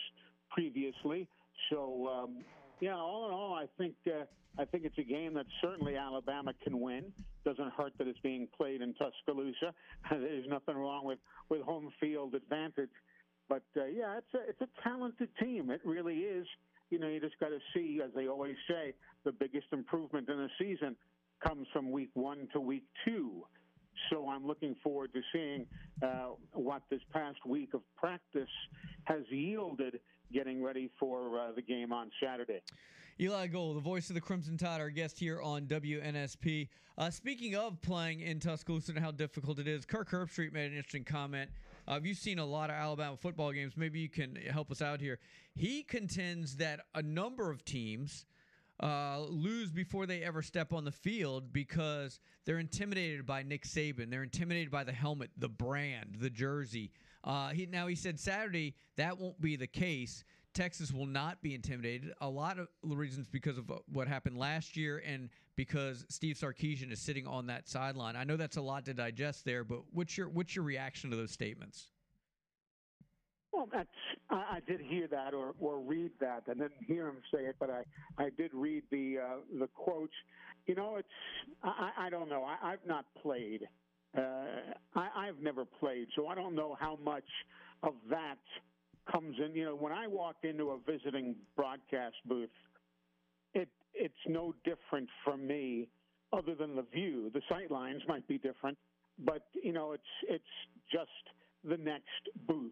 [0.49, 1.27] previously.
[1.69, 2.43] So, um,
[2.79, 4.25] yeah, all in all, I think uh,
[4.57, 7.11] I think it's a game that certainly Alabama can win.
[7.43, 9.73] Doesn't hurt that it's being played in Tuscaloosa.
[10.09, 11.19] There's nothing wrong with
[11.49, 12.89] with home field advantage.
[13.47, 15.69] But uh, yeah, it's a it's a talented team.
[15.69, 16.47] It really is
[16.89, 20.39] you know, you just got to see, as they always say, the biggest improvement in
[20.39, 20.95] a season
[21.45, 23.43] comes from week one to week two.
[24.09, 25.65] So I'm looking forward to seeing
[26.01, 28.49] uh, what this past week of practice
[29.05, 29.99] has yielded
[30.33, 32.61] getting ready for uh, the game on Saturday.
[33.19, 36.67] Eli Gold, the voice of the Crimson Tide, our guest here on WNSP.
[36.97, 40.77] Uh, speaking of playing in Tuscaloosa and how difficult it is, Kirk Herbstreit made an
[40.77, 41.49] interesting comment.
[41.87, 43.77] Uh, you've seen a lot of Alabama football games.
[43.77, 45.19] Maybe you can help us out here.
[45.55, 48.25] He contends that a number of teams
[48.81, 54.09] uh, lose before they ever step on the field because they're intimidated by Nick Saban.
[54.09, 56.91] They're intimidated by the helmet, the brand, the jersey.
[57.23, 60.23] Uh, he now he said Saturday that won't be the case.
[60.53, 62.13] Texas will not be intimidated.
[62.21, 66.99] A lot of reasons because of what happened last year and because Steve Sarkisian is
[66.99, 68.15] sitting on that sideline.
[68.15, 71.17] I know that's a lot to digest there, but what's your what's your reaction to
[71.17, 71.87] those statements?
[73.55, 73.87] Well, that's
[74.29, 76.43] I, I did hear that or, or read that.
[76.49, 77.83] I didn't hear him say it, but I,
[78.21, 80.13] I did read the uh, the quotes.
[80.67, 81.07] You know, it's
[81.63, 82.43] I, I don't know.
[82.43, 83.61] I, I've not played.
[84.17, 87.25] Uh, I, I've never played, so I don't know how much
[87.83, 88.39] of that
[89.11, 89.55] comes in.
[89.55, 92.49] You know, when I walk into a visiting broadcast booth,
[93.53, 95.87] it it's no different from me,
[96.33, 97.31] other than the view.
[97.33, 98.77] The sight lines might be different,
[99.19, 100.43] but you know, it's it's
[100.91, 101.09] just
[101.63, 102.71] the next booth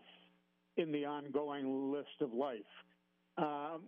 [0.78, 2.60] in the ongoing list of life.
[3.38, 3.82] Um,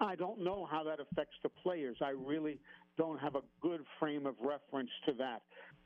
[0.00, 1.96] I don't know how that affects the players.
[2.00, 2.60] I really
[2.96, 5.42] don't have a good frame of reference to that.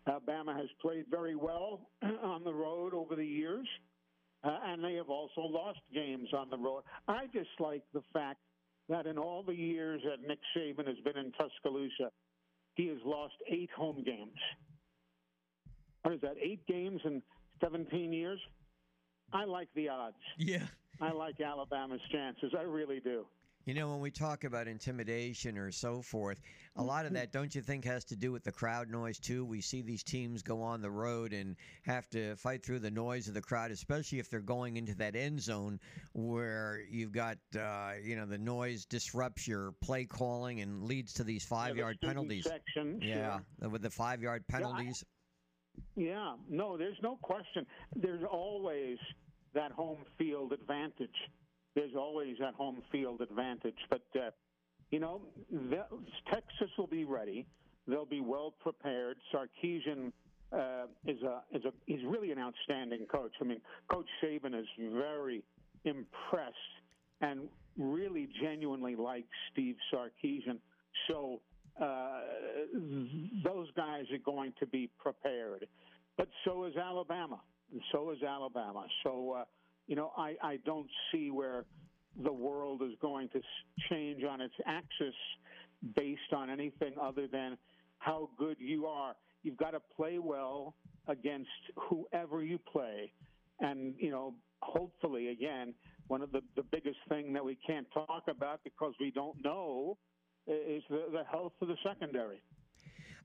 [0.07, 1.89] Alabama has played very well
[2.23, 3.67] on the road over the years,
[4.45, 6.83] uh, and they have also lost games on the road.
[7.07, 8.39] I just like the fact
[8.89, 12.11] that in all the years that Nick Saban has been in Tuscaloosa,
[12.75, 14.39] he has lost eight home games.
[16.03, 17.23] What is that, eight games in
[17.61, 18.41] 17 years?
[19.33, 20.17] I like the odds.
[20.39, 20.67] Yeah.
[21.01, 22.53] I like Alabama's chances.
[22.59, 23.25] I really do.
[23.67, 26.41] You know, when we talk about intimidation or so forth,
[26.77, 29.45] a lot of that, don't you think, has to do with the crowd noise, too?
[29.45, 33.29] We see these teams go on the road and have to fight through the noise
[33.29, 35.79] of the crowd, especially if they're going into that end zone
[36.15, 41.25] where you've got, uh, you know, the noise disrupts your play calling and leads to
[41.25, 42.45] these five the yard penalties.
[42.45, 43.69] section, yeah, sure.
[43.69, 45.05] with the five yard Yeah, I- penalties.
[45.97, 47.67] Yeah, no, there's no question.
[47.97, 48.99] There's always
[49.55, 51.11] that home field advantage.
[51.75, 53.77] There's always that home field advantage.
[53.91, 54.31] But, uh,
[54.91, 55.23] you know,
[56.33, 57.47] Texas will be ready.
[57.87, 59.17] They'll be well prepared.
[59.33, 60.13] Sarkisian
[60.53, 63.33] uh, is a is a he's really an outstanding coach.
[63.41, 63.61] I mean,
[63.91, 65.43] Coach Saban is very
[65.85, 66.57] impressed
[67.21, 67.49] and
[67.79, 70.59] really genuinely likes Steve Sarkisian.
[71.09, 71.41] So
[73.45, 75.67] those guys are going to be prepared.
[76.17, 77.41] But so is Alabama.
[77.73, 78.87] And so is Alabama.
[79.05, 79.45] So, uh,
[79.87, 81.65] you know, I, I don't see where
[82.23, 83.41] the world is going to
[83.91, 85.15] change on its axis
[85.95, 87.57] based on anything other than
[87.99, 89.15] how good you are.
[89.43, 90.75] You've got to play well
[91.07, 93.13] against whoever you play.
[93.61, 95.75] And, you know, hopefully, again,
[96.09, 99.97] one of the, the biggest thing that we can't talk about because we don't know
[100.49, 102.41] is the, the health of the secondary.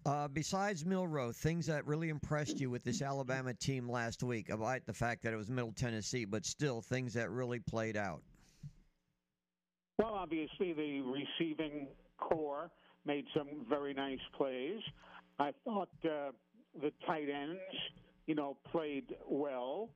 [0.06, 4.86] Uh, besides Milroe, things that really impressed you with this Alabama team last week, about
[4.86, 8.22] the fact that it was Middle Tennessee, but still things that really played out.
[9.98, 11.88] Well, obviously, the receiving
[12.18, 12.70] corps
[13.06, 14.82] made some very nice plays.
[15.40, 16.32] I thought uh,
[16.82, 17.62] the tight ends,
[18.26, 19.90] you know, played well.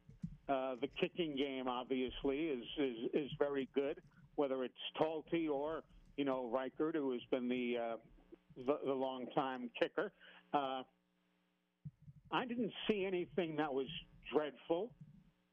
[0.48, 3.99] Uh, the kicking game, obviously, is, is is very good.
[4.36, 5.84] Whether it's Talty or
[6.18, 7.95] you know Reichard, who has been the uh,
[8.65, 10.11] the, the long-time kicker.
[10.53, 10.81] Uh,
[12.31, 13.88] I didn't see anything that was
[14.34, 14.91] dreadful.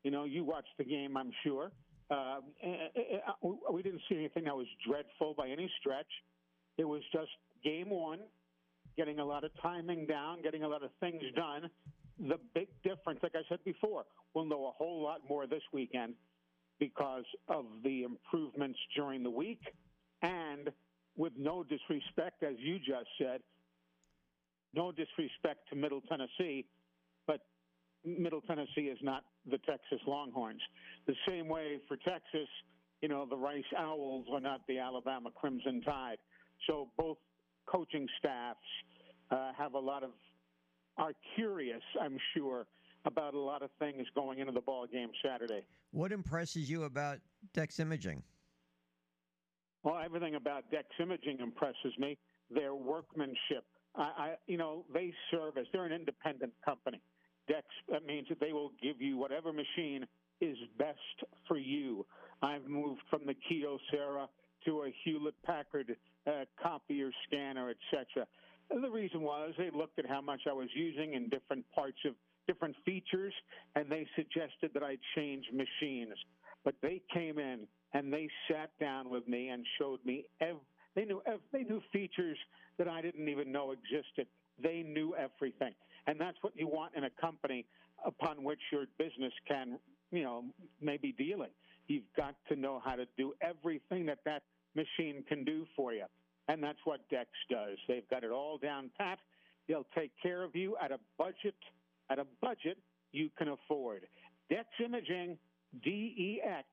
[0.02, 1.70] You know, you watched the game, I'm sure.
[2.10, 6.10] Uh, eh, eh, we didn't see anything that was dreadful by any stretch.
[6.76, 7.30] It was just
[7.62, 8.20] game one,
[8.96, 11.70] getting a lot of timing down, getting a lot of things done.
[12.18, 14.04] The big difference, like I said before,
[14.34, 16.14] we'll know a whole lot more this weekend
[16.78, 19.60] because of the improvements during the week
[20.24, 20.70] and
[21.16, 23.40] with no disrespect, as you just said,
[24.74, 26.64] no disrespect to Middle Tennessee,
[27.26, 27.40] but
[28.05, 30.60] Middle Tennessee is not the Texas Longhorns.
[31.06, 32.48] The same way for Texas,
[33.01, 36.18] you know, the Rice Owls are not the Alabama Crimson Tide.
[36.66, 37.18] So both
[37.66, 38.59] coaching staffs
[39.30, 40.10] uh, have a lot of
[40.96, 42.66] are curious, I'm sure,
[43.05, 45.62] about a lot of things going into the ball game Saturday.
[45.90, 47.18] What impresses you about
[47.52, 48.22] Dex Imaging?
[49.85, 52.16] Well, everything about Dex Imaging impresses me.
[52.51, 53.65] Their workmanship.
[53.94, 55.66] I, I, you know, they service.
[55.73, 57.01] They're an independent company.
[57.47, 57.66] Dex.
[57.90, 60.06] That means that they will give you whatever machine
[60.40, 60.98] is best
[61.47, 62.06] for you.
[62.43, 64.27] I've moved from the Kyocera
[64.65, 65.94] to a Hewlett Packard
[66.27, 66.31] uh,
[66.61, 68.27] copier scanner, etc.
[68.70, 72.15] The reason was they looked at how much I was using in different parts of
[72.47, 73.35] different features,
[73.77, 76.15] and they suggested that I change machines.
[76.65, 80.26] But they came in and they sat down with me and showed me.
[80.40, 80.60] Ev-
[80.96, 82.38] they knew ev- they knew features
[82.78, 84.28] that I didn't even know existed.
[84.62, 85.74] They knew everything,
[86.06, 87.66] and that's what you want in a company
[88.04, 89.80] upon which your business can,
[90.12, 90.44] you know,
[90.80, 91.50] maybe dealing.
[91.88, 94.44] You've got to know how to do everything that that
[94.74, 96.06] machine can do for you.
[96.48, 97.78] and that's what Dex does.
[97.88, 99.18] They've got it all down pat.
[99.68, 101.54] They'll take care of you at a budget
[102.10, 102.78] at a budget
[103.12, 104.08] you can afford.
[104.50, 105.38] Dex Imaging,
[105.84, 106.68] D E X,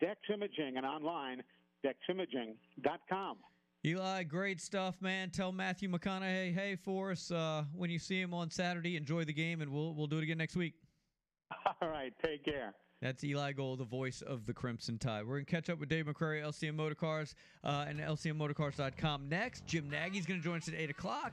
[0.00, 1.42] Dex Imaging, and online,
[1.84, 3.36] deximaging.com.
[3.84, 5.30] Eli, great stuff, man.
[5.30, 8.96] Tell Matthew McConaughey, hey, for us uh, when you see him on Saturday.
[8.96, 10.74] Enjoy the game, and we'll we'll do it again next week.
[11.82, 12.74] All right, take care.
[13.00, 15.24] That's Eli Gold, the voice of the Crimson Tide.
[15.24, 19.64] We're going to catch up with Dave McCrary, LCM Motorcars, uh, and LCMMotorcars.com next.
[19.66, 21.32] Jim Nagy's going to join us at 8 o'clock.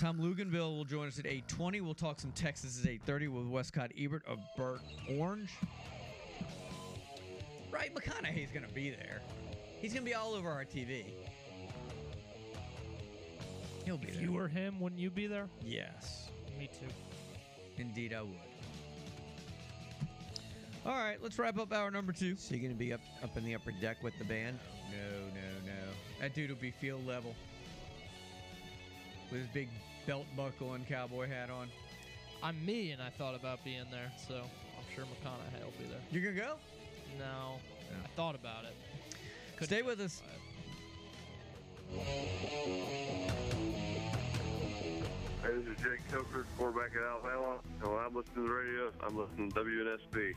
[0.00, 1.82] Tom Luginbill will join us at 8.20.
[1.82, 4.80] We'll talk some Texas at 8.30 with Wescott Ebert of Burnt
[5.18, 5.50] Orange.
[7.72, 9.22] Right, McConaughey's going to be there.
[9.80, 11.04] He's going to be all over our TV.
[13.84, 14.22] He'll be If there.
[14.22, 15.48] you were him, wouldn't you be there?
[15.64, 16.28] Yes.
[16.58, 16.86] Me too.
[17.78, 18.30] Indeed, I would.
[20.84, 22.36] All right, let's wrap up hour number two.
[22.36, 24.58] So you're going to be up up in the upper deck with the band?
[24.90, 25.78] No, no, no.
[26.20, 27.34] That dude will be field level
[29.30, 29.68] with his big
[30.06, 31.68] belt buckle and cowboy hat on.
[32.42, 36.00] I'm me, and I thought about being there, so I'm sure McConaughey will be there.
[36.10, 36.56] You're gonna go?
[37.18, 37.58] No,
[37.90, 38.74] I thought about it.
[39.64, 40.22] Stay with us.
[41.92, 42.04] Hey,
[45.42, 47.58] this is Jake Coker, quarterback at Alabama.
[47.80, 50.34] And when I'm listening to the radio, I'm listening to WNSP.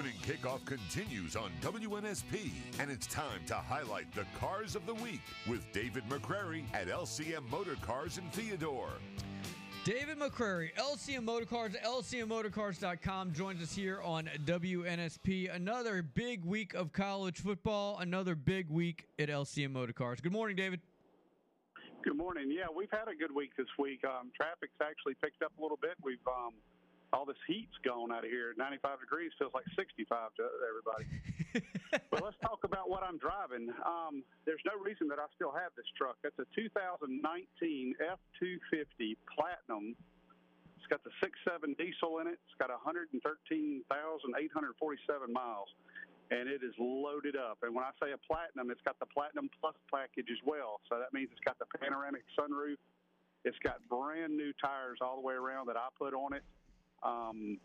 [0.00, 5.20] Opening kickoff continues on WNSP, and it's time to highlight the cars of the week
[5.46, 8.92] with David McCrary at LCM Motor Cars in Theodore.
[9.84, 15.54] David McCrary, LCM Motorcars, LCMMotorcars.com joins us here on WNSP.
[15.54, 20.22] Another big week of college football, another big week at LCM Motorcars.
[20.22, 20.80] Good morning, David.
[22.02, 22.50] Good morning.
[22.50, 24.02] Yeah, we've had a good week this week.
[24.04, 25.92] Um, traffic's actually picked up a little bit.
[26.02, 26.54] We've um,
[27.12, 28.54] all this heat's gone out of here.
[28.56, 30.06] 95 degrees feels like 65
[30.38, 31.06] to everybody.
[32.10, 33.70] but let's talk about what I'm driving.
[33.82, 36.16] Um, there's no reason that I still have this truck.
[36.22, 37.10] It's a 2019
[37.98, 39.98] F250 Platinum.
[40.78, 42.38] It's got the 6.7 diesel in it.
[42.46, 43.82] It's got 113,847
[45.34, 45.68] miles,
[46.30, 47.58] and it is loaded up.
[47.66, 50.78] And when I say a Platinum, it's got the Platinum Plus package as well.
[50.86, 52.78] So that means it's got the panoramic sunroof.
[53.42, 56.44] It's got brand new tires all the way around that I put on it.
[57.02, 57.58] Um,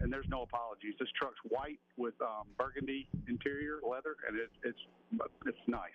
[0.00, 0.94] and there's no apologies.
[0.98, 4.78] This truck's white with um, burgundy interior leather, and it, it's
[5.46, 5.90] it's nice.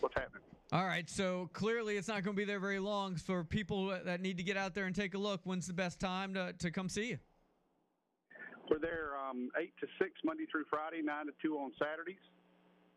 [0.00, 0.42] What's happening?
[0.72, 3.16] All right, so clearly it's not going to be there very long.
[3.16, 6.00] For people that need to get out there and take a look, when's the best
[6.00, 7.18] time to, to come see you?
[8.70, 12.24] We're there um, eight to six Monday through Friday, nine to two on Saturdays.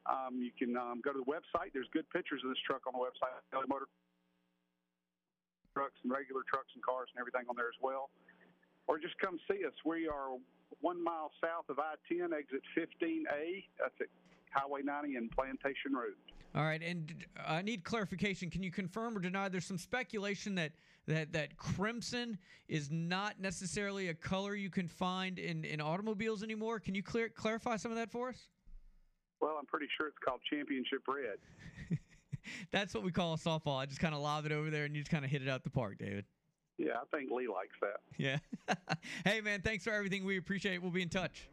[0.07, 1.75] Um, you can um, go to the website.
[1.75, 3.35] There's good pictures of this truck on the website.
[3.67, 3.91] Motor
[5.75, 8.09] trucks and regular trucks and cars and everything on there as well.
[8.87, 9.73] Or just come see us.
[9.85, 10.37] We are
[10.81, 13.63] one mile south of I-10, exit 15A.
[13.79, 14.07] That's at
[14.51, 16.13] Highway 90 and Plantation Road.
[16.55, 18.49] All right, and I need clarification.
[18.49, 19.49] Can you confirm or deny?
[19.49, 20.71] There's some speculation that
[21.07, 22.37] that that crimson
[22.67, 26.79] is not necessarily a color you can find in, in automobiles anymore.
[26.79, 28.47] Can you clear, clarify some of that for us?
[29.39, 31.99] Well, I'm pretty sure it's called Championship Red.
[32.71, 33.77] That's what we call a softball.
[33.77, 35.47] I just kind of lob it over there and you just kind of hit it
[35.47, 36.25] out the park, David.
[36.77, 37.99] Yeah, I think Lee likes that.
[38.17, 38.37] Yeah.
[39.25, 40.25] hey, man, thanks for everything.
[40.25, 40.81] We appreciate it.
[40.81, 41.49] We'll be in touch.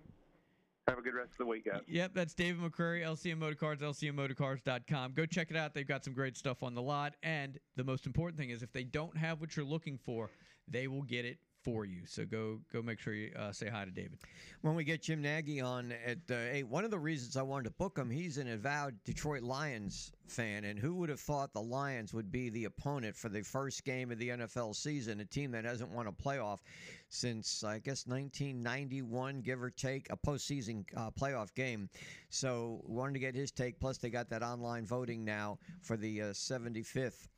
[0.87, 1.81] Have a good rest of the week, guys.
[1.89, 5.13] Yep, that's David McCrary, LCM Motorcars, LCMMotorcars.com.
[5.15, 5.73] Go check it out.
[5.73, 7.15] They've got some great stuff on the lot.
[7.23, 10.31] And the most important thing is if they don't have what you're looking for,
[10.69, 12.03] they will get it for you.
[12.05, 14.19] So go go make sure you uh, say hi to David.
[14.61, 17.65] When we get Jim Nagy on at uh, eight, one of the reasons I wanted
[17.65, 21.61] to book him, he's an avowed Detroit Lions fan, and who would have thought the
[21.61, 25.21] Lions would be the opponent for the first game of the NFL season?
[25.21, 26.61] A team that hasn't won a playoff
[27.09, 31.89] since I guess 1991, give or take, a postseason uh, playoff game.
[32.31, 33.81] So wanted to get his take.
[33.81, 37.29] Plus, they got that online voting now for the uh, 75th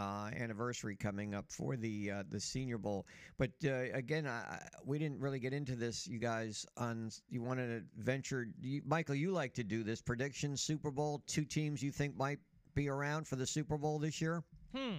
[0.00, 3.06] uh, anniversary coming up for the uh, the Senior Bowl.
[3.38, 6.64] But uh, again, I, I- we didn't really get into this, you guys.
[6.76, 9.14] On you wanted to venture, you, Michael.
[9.14, 11.22] You like to do this prediction Super Bowl.
[11.26, 12.38] Two teams you think might
[12.74, 14.42] be around for the Super Bowl this year,
[14.74, 14.94] Hmm.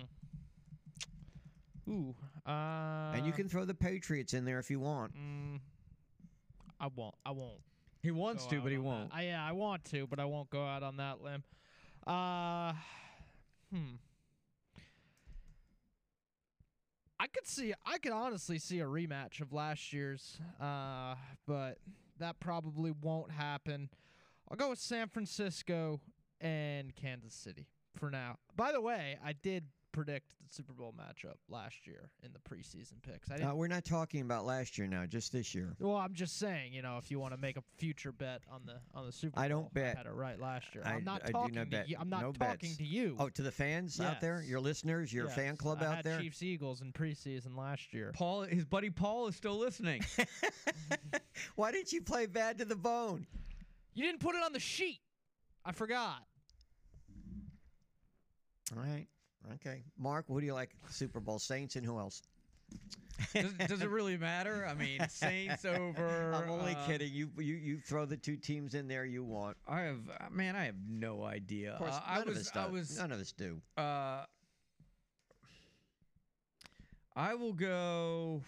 [1.89, 2.13] Ooh.
[2.45, 5.13] Uh, and you can throw the Patriots in there if you want.
[5.15, 5.59] Mm,
[6.79, 7.15] I won't.
[7.25, 7.59] I won't.
[8.01, 9.09] He wants to, but he won't.
[9.13, 11.43] I, yeah, I want to, but I won't go out on that limb.
[12.07, 12.73] Uh,
[13.73, 13.95] hmm.
[17.21, 17.71] I could see.
[17.85, 21.13] I could honestly see a rematch of last year's, uh,
[21.45, 21.77] but
[22.17, 23.89] that probably won't happen.
[24.49, 26.01] I'll go with San Francisco
[26.39, 28.39] and Kansas City for now.
[28.55, 33.01] By the way, I did predict the Super Bowl matchup last year in the preseason
[33.01, 33.29] picks.
[33.29, 33.57] I Uh, didn't.
[33.57, 35.75] we're not talking about last year now, just this year.
[35.79, 38.61] well, I'm just saying, you know, if you want to make a future bet on
[38.65, 39.95] the on the Super I Bowl, don't bet.
[39.95, 40.83] I had it right last year.
[40.85, 41.89] I- I'm not I do talking not to bet.
[41.89, 41.97] you.
[41.99, 42.77] I'm not No talking bets.
[42.77, 43.15] to you.
[43.19, 46.19] Oh, to the fans out there, your listeners, your fan club I out had there.
[46.19, 48.11] Chiefs Eagles in preseason last year.
[48.13, 50.03] Paul, his buddy Paul is still listening.
[51.55, 53.25] Why didn't you play bad to the bone?
[53.93, 54.99] You didn't put it on the sheet.
[55.65, 56.23] I forgot.
[58.75, 59.07] All right.
[59.55, 59.83] Okay.
[59.97, 60.71] Mark, who do you like?
[60.89, 62.21] Super Bowl Saints and who else?
[63.33, 64.65] does, does it really matter?
[64.69, 66.31] I mean, Saints over.
[66.33, 67.11] I'm only uh, kidding.
[67.11, 69.57] You you you throw the two teams in there you want.
[69.67, 69.99] I have,
[70.31, 71.73] man, I have no idea.
[71.73, 73.61] Of course, Uh, none I was, of us I was, none of us do.
[73.77, 74.25] Uh,
[77.15, 78.41] I will go.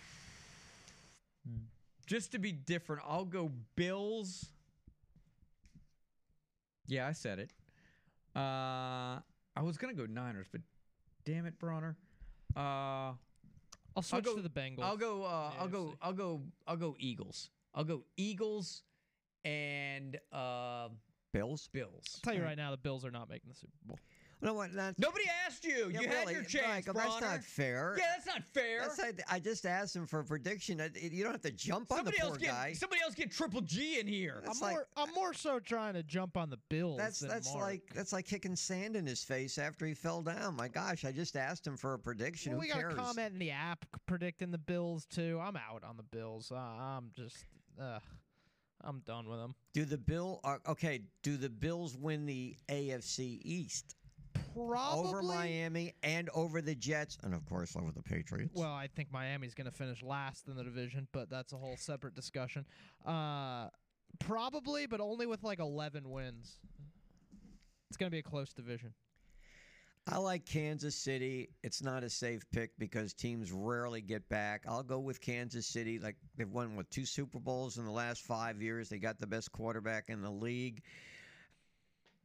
[2.06, 4.46] Just to be different, I'll go Bills.
[6.88, 7.50] Yeah, I said it.
[8.36, 9.20] Uh,
[9.56, 10.62] I was gonna go Niners, but
[11.26, 11.98] damn it, Bronner.
[12.56, 13.14] Uh,
[13.96, 14.84] I'll switch go, to the Bengals.
[14.84, 15.24] I'll go.
[15.24, 15.96] Uh, I'll go.
[16.02, 16.42] I'll go.
[16.68, 17.50] I'll go Eagles.
[17.76, 18.84] I'll go Eagles
[19.46, 20.90] and uh,
[21.32, 21.70] Bills.
[21.72, 22.06] Bills.
[22.16, 24.00] I'll tell you right now, the Bills are not making the Super Bowl.
[24.44, 24.74] No, what?
[24.74, 25.90] That's, Nobody asked you.
[25.94, 27.96] Yeah, you had really, your chance, Michael, that's not fair.
[27.98, 28.82] Yeah, that's not fair.
[28.82, 30.82] That's not, I just asked him for a prediction.
[31.02, 32.74] You don't have to jump on the somebody poor get guy.
[32.74, 34.42] somebody else get triple G in here.
[34.46, 34.88] That's I'm like- more.
[34.98, 36.98] I'm more so trying to jump on the Bills.
[36.98, 37.62] That's than that's Mark.
[37.66, 40.58] like that's like kicking sand in his face after he fell down.
[40.58, 42.52] My gosh, I just asked him for a prediction.
[42.52, 42.94] Well, Who we got cares?
[42.94, 45.40] a comment in the app predicting the Bills too.
[45.42, 46.52] I'm out on the Bills.
[46.52, 47.38] Uh, I'm just.
[47.82, 48.00] Uh,
[48.86, 49.56] I'm done with them.
[49.74, 50.42] Do the Bill?
[50.44, 51.00] Uh, okay.
[51.22, 53.96] Do the Bills win the AFC East
[54.54, 55.10] Probably.
[55.10, 58.54] over Miami and over the Jets, and of course over the Patriots?
[58.56, 61.78] Well, I think Miami's going to finish last in the division, but that's a whole
[61.78, 62.66] separate discussion.
[63.06, 63.68] Uh,
[64.20, 66.58] probably, but only with like 11 wins.
[67.90, 68.94] It's going to be a close division.
[70.12, 71.50] I like Kansas City.
[71.64, 74.66] It's not a safe pick because teams rarely get back.
[74.68, 75.98] I'll go with Kansas City.
[75.98, 78.90] Like they've won what two Super Bowls in the last five years.
[78.90, 80.82] They got the best quarterback in the league.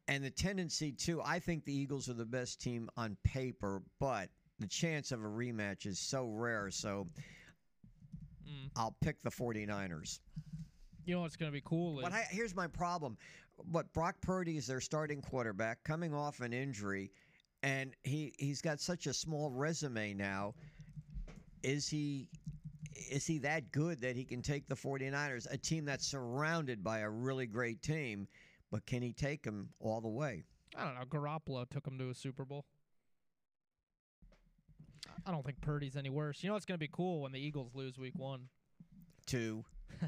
[0.08, 4.30] And the tendency too, I think the Eagles are the best team on paper, but
[4.58, 6.70] the chance of a rematch is so rare.
[6.70, 7.06] So
[8.46, 8.70] mm.
[8.74, 10.20] I'll pick the 49ers.
[11.04, 11.98] You know what's going to be cool?
[11.98, 13.18] Is, But I, here's my problem.
[13.66, 17.10] But Brock Purdy is their starting quarterback coming off an injury,
[17.62, 20.54] and he, he's got such a small resume now.
[21.62, 22.28] Is he
[23.10, 27.00] is he that good that he can take the 49ers, a team that's surrounded by
[27.00, 28.26] a really great team,
[28.70, 30.44] but can he take them all the way?
[30.76, 31.04] I don't know.
[31.06, 32.64] Garoppolo took him to a Super Bowl.
[35.26, 36.42] I don't think Purdy's any worse.
[36.42, 38.48] You know it's going to be cool when the Eagles lose Week One?
[39.26, 39.64] Two.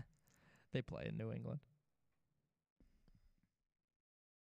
[0.73, 1.59] They play in New England.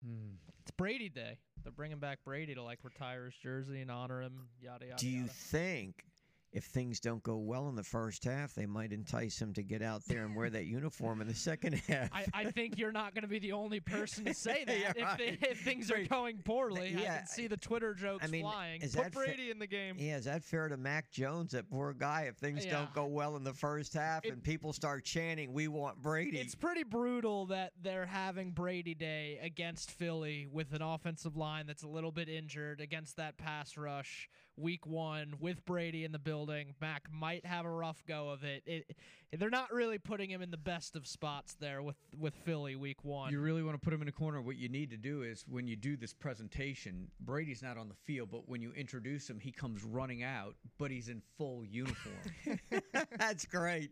[0.05, 0.36] Hmm.
[0.60, 1.39] It's Brady Day.
[1.62, 4.48] They're bringing back Brady to like retire his jersey and honor him.
[4.60, 4.98] Yada yada.
[4.98, 5.32] Do you yada.
[5.32, 6.05] think
[6.53, 9.81] if things don't go well in the first half, they might entice him to get
[9.81, 12.11] out there and wear that uniform in the second half?
[12.12, 14.93] I, I think you're not going to be the only person to say that Yeah,
[14.95, 15.19] if, right.
[15.41, 16.95] they, if things are going poorly.
[16.99, 18.83] I can see the Twitter jokes I mean, flying.
[18.83, 19.97] is Put Brady in the game.
[19.99, 22.27] Yeah, is that fair to Mac Jones, that poor guy?
[22.29, 22.73] If things Yeah.
[22.73, 26.39] don't go well in the first half It- and people start chanting, "We want Brady,"
[26.39, 31.83] It's pretty brutal that they're having Brady Day against Philly with an offensive line that's
[31.83, 34.29] a little bit injured against that pass rush.
[34.57, 38.62] Week one with Brady in the building, Mac might have a rough go of it.
[38.66, 38.97] it.
[39.38, 43.02] They're not really putting him in the best of spots there with with Philly week
[43.02, 43.32] one.
[43.32, 44.42] You really want to put him in a corner.
[44.42, 47.94] What you need to do is when you do this presentation, Brady's not on the
[47.94, 52.14] field, but when you introduce him, he comes running out, but he's in full uniform.
[53.18, 53.90] That's great.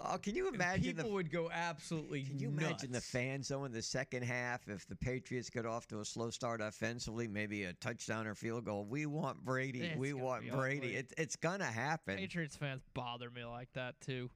[0.00, 1.14] Oh, can you And imagine people the?
[1.14, 4.96] would go absolutely Can you imagine the fans though in the second half if the
[4.96, 8.84] Patriots get off to a slow start offensively, maybe a touchdown or field goal?
[8.84, 9.82] We want Brady.
[9.82, 10.78] It's we want Brady.
[10.78, 10.96] ugly.
[10.96, 12.16] It, it's gonna happen.
[12.16, 14.28] Patriots fans bother me like that too.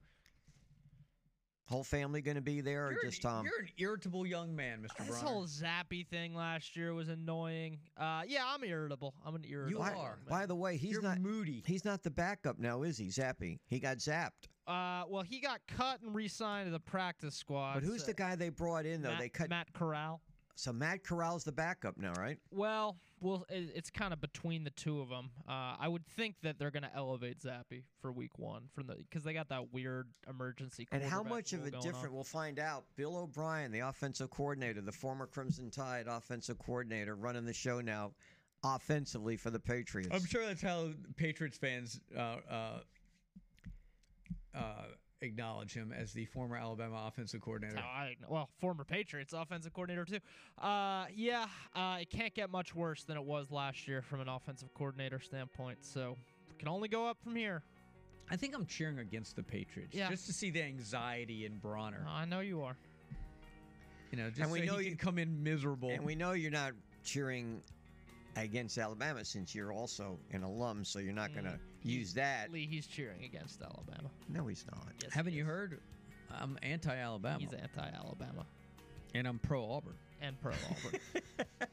[1.67, 3.45] Whole family gonna be there, or You're, just um, an, Tom?
[3.45, 4.97] you're an irritable young man, Mr.
[4.99, 5.25] This Bronner.
[5.27, 7.79] whole Zappe thing last year was annoying.
[7.97, 9.15] Uh, yeah, I'm irritable.
[9.25, 9.79] I'm an irritable.
[9.81, 10.11] By- young man.
[10.29, 11.63] By the way, he's You're not moody.
[11.65, 13.07] He's not the backup now, is he?
[13.07, 13.57] Zappe.
[13.67, 14.47] He got zapped.
[14.67, 17.75] Uh, well, he got cut and re-signed to the practice squad.
[17.75, 19.09] But who's so- the guy they brought in though?
[19.09, 19.49] Matt, they cut.
[19.49, 20.21] Matt Corral.
[20.55, 22.37] So Matt Corral's the backup now, right?
[22.49, 25.29] Well, well, it, it's kind of between the two of them.
[25.47, 28.95] Uh, I would think that they're going to elevate Zappe for Week One from the
[28.95, 30.87] because they got that weird emergency.
[30.91, 32.07] And how much of a different?
[32.07, 32.13] on.
[32.13, 32.85] We'll find out.
[32.95, 38.11] Bill O'Brien, the offensive coordinator, the former Crimson Tide offensive coordinator, running the show now,
[38.63, 40.09] offensively for the Patriots.
[40.13, 42.79] I'm sure that's how Patriots fans uh, uh,
[44.55, 44.85] uh,
[45.25, 47.75] acknowledge him as the former Alabama offensive coordinator.
[47.75, 50.19] That's I, well, former Patriots offensive coordinator too.
[50.63, 51.45] Uh, yeah,
[51.75, 55.19] uh, it can't get much worse than it was last year from an offensive coordinator
[55.19, 55.79] standpoint.
[55.81, 56.15] So
[56.49, 57.63] it can only go up from here.
[58.31, 60.09] I think I'm cheering against the Patriots Yeah.
[60.09, 62.05] just to see the anxiety in Bronner.
[62.09, 62.75] I know you are.
[64.11, 65.89] You know, just And so we he know can you- come in miserable.
[65.89, 66.73] And we know you're not
[67.03, 67.61] cheering
[68.35, 72.51] against Alabama since you're also an alum, so you're not going to use that.
[72.51, 74.09] Lee, he's cheering against Alabama.
[74.29, 74.87] No, he's not.
[75.01, 75.49] Yes, Haven't he you is.
[75.49, 75.79] heard?
[76.31, 77.39] I'm anti-Alabama.
[77.39, 78.45] He's anti-Alabama
[79.13, 79.93] and I'm pro-Auburn.
[80.21, 80.99] and pro Auburn.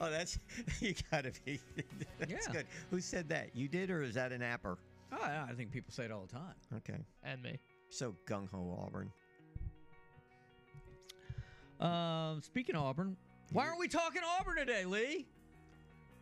[0.00, 0.38] Oh, that's
[0.80, 1.60] you got to be.
[2.18, 2.52] That's Yeah.
[2.52, 2.66] good.
[2.90, 3.54] Who said that?
[3.54, 4.78] You did, or is that an apper?
[5.12, 6.54] Oh, yeah, I think people say it all the time.
[6.78, 6.98] Okay.
[7.22, 7.58] and me.
[7.90, 9.12] So gung ho Auburn.
[11.80, 13.16] Um, speaking of Auburn,
[13.52, 15.26] why aren't we talking Auburn today, Lee?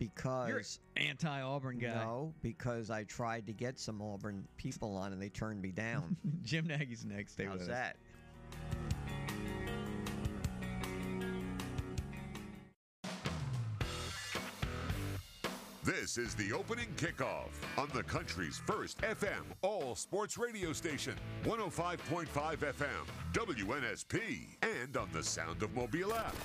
[0.03, 1.95] Because You're anti-Auburn guy.
[1.95, 6.17] no, because I tried to get some Auburn people on and they turned me down.
[6.43, 7.35] Jim Nagy's next.
[7.35, 7.69] Stay with How's us.
[7.69, 7.97] that?
[15.85, 21.15] This is the opening kickoff on the country's first FM all sports radio station,
[21.45, 22.87] 105.5 FM,
[23.33, 26.37] WNSP, and on the Sound of Mobile app.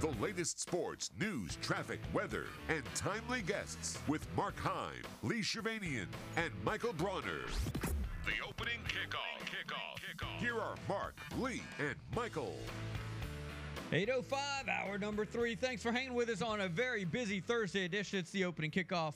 [0.00, 6.04] The latest sports, news, traffic, weather, and timely guests with Mark Heim, Lee Shirvanian,
[6.36, 7.46] and Michael Bronner.
[8.26, 9.40] The opening kickoff.
[9.46, 9.96] Kickoff.
[9.96, 10.38] Kickoff.
[10.38, 12.58] Here are Mark, Lee, and Michael.
[13.90, 15.54] 805, hour number three.
[15.54, 18.18] Thanks for hanging with us on a very busy Thursday edition.
[18.18, 19.14] It's the opening kickoff.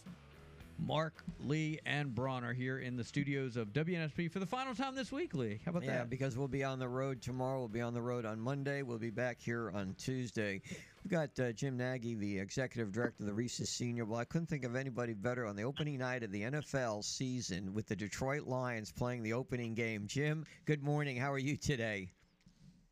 [0.87, 4.95] Mark, Lee, and Braun are here in the studios of WNSP for the final time
[4.95, 5.61] this week, Lee.
[5.65, 6.11] How about yeah, that?
[6.11, 7.59] because we'll be on the road tomorrow.
[7.59, 8.83] We'll be on the road on Monday.
[8.83, 10.63] We'll be back here on Tuesday.
[11.05, 14.17] We've got uh, Jim Nagy, the executive director of the Reese's Senior Bowl.
[14.17, 17.87] I couldn't think of anybody better on the opening night of the NFL season with
[17.87, 20.07] the Detroit Lions playing the opening game.
[20.07, 21.17] Jim, good morning.
[21.17, 22.11] How are you today?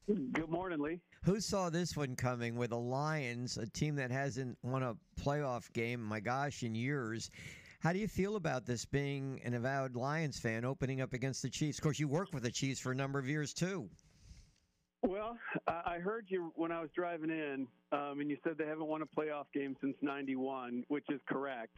[0.07, 1.01] Good morning, Lee.
[1.25, 5.71] Who saw this one coming with the Lions, a team that hasn't won a playoff
[5.75, 7.31] game, my gosh, in years?
[7.81, 11.49] How do you feel about this being an avowed Lions fan opening up against the
[11.49, 11.79] Chiefs?
[11.79, 13.89] Of course, you worked with the Chiefs for a number of years, too.
[15.03, 15.39] Well,
[15.69, 19.03] I heard you when I was driving in, um, and you said they haven't won
[19.03, 21.77] a playoff game since '91, which is correct.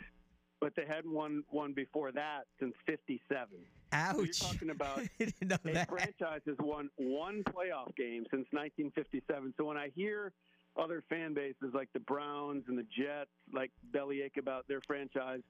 [0.59, 3.48] But they hadn't won one before that since '57.
[3.93, 4.16] Ouch!
[4.16, 5.32] So you're talking about a
[5.74, 5.89] that.
[5.90, 9.52] franchise has won one playoff game since 1957.
[9.59, 10.32] So when I hear
[10.78, 15.40] other fan bases like the Browns and the Jets like bellyache about their franchise,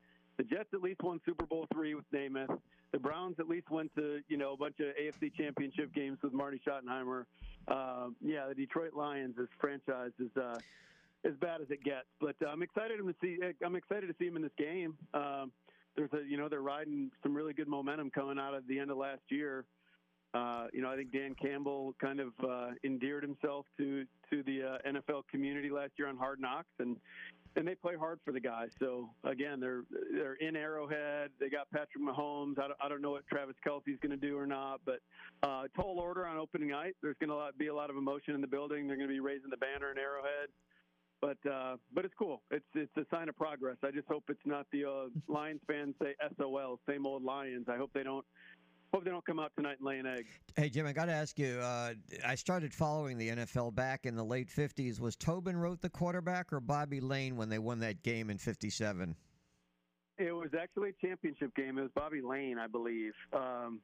[0.40, 2.58] the Jets at least won Super Bowl three with Namath.
[2.92, 6.32] The Browns at least went to you know a bunch of AFC Championship games with
[6.32, 7.24] Marty Schottenheimer.
[7.68, 10.58] Um, yeah, the Detroit Lions, this franchise is uh,
[11.26, 12.06] as bad as it gets.
[12.22, 13.36] But uh, I'm excited to see.
[13.62, 14.94] I'm excited to see him in this game.
[15.12, 15.52] Um,
[15.94, 18.90] there's a you know they're riding some really good momentum coming out of the end
[18.90, 19.66] of last year.
[20.32, 24.62] Uh, you know, I think Dan Campbell kind of uh, endeared himself to to the
[24.62, 26.96] uh, NFL community last year on Hard Knocks, and
[27.56, 28.68] and they play hard for the guys.
[28.78, 29.82] So again, they're
[30.12, 31.30] they're in Arrowhead.
[31.40, 32.58] They got Patrick Mahomes.
[32.58, 35.00] I don't, I don't know what Travis Kelce's going to do or not, but
[35.42, 36.94] uh, tall order on opening night.
[37.02, 38.86] There's going to be a lot of emotion in the building.
[38.86, 40.50] They're going to be raising the banner in Arrowhead.
[41.20, 42.40] But uh, but it's cool.
[42.50, 43.76] It's it's a sign of progress.
[43.84, 47.66] I just hope it's not the uh, Lions fans say SOL, same old Lions.
[47.68, 48.24] I hope they don't
[48.92, 50.26] hope they don't come out tonight and lay an egg.
[50.56, 51.58] Hey, Jim, I got to ask you.
[51.60, 51.94] Uh,
[52.26, 55.00] I started following the NFL back in the late 50s.
[55.00, 59.14] Was Tobin Rote the quarterback or Bobby Layne when they won that game in 57?
[60.18, 61.78] It was actually a championship game.
[61.78, 63.12] It was Bobby Layne, I believe.
[63.32, 63.80] Um,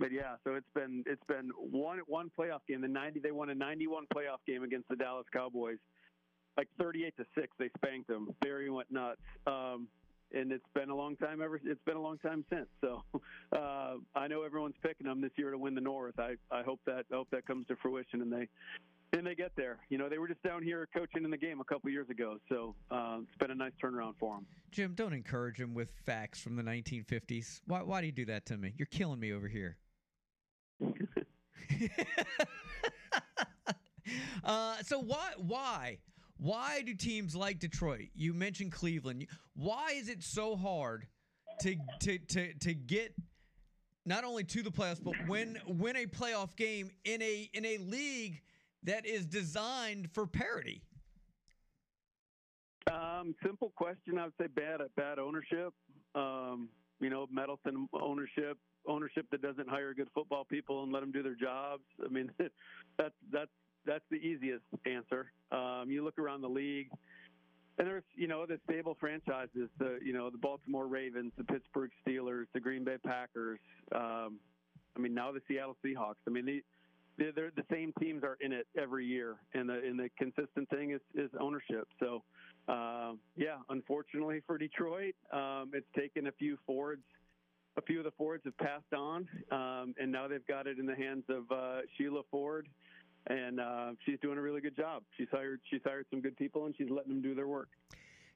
[0.00, 2.80] but yeah, so it's been it's been one one playoff game.
[2.80, 5.78] The ninety they won a ninety one playoff game against the Dallas Cowboys,
[6.56, 7.48] like thirty eight to six.
[7.58, 8.34] They spanked them.
[8.40, 9.20] Barry went nuts.
[9.46, 9.88] Um,
[10.32, 11.60] and it's been a long time ever.
[11.64, 12.68] It's been a long time since.
[12.80, 13.02] So
[13.52, 16.18] uh, I know everyone's picking them this year to win the North.
[16.18, 18.48] I, I hope that I hope that comes to fruition and they
[19.12, 19.78] and they get there.
[19.88, 22.36] You know, they were just down here coaching in the game a couple years ago.
[22.48, 24.46] So uh, it's been a nice turnaround for them.
[24.70, 27.60] Jim, don't encourage him with facts from the 1950s.
[27.66, 28.74] Why, why do you do that to me?
[28.76, 29.76] You're killing me over here.
[34.44, 35.98] uh, so why why
[36.38, 38.08] why do teams like Detroit?
[38.14, 39.26] You mentioned Cleveland.
[39.54, 41.06] Why is it so hard
[41.60, 43.14] to to to to get
[44.06, 47.78] not only to the playoffs but win win a playoff game in a in a
[47.78, 48.40] league
[48.84, 50.82] that is designed for parity?
[52.90, 54.18] Um, simple question.
[54.18, 55.74] I would say bad bad ownership.
[56.14, 56.68] Um,
[57.00, 61.22] you know, meddlesome ownership, ownership that doesn't hire good football people and let them do
[61.22, 61.82] their jobs.
[62.04, 62.30] I mean,
[62.98, 63.50] that's that's
[63.88, 65.32] that's the easiest answer.
[65.50, 66.90] Um, you look around the league,
[67.78, 69.68] and there's you know the stable franchises.
[69.78, 73.58] The you know the Baltimore Ravens, the Pittsburgh Steelers, the Green Bay Packers.
[73.92, 74.38] Um,
[74.96, 76.16] I mean, now the Seattle Seahawks.
[76.26, 76.62] I mean, the,
[77.34, 80.92] they're, the same teams are in it every year, and the and the consistent thing
[80.92, 81.88] is, is ownership.
[81.98, 82.22] So,
[82.68, 87.02] uh, yeah, unfortunately for Detroit, um, it's taken a few Fords.
[87.76, 90.86] A few of the Fords have passed on, um, and now they've got it in
[90.86, 92.66] the hands of uh, Sheila Ford,
[93.28, 95.02] and uh, she's doing a really good job.
[95.16, 97.68] She's hired she's hired some good people, and she's letting them do their work.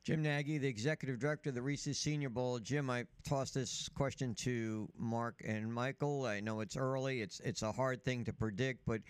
[0.05, 2.59] Jim Nagy, the executive director of the Reese's Senior Bowl.
[2.59, 6.27] Jim, I tossed this question to Mark and Michael.
[6.27, 9.01] I know it's early; it's it's a hard thing to predict, but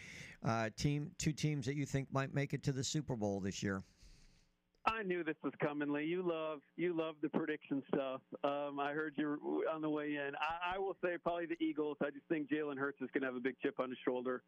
[0.44, 3.62] uh, team two teams that you think might make it to the Super Bowl this
[3.62, 3.82] year.
[4.84, 6.04] I knew this was coming, Lee.
[6.04, 8.20] You love you love the prediction stuff.
[8.44, 10.32] Um, I heard you on the way in.
[10.34, 11.96] I, I will say probably the Eagles.
[12.02, 14.42] I just think Jalen Hurts is going to have a big chip on his shoulder.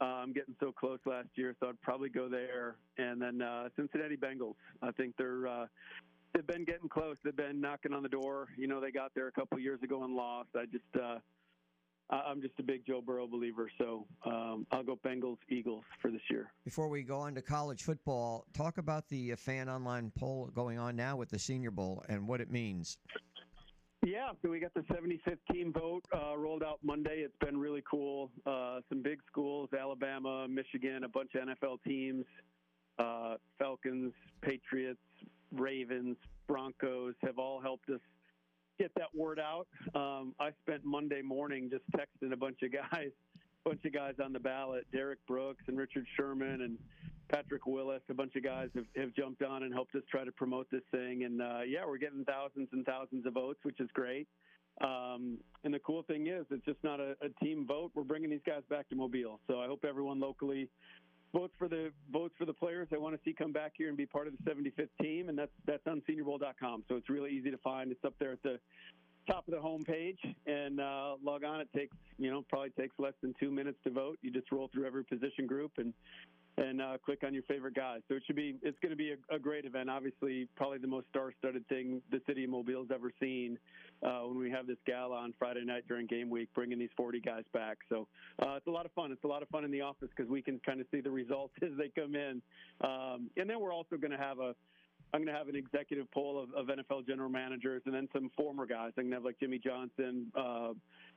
[0.00, 2.76] Um, getting so close last year, so I'd probably go there.
[2.98, 4.54] And then uh, Cincinnati Bengals.
[4.80, 5.66] I think they're uh,
[6.32, 7.16] they've been getting close.
[7.24, 8.48] They've been knocking on the door.
[8.56, 10.50] You know, they got there a couple years ago and lost.
[10.54, 11.18] I just uh,
[12.10, 16.22] I'm just a big Joe Burrow believer, so um, I'll go Bengals Eagles for this
[16.30, 16.50] year.
[16.64, 20.78] Before we go on to college football, talk about the uh, fan online poll going
[20.78, 22.96] on now with the Senior Bowl and what it means.
[24.06, 27.18] Yeah, so we got the 75th team vote uh, rolled out Monday.
[27.18, 28.30] It's been really cool.
[28.46, 32.24] Uh, some big schools, Alabama, Michigan, a bunch of NFL teams,
[32.98, 35.00] uh, Falcons, Patriots,
[35.52, 36.16] Ravens,
[36.46, 38.00] Broncos have all helped us
[38.78, 39.66] get that word out.
[39.94, 43.10] Um, I spent Monday morning just texting a bunch of guys,
[43.68, 46.78] bunch of guys on the ballot, Derrick Brooks and Richard Sherman and
[47.30, 50.32] Patrick Willis, a bunch of guys have, have jumped on and helped us try to
[50.32, 51.24] promote this thing.
[51.24, 54.26] And uh, yeah, we're getting thousands and thousands of votes, which is great.
[54.80, 57.90] Um, and the cool thing is, it's just not a, a team vote.
[57.94, 59.40] We're bringing these guys back to Mobile.
[59.46, 60.70] So I hope everyone locally
[61.34, 63.98] votes for the votes for the players they want to see come back here and
[63.98, 65.28] be part of the 75th team.
[65.28, 66.84] And that's that's on SeniorBowl.com.
[66.88, 67.90] So it's really easy to find.
[67.90, 68.58] It's up there at the
[69.28, 71.60] top of the home page and uh, log on.
[71.60, 74.18] It takes you know probably takes less than two minutes to vote.
[74.22, 75.92] You just roll through every position group and
[76.56, 78.00] and uh, click on your favorite guys.
[78.08, 79.88] So it should be it's going to be a, a great event.
[79.88, 83.58] Obviously, probably the most star-studded thing the city of Mobile's ever seen
[84.02, 87.20] uh, when we have this gala on Friday night during game week, bringing these 40
[87.20, 87.78] guys back.
[87.88, 88.08] So
[88.42, 89.12] uh, it's a lot of fun.
[89.12, 91.10] It's a lot of fun in the office because we can kind of see the
[91.10, 92.42] results as they come in.
[92.80, 94.54] Um, and then we're also going to have a
[95.12, 98.30] I'm going to have an executive poll of, of NFL general managers and then some
[98.36, 98.92] former guys.
[98.98, 100.72] I'm going to have like Jimmy Johnson, uh,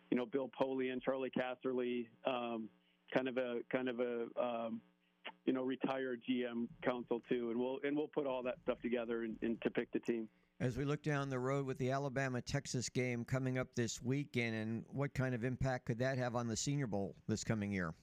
[0.10, 2.70] you know, Bill Polian, Charley Casserly, um,
[3.14, 4.82] kind of a kind of a um,
[5.46, 9.24] you know retired GM council too, and we'll and we'll put all that stuff together
[9.24, 10.28] and, and to pick the team.
[10.60, 14.56] As we look down the road with the Alabama Texas game coming up this weekend,
[14.56, 17.94] and what kind of impact could that have on the Senior Bowl this coming year?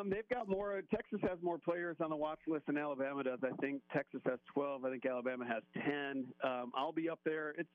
[0.00, 0.80] Um, they've got more.
[0.90, 3.38] Texas has more players on the watch list than Alabama does.
[3.42, 4.84] I think Texas has 12.
[4.84, 6.26] I think Alabama has 10.
[6.42, 7.54] Um, I'll be up there.
[7.58, 7.68] It's.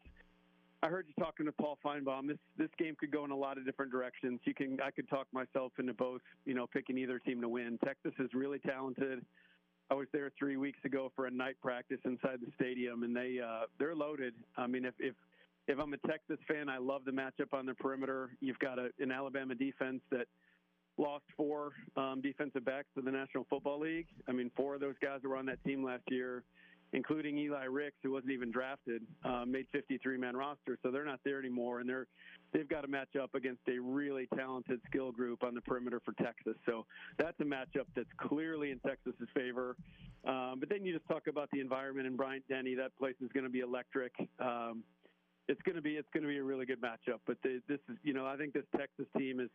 [0.84, 2.28] I heard you talking to Paul Finebaum.
[2.28, 4.40] This this game could go in a lot of different directions.
[4.44, 6.22] You can I could talk myself into both.
[6.46, 7.80] You know, picking either team to win.
[7.84, 9.26] Texas is really talented.
[9.90, 13.40] I was there three weeks ago for a night practice inside the stadium, and they
[13.44, 14.34] uh, they're loaded.
[14.58, 15.16] I mean, if if
[15.68, 18.32] if I'm a Texas fan, I love the matchup on the perimeter.
[18.40, 20.28] You've got a, an Alabama defense that
[20.98, 24.08] lost four um, defensive backs to the National Football League.
[24.28, 26.44] I mean, four of those guys were on that team last year,
[26.94, 31.40] including Eli Ricks, who wasn't even drafted, um, made 53-man roster, so they're not there
[31.40, 32.08] anymore, and they're
[32.54, 36.14] they've got to match up against a really talented skill group on the perimeter for
[36.24, 36.56] Texas.
[36.66, 36.86] So
[37.18, 39.76] that's a matchup that's clearly in Texas's favor.
[40.26, 42.76] Um, but then you just talk about the environment in Bryant Denny.
[42.76, 44.14] That place is going to be electric.
[44.40, 44.84] Um,
[45.48, 47.20] it's going to be it's going to be a really good matchup.
[47.28, 49.50] But the, this is you know I think this Texas team is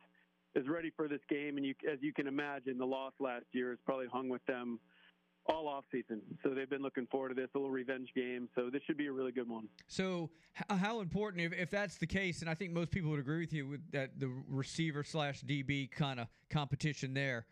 [0.54, 3.70] is ready for this game, and you as you can imagine, the loss last year
[3.70, 4.80] has probably hung with them
[5.46, 6.20] all off season.
[6.42, 8.48] So they've been looking forward to this little revenge game.
[8.54, 9.68] So this should be a really good one.
[9.88, 10.30] So,
[10.68, 13.52] how important, if, if that's the case, and I think most people would agree with
[13.52, 17.46] you with that the receiver slash DB kind of competition there,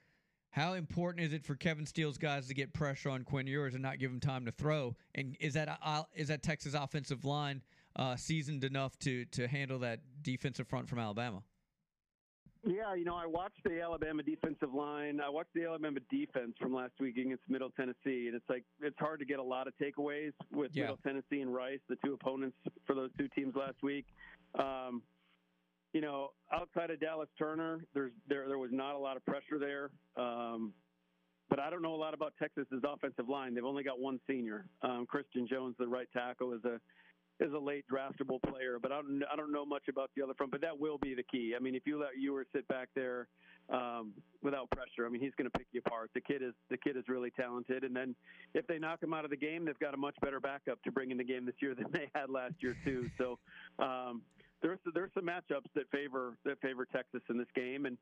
[0.50, 3.82] how important is it for Kevin Steele's guys to get pressure on Quinn Ewers and
[3.82, 4.96] not give him time to throw?
[5.14, 7.62] And is that uh, is that Texas offensive line
[7.96, 11.42] uh, seasoned enough to to handle that defensive front from Alabama?
[12.64, 15.20] Yeah, you know, I watched the Alabama defensive line.
[15.20, 18.98] I watched the Alabama defense from last week against Middle Tennessee, and it's like it's
[18.98, 20.84] hard to get a lot of takeaways with Yeah.
[20.84, 24.06] Middle Tennessee and Rice, the two opponents for those two teams last week.
[24.58, 25.02] Um,
[25.92, 29.58] you know, outside of Dallas Turner, there's there there was not a lot of pressure
[29.58, 29.90] there.
[30.16, 30.74] Um,
[31.48, 33.54] but I don't know a lot about Texas's offensive line.
[33.54, 36.78] They've only got one senior, um, Christian Jones, the right tackle, is a
[37.40, 40.34] is a late draftable player, but I don't I don't know much about the other
[40.34, 40.52] front.
[40.52, 41.54] But that will be the key.
[41.56, 43.28] I mean, if you let Ewers sit back there
[43.70, 44.12] um,
[44.42, 46.10] without pressure, I mean, he's going to pick you apart.
[46.14, 48.14] The kid is the kid is really talented, and then
[48.54, 50.92] if they knock him out of the game, they've got a much better backup to
[50.92, 53.10] bring in the game this year than they had last year too.
[53.18, 53.38] So.
[53.78, 54.22] Um,
[54.62, 57.96] there's there's some matchups that favor that favor Texas in this game, and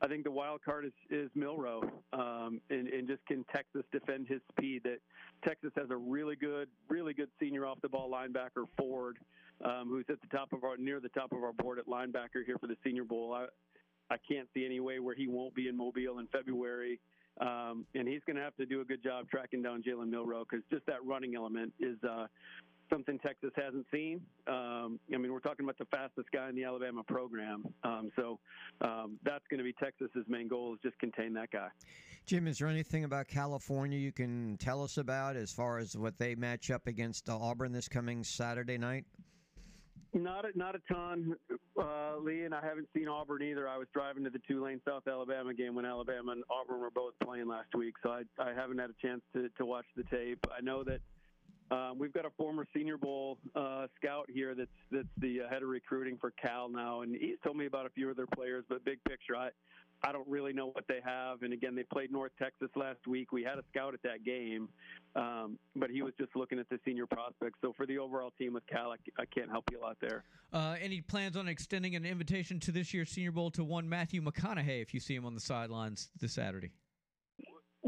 [0.00, 1.82] I think the wild card is is Milroe,
[2.12, 4.82] um, and, and just can Texas defend his speed?
[4.84, 4.98] That
[5.46, 9.18] Texas has a really good, really good senior off the ball linebacker Ford,
[9.64, 12.44] um, who's at the top of our near the top of our board at linebacker
[12.46, 13.34] here for the Senior Bowl.
[13.34, 13.46] I
[14.10, 17.00] I can't see any way where he won't be in Mobile in February.
[17.40, 20.44] Um, and he's going to have to do a good job tracking down Jalen Milroe
[20.48, 22.26] because just that running element is uh,
[22.90, 24.20] something Texas hasn't seen.
[24.46, 27.64] Um, I mean, we're talking about the fastest guy in the Alabama program.
[27.84, 28.38] Um, so
[28.80, 31.68] um, that's going to be Texas's main goal is just contain that guy.
[32.26, 36.18] Jim, is there anything about California you can tell us about as far as what
[36.18, 39.04] they match up against uh, Auburn this coming Saturday night?
[40.14, 41.34] Not a, not a ton,
[41.78, 43.68] uh, Lee, and I haven't seen Auburn either.
[43.68, 47.12] I was driving to the Tulane South Alabama game when Alabama and Auburn were both
[47.22, 50.38] playing last week, so I, I haven't had a chance to, to watch the tape.
[50.56, 51.00] I know that
[51.70, 55.62] um, we've got a former Senior Bowl uh, scout here that's that's the uh, head
[55.62, 58.64] of recruiting for Cal now, and he's told me about a few of their players.
[58.68, 59.50] But big picture, I
[60.02, 61.42] I don't really know what they have.
[61.42, 63.32] And again, they played North Texas last week.
[63.32, 64.68] We had a scout at that game,
[65.16, 67.58] um, but he was just looking at the senior prospects.
[67.60, 70.24] So for the overall team with Cal, I, I can't help you a lot there.
[70.52, 74.22] Uh, any plans on extending an invitation to this year's Senior Bowl to one Matthew
[74.22, 76.70] McConaughey if you see him on the sidelines this Saturday?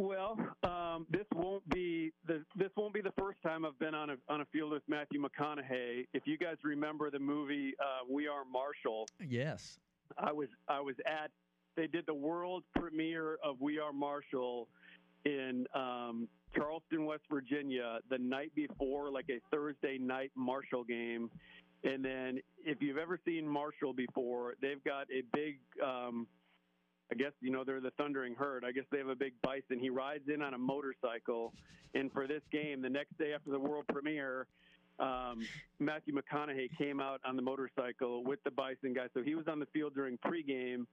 [0.01, 4.09] Well, um, this won't be the this won't be the first time I've been on
[4.09, 6.06] a on a field with Matthew McConaughey.
[6.14, 9.78] If you guys remember the movie uh, We Are Marshall, yes,
[10.16, 11.31] I was I was at
[11.77, 14.68] they did the world premiere of We Are Marshall
[15.27, 21.31] in um, Charleston, West Virginia, the night before, like a Thursday night Marshall game.
[21.85, 26.27] And then, if you've ever seen Marshall before, they've got a big, um,
[27.10, 28.64] I guess, you know, they're the Thundering Herd.
[28.64, 29.80] I guess they have a big bison.
[29.80, 31.52] He rides in on a motorcycle.
[31.94, 34.46] And for this game, the next day after the world premiere,
[35.00, 35.46] um,
[35.78, 39.06] Matthew McConaughey came out on the motorcycle with the Bison guy.
[39.14, 40.86] So he was on the field during pregame,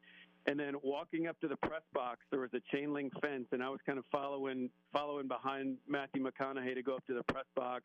[0.48, 3.62] and then walking up to the press box, there was a chain link fence, and
[3.62, 7.46] I was kind of following following behind Matthew McConaughey to go up to the press
[7.56, 7.84] box.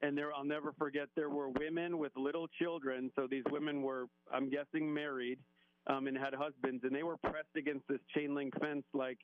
[0.00, 3.12] And there, I'll never forget, there were women with little children.
[3.14, 5.38] So these women were, I'm guessing, married
[5.86, 9.18] um, and had husbands, and they were pressed against this chain link fence like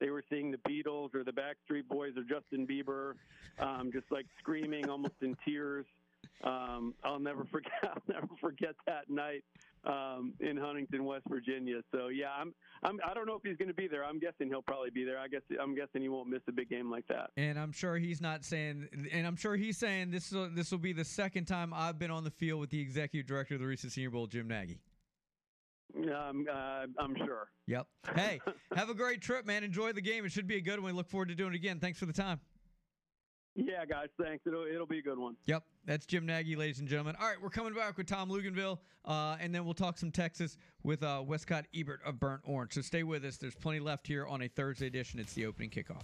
[0.00, 3.14] they were seeing the Beatles or the Backstreet Boys or Justin Bieber,
[3.58, 5.86] um, just like screaming, almost in tears.
[6.44, 7.72] Um, I'll never forget.
[7.82, 9.44] I'll never forget that night
[9.84, 11.80] um, in Huntington, West Virginia.
[11.92, 12.54] So yeah, I'm.
[12.84, 13.00] I'm.
[13.04, 14.04] I don't know if he's going to be there.
[14.04, 15.18] I'm guessing he'll probably be there.
[15.18, 15.42] I guess.
[15.60, 17.30] I'm guessing he won't miss a big game like that.
[17.36, 18.88] And I'm sure he's not saying.
[19.12, 20.30] And I'm sure he's saying this.
[20.30, 23.26] Will, this will be the second time I've been on the field with the executive
[23.26, 24.78] director of the recent Senior Bowl, Jim Nagy.
[25.96, 27.48] Um, uh, I'm sure.
[27.66, 27.86] Yep.
[28.14, 28.40] Hey,
[28.74, 29.64] have a great trip, man.
[29.64, 30.24] Enjoy the game.
[30.24, 30.92] It should be a good one.
[30.92, 31.80] We look forward to doing it again.
[31.80, 32.40] Thanks for the time.
[33.54, 34.46] Yeah, guys, thanks.
[34.46, 35.34] It'll it'll be a good one.
[35.46, 37.16] Yep, that's Jim Nagy, ladies and gentlemen.
[37.20, 40.56] All right, we're coming back with Tom Luginbill, uh, and then we'll talk some Texas
[40.84, 42.74] with uh, Wescott Ebert of Burnt Orange.
[42.74, 43.36] So stay with us.
[43.36, 45.18] There's plenty left here on a Thursday edition.
[45.18, 46.02] It's the opening kickoff.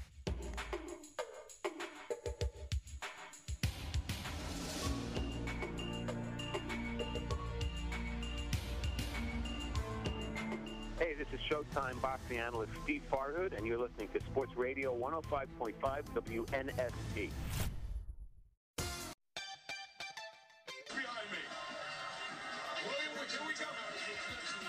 [11.75, 15.75] This is Showtime boxing analyst Steve Farhood, and you're listening to Sports Radio 105.5
[16.15, 16.15] WNSP.
[16.15, 17.31] William,
[23.27, 23.67] here we go.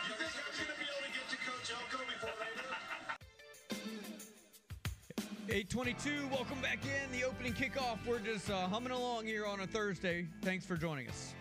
[0.07, 2.65] You think I'm going to be able to get to Coach Elko before later?
[5.47, 7.11] 822, welcome back in.
[7.11, 7.97] The opening kickoff.
[8.05, 10.27] We're just uh, humming along here on a Thursday.
[10.41, 11.35] Thanks for joining us.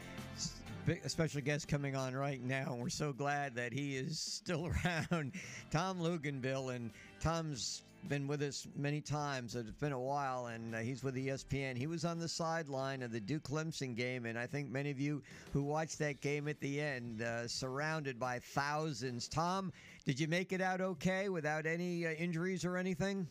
[0.86, 4.66] A special guest coming on right now, and we're so glad that he is still
[4.85, 5.32] around.
[5.70, 6.90] Tom Luginbill, and
[7.20, 7.81] Tom's
[8.11, 9.56] been with us many times.
[9.56, 11.78] It's been a while, and uh, he's with ESPN.
[11.78, 15.01] He was on the sideline of the Duke Clemson game, and I think many of
[15.01, 15.23] you
[15.55, 19.27] who watched that game at the end, uh, surrounded by thousands.
[19.27, 19.73] Tom,
[20.05, 23.27] did you make it out okay without any uh, injuries or anything?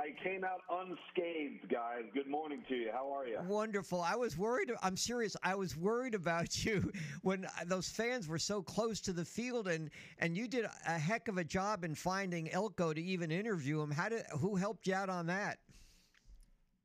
[0.00, 2.04] I came out unscathed, guys.
[2.14, 2.90] Good morning to you.
[2.90, 3.38] How are you?
[3.46, 4.00] Wonderful.
[4.00, 4.72] I was worried.
[4.82, 5.36] I'm serious.
[5.42, 6.90] I was worried about you
[7.22, 10.98] when uh, those fans were so close to the field, and and you did a
[10.98, 13.90] heck of a job in finding Elko to even interview him.
[13.90, 14.22] How did?
[14.38, 15.58] Who helped you out on that?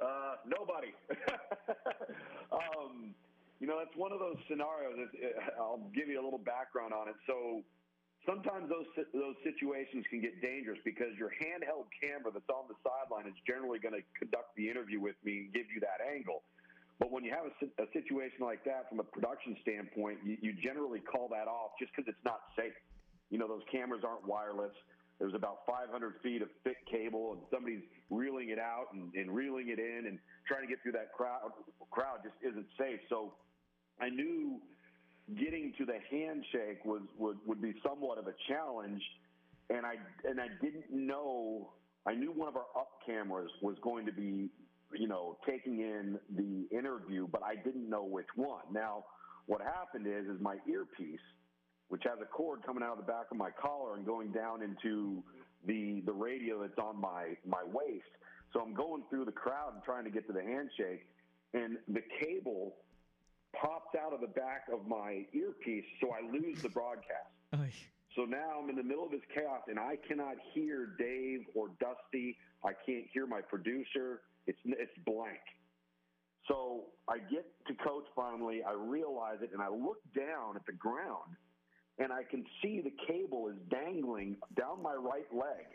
[0.01, 0.93] Uh, nobody.
[2.51, 3.15] um,
[3.61, 4.95] you know, that's one of those scenarios.
[4.97, 7.15] That, uh, I'll give you a little background on it.
[7.25, 7.63] So
[8.25, 13.29] sometimes those those situations can get dangerous because your handheld camera that's on the sideline
[13.29, 16.43] is generally going to conduct the interview with me and give you that angle.
[16.99, 17.53] But when you have a,
[17.83, 21.91] a situation like that from a production standpoint, you, you generally call that off just
[21.91, 22.73] because it's not safe.
[23.29, 24.73] You know, those cameras aren't wireless.
[25.19, 25.91] There's about 500
[26.23, 30.19] feet of thick cable, and somebody's reeling it out and, and reeling it in, and
[30.47, 31.51] trying to get through that crowd.
[31.91, 32.99] Crowd just isn't safe.
[33.07, 33.33] So,
[33.99, 34.59] I knew
[35.33, 39.01] getting to the handshake was would, would be somewhat of a challenge,
[39.69, 41.71] and I and I didn't know.
[42.05, 44.49] I knew one of our up cameras was going to be,
[44.93, 48.61] you know, taking in the interview, but I didn't know which one.
[48.71, 49.05] Now,
[49.47, 51.19] what happened is, is my earpiece,
[51.87, 54.61] which has a cord coming out of the back of my collar and going down
[54.61, 55.23] into
[55.65, 58.05] the the radio that's on my my waist.
[58.53, 61.07] So I'm going through the crowd and trying to get to the handshake,
[61.55, 62.75] and the cable
[63.61, 67.33] pops out of the back of my earpiece, so I lose the broadcast.
[68.15, 71.69] So now I'm in the middle of this chaos, and I cannot hear Dave or
[71.79, 72.37] Dusty.
[72.63, 74.21] I can't hear my producer.
[74.47, 75.41] It's it's blank.
[76.47, 78.61] So I get to coach finally.
[78.63, 81.35] I realize it, and I look down at the ground,
[81.97, 85.65] and I can see the cable is dangling down my right leg,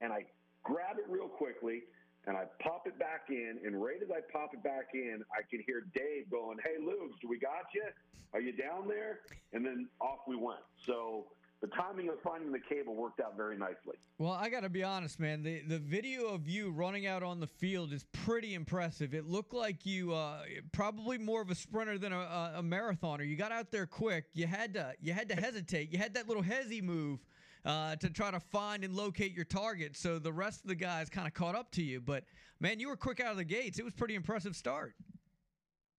[0.00, 0.26] and I
[0.62, 1.82] grab it real quickly.
[2.26, 5.42] And I pop it back in, and right as I pop it back in, I
[5.48, 7.84] can hear Dave going, "Hey, Lugs, do we got you?
[8.32, 9.20] Are you down there?"
[9.52, 10.64] And then off we went.
[10.76, 11.26] So
[11.64, 13.96] the timing of finding the cable worked out very nicely.
[14.18, 15.42] Well, I got to be honest, man.
[15.42, 19.14] The the video of you running out on the field is pretty impressive.
[19.14, 20.42] It looked like you uh,
[20.72, 23.26] probably more of a sprinter than a, a, marathoner.
[23.26, 24.26] You got out there quick.
[24.34, 25.90] You had to you had to hesitate.
[25.90, 27.20] You had that little hezzy move
[27.64, 29.96] uh, to try to find and locate your target.
[29.96, 32.00] So the rest of the guys kind of caught up to you.
[32.00, 32.24] But
[32.60, 33.78] man, you were quick out of the gates.
[33.78, 34.94] It was pretty impressive start.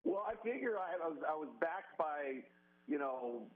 [0.03, 2.43] Well, I figure I, I was I was backed by
[2.87, 3.47] you know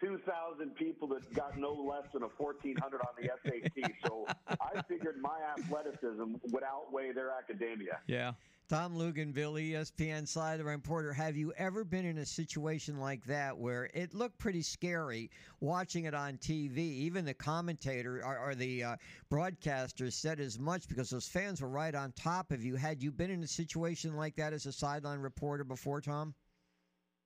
[0.00, 3.92] 2,000 people that got no less than a 1,400 on the SAT.
[4.06, 7.98] So I figured my athleticism would outweigh their academia.
[8.06, 8.32] Yeah.
[8.68, 11.10] Tom Luginbill, ESPN sideline reporter.
[11.14, 15.30] Have you ever been in a situation like that where it looked pretty scary
[15.60, 16.76] watching it on TV?
[16.76, 18.96] Even the commentator or, or the uh,
[19.30, 22.76] broadcaster said as much because those fans were right on top of you.
[22.76, 26.34] Had you been in a situation like that as a sideline reporter before, Tom?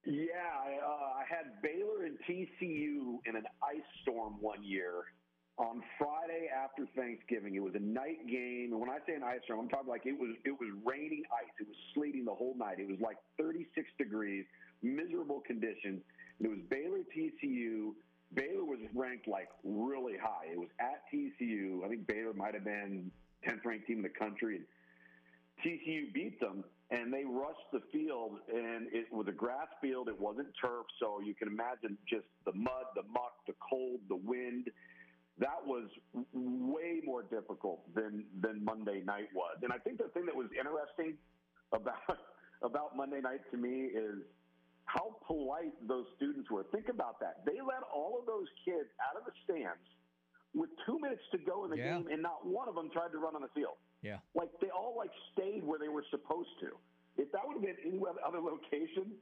[0.05, 0.27] Yeah,
[0.64, 5.06] I, uh, I had Baylor and TCU in an ice storm one year
[5.58, 7.54] on Friday after Thanksgiving.
[7.54, 10.06] It was a night game, and when I say an ice storm, I'm talking like
[10.06, 11.52] it was it was raining ice.
[11.60, 12.78] It was sleeting the whole night.
[12.78, 14.44] It was like 36 degrees,
[14.82, 16.02] miserable conditions.
[16.40, 17.92] It was Baylor TCU.
[18.34, 20.46] Baylor was ranked like really high.
[20.50, 21.84] It was at TCU.
[21.84, 23.10] I think Baylor might have been
[23.46, 24.56] 10th ranked team in the country.
[24.56, 24.64] And
[25.62, 30.08] TCU beat them, and they rushed the field, and it was a grass field.
[30.08, 34.16] It wasn't turf, so you can imagine just the mud, the muck, the cold, the
[34.16, 34.68] wind.
[35.43, 35.90] That was
[36.32, 39.59] way more difficult than than Monday night was.
[39.62, 41.19] And I think the thing that was interesting
[41.74, 41.98] about
[42.62, 44.23] about Monday night to me is
[44.86, 46.62] how polite those students were.
[46.70, 47.43] Think about that.
[47.44, 49.82] They let all of those kids out of the stands
[50.55, 51.98] with two minutes to go in the Yeah.
[51.98, 53.78] game, and not one of them tried to run on the field.
[54.02, 54.19] Yeah.
[54.35, 56.77] Like they all like stayed where they were supposed to.
[57.16, 59.12] If that would have been any other location,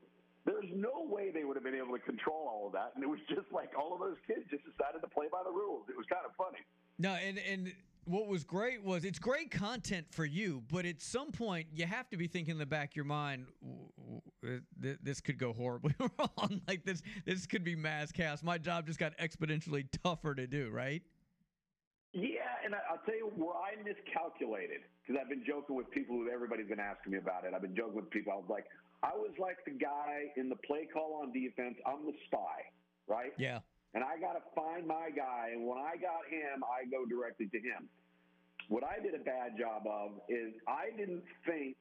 [0.45, 2.93] there's no way they would have been able to control all of that.
[2.95, 5.51] And it was just like all of those kids just decided to play by the
[5.51, 5.85] rules.
[5.89, 6.65] It was kind of funny.
[6.99, 7.73] No, and and
[8.05, 12.09] what was great was it's great content for you, but at some point you have
[12.11, 15.39] to be thinking in the back of your mind, "W- w- uh, th- this could
[15.39, 16.61] go horribly wrong.
[16.67, 18.43] Like this, this could be mass chaos.
[18.43, 21.03] My job just got exponentially tougher to do, right?
[22.13, 26.29] Yeah, and I'll tell you where I miscalculated because I've been joking with people who
[26.29, 27.55] everybody's been asking me about it.
[27.55, 28.33] I've been joking with people.
[28.33, 28.65] I was like,
[29.03, 31.77] I was like the guy in the play call on defense.
[31.87, 32.69] I'm the spy,
[33.09, 33.33] right?
[33.39, 33.61] Yeah.
[33.95, 35.51] and I got to find my guy.
[35.53, 37.89] And when I got him, I go directly to him.
[38.69, 41.77] What I did a bad job of is I didn't think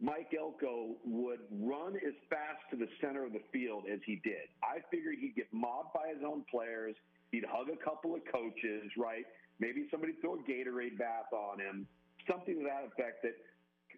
[0.00, 4.50] Mike Elko would run as fast to the center of the field as he did.
[4.62, 6.94] I figured he'd get mobbed by his own players.
[7.30, 9.24] He'd hug a couple of coaches, right?
[9.60, 11.86] Maybe somebody throw a Gatorade bath on him,
[12.28, 13.38] something to that effect that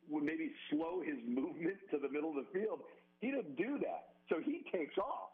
[0.08, 2.80] would maybe slow his movement to the middle of the field.
[3.20, 4.16] He didn't do that.
[4.28, 5.30] So he takes off.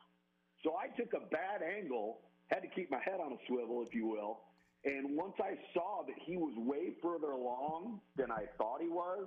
[0.63, 3.95] So I took a bad angle, had to keep my head on a swivel, if
[3.95, 4.41] you will.
[4.85, 9.27] And once I saw that he was way further along than I thought he was,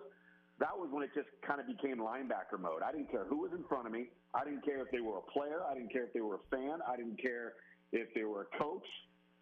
[0.59, 2.83] that was when it just kind of became linebacker mode.
[2.83, 4.07] I didn't care who was in front of me.
[4.33, 5.63] I didn't care if they were a player.
[5.67, 6.79] I didn't care if they were a fan.
[6.87, 7.53] I didn't care
[7.91, 8.87] if they were a coach.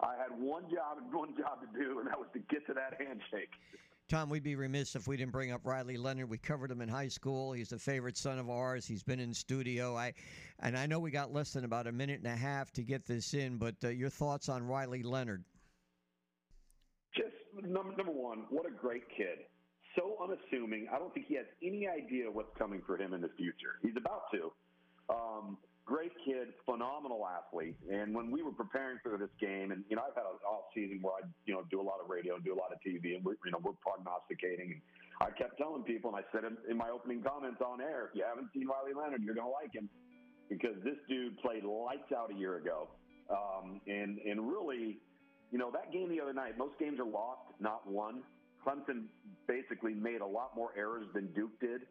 [0.02, 2.74] I had one job and one job to do, and that was to get to
[2.74, 3.54] that handshake.
[4.10, 6.30] Tom, we'd be remiss if we didn't bring up Riley Leonard.
[6.30, 7.54] We covered him in high school.
[7.54, 8.86] He's a favorite son of ours.
[8.86, 9.96] He's been in studio.
[9.96, 10.14] I,
[10.60, 13.06] and I know we got less than about a minute and a half to get
[13.06, 15.46] this in, but uh, your thoughts on Riley Leonard?
[17.16, 19.40] Just number, number one, what a great kid.
[19.96, 20.88] So unassuming.
[20.94, 23.80] I don't think he has any idea what's coming for him in the future.
[23.82, 24.52] He's about to.
[25.10, 27.76] Um, great kid, phenomenal athlete.
[27.92, 30.72] And when we were preparing for this game, and you know, I've had an off
[30.74, 32.80] season where I, you know, do a lot of radio and do a lot of
[32.80, 34.80] TV, and we're, you know, we're prognosticating.
[34.80, 34.82] And
[35.22, 38.16] I kept telling people, and I said in, in my opening comments on air, if
[38.16, 39.90] you haven't seen Riley Leonard, you're going to like him.
[40.50, 42.88] because this dude played lights out a year ago.
[43.30, 45.00] Um, and, and really,
[45.52, 48.22] you know, that game the other night, most games are lost, not won.
[48.66, 49.06] Clemson
[49.48, 51.82] basically made a lot more errors than Duke did.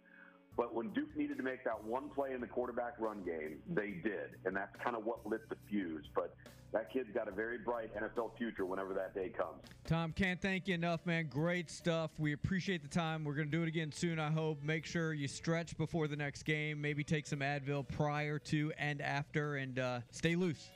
[0.57, 3.91] But when Duke needed to make that one play in the quarterback run game, they
[4.03, 4.37] did.
[4.45, 6.05] And that's kind of what lit the fuse.
[6.15, 6.35] But
[6.73, 9.63] that kid's got a very bright NFL future whenever that day comes.
[9.87, 11.29] Tom, can't thank you enough, man.
[11.29, 12.11] Great stuff.
[12.19, 13.25] We appreciate the time.
[13.25, 14.63] We're going to do it again soon, I hope.
[14.63, 16.81] Make sure you stretch before the next game.
[16.81, 20.71] Maybe take some Advil prior to and after, and uh, stay loose.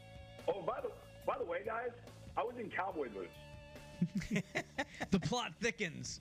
[0.48, 0.90] Oh, by the,
[1.27, 1.90] by the way, guys,
[2.36, 4.43] I was in cowboy boots.
[5.11, 6.20] the plot thickens.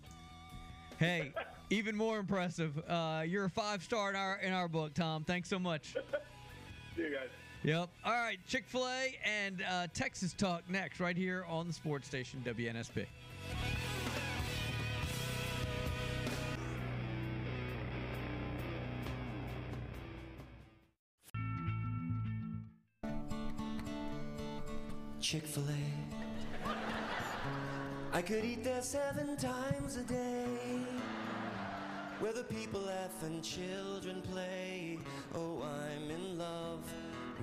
[0.97, 1.33] Hey,
[1.69, 2.77] even more impressive.
[2.87, 5.23] Uh, you're a five star in our in our book, Tom.
[5.23, 5.93] Thanks so much.
[6.95, 7.29] See you guys.
[7.63, 7.89] Yep.
[8.05, 12.07] All right, Chick Fil A and uh, Texas talk next, right here on the sports
[12.07, 13.07] station WNSP.
[25.19, 26.05] Chick fil A.
[28.15, 30.45] I could eat there seven times a day.
[32.19, 34.97] Where the people laugh and children play.
[35.33, 36.81] Oh, I'm in love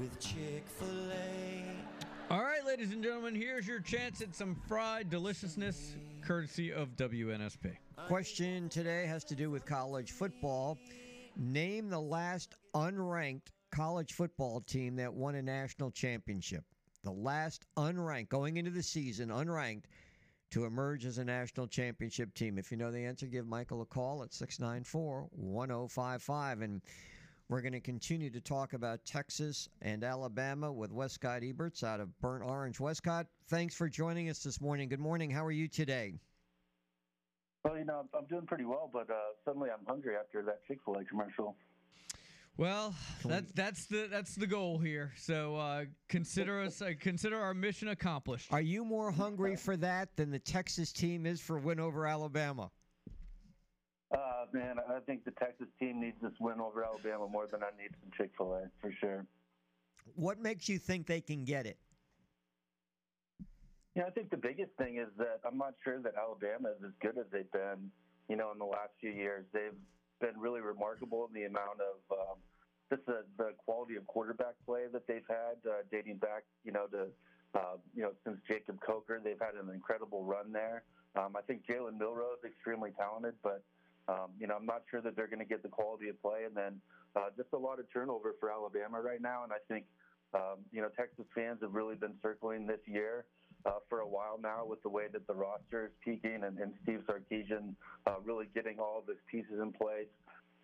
[0.01, 2.33] with Chick fil A.
[2.33, 7.77] All right, ladies and gentlemen, here's your chance at some fried deliciousness courtesy of WNSP.
[8.07, 10.79] Question today has to do with college football.
[11.37, 16.65] Name the last unranked college football team that won a national championship.
[17.05, 19.85] The last unranked, going into the season, unranked,
[20.53, 22.59] to emerge as a national championship team.
[22.59, 26.61] If you know the answer, give Michael a call at 694 1055.
[26.61, 26.83] And
[27.49, 32.19] we're going to continue to talk about Texas and Alabama with Wescott Eberts out of
[32.21, 32.79] Burnt Orange.
[32.79, 34.91] Wescott, thanks for joining us this morning.
[34.91, 35.31] Good morning.
[35.31, 36.15] How are you today?
[37.65, 39.15] Well, you know, I'm- doing pretty well, but uh,
[39.45, 41.57] suddenly I'm hungry after that Chick Fil A commercial.
[42.59, 45.13] Well, that's that's the that's the goal here.
[45.17, 48.53] So uh, consider us uh, consider our mission accomplished.
[48.53, 52.71] Are you more hungry for that than the Texas team is for win over Alabama?
[54.13, 57.71] Uh, man, I think the Texas team needs this win over Alabama more than I
[57.81, 59.25] need some Chick Fil A for sure.
[60.15, 61.79] What makes you think they can get it?
[63.95, 66.93] Yeah, I think the biggest thing is that I'm not sure that Alabama is as
[67.01, 67.91] good as they've been,
[68.29, 69.45] you know, in the last few years.
[69.53, 69.77] They've
[70.23, 72.39] been really remarkable in the amount of um,
[72.89, 76.87] just the, the quality of quarterback play that they've had, uh, dating back, you know,
[76.87, 77.09] to
[77.55, 79.21] uh, you know since Jacob Coker.
[79.23, 80.85] They've had an incredible run there.
[81.17, 83.63] Um, I think Jalen Milroe is extremely talented, but
[84.09, 86.45] um, you know I'm not sure that they're going to get the quality of play,
[86.47, 86.81] and then
[87.17, 89.45] uh, just a lot of turnover for Alabama right now.
[89.45, 89.85] And I think
[90.33, 93.27] um, you know Texas fans have really been circling this year
[93.67, 96.73] uh, for a while now with the way that the roster is peaking and, and
[96.83, 97.75] Steve Sarkisian
[98.07, 100.11] uh, really getting all of his pieces in place.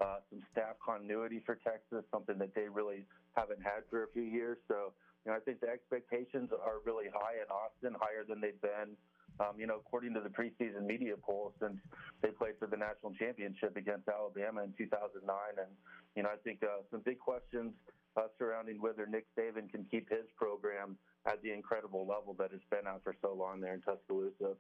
[0.00, 3.04] Uh, some staff continuity for Texas, something that they really
[3.34, 4.56] haven't had for a few years.
[4.68, 4.94] So,
[5.26, 8.94] you know, I think the expectations are really high in Austin, higher than they've been.
[9.40, 11.78] Um, you know, according to the preseason media poll, since
[12.22, 15.22] they played for the national championship against Alabama in 2009,
[15.58, 15.70] and
[16.14, 17.70] you know, I think uh, some big questions
[18.16, 22.64] uh, surrounding whether Nick Saban can keep his program at the incredible level that it's
[22.70, 24.56] been at for so long there in Tuscaloosa.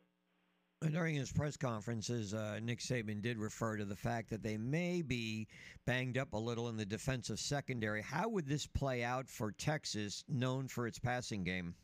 [0.80, 5.02] During his press conferences, uh, Nick Saban did refer to the fact that they may
[5.02, 5.48] be
[5.86, 8.00] banged up a little in the defensive secondary.
[8.00, 11.74] How would this play out for Texas, known for its passing game?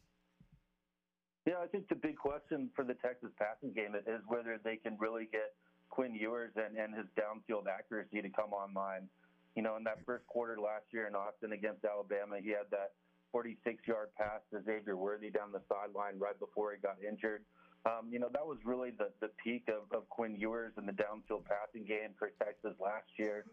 [1.45, 4.97] Yeah, I think the big question for the Texas passing game is whether they can
[5.01, 5.55] really get
[5.91, 9.09] Quinn Ewers and, and his downfield accuracy to come online.
[9.57, 12.93] You know, in that first quarter last year in Austin against Alabama, he had that
[13.35, 17.43] 46 yard pass to Xavier Worthy down the sideline right before he got injured.
[17.83, 20.95] Um, you know, that was really the, the peak of, of Quinn Ewers in the
[20.95, 23.45] downfield passing game for Texas last year.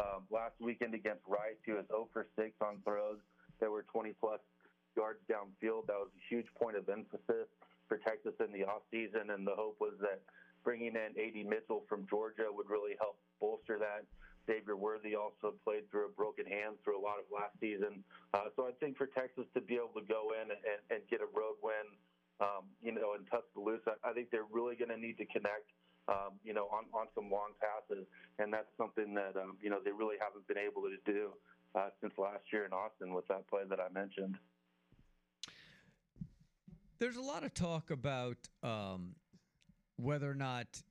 [0.00, 3.20] Um, last weekend against Rice, he was 0 for 6 on throws
[3.60, 4.40] that were 20 plus
[4.96, 5.84] yards downfield.
[5.86, 7.52] That was a huge point of emphasis
[7.92, 10.24] for Texas in the offseason, and the hope was that
[10.64, 11.44] bringing in A.D.
[11.44, 14.08] Mitchell from Georgia would really help bolster that.
[14.46, 18.02] Xavier Worthy also played through a broken hand through a lot of last season.
[18.32, 21.20] Uh, so I think for Texas to be able to go in and, and get
[21.20, 21.86] a road win,
[22.40, 25.72] um, you know, in Tuscaloosa, I think they're really going to need to connect,
[26.08, 28.06] um, you know, on, on some long passes.
[28.38, 31.32] And that's something that, um, you know, they really haven't been able to do
[31.74, 34.36] uh, since last year in Austin with that play that I mentioned.
[36.98, 39.16] There's a lot of talk about um,
[39.96, 40.82] whether or not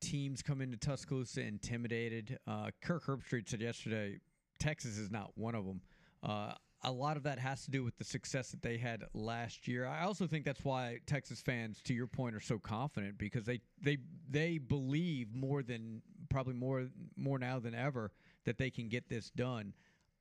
[0.00, 2.38] teams come into Tuscaloosa intimidated.
[2.46, 4.20] Uh, Kirk Herbstreit said yesterday
[4.58, 5.80] Texas is not one of them.
[6.22, 6.52] Uh,
[6.82, 9.86] a lot of that has to do with the success that they had last year.
[9.86, 13.60] I also think that's why Texas fans, to your point, are so confident because they
[13.82, 13.98] they
[14.30, 16.86] they believe more than probably more
[17.16, 18.12] more now than ever
[18.44, 19.72] that they can get this done.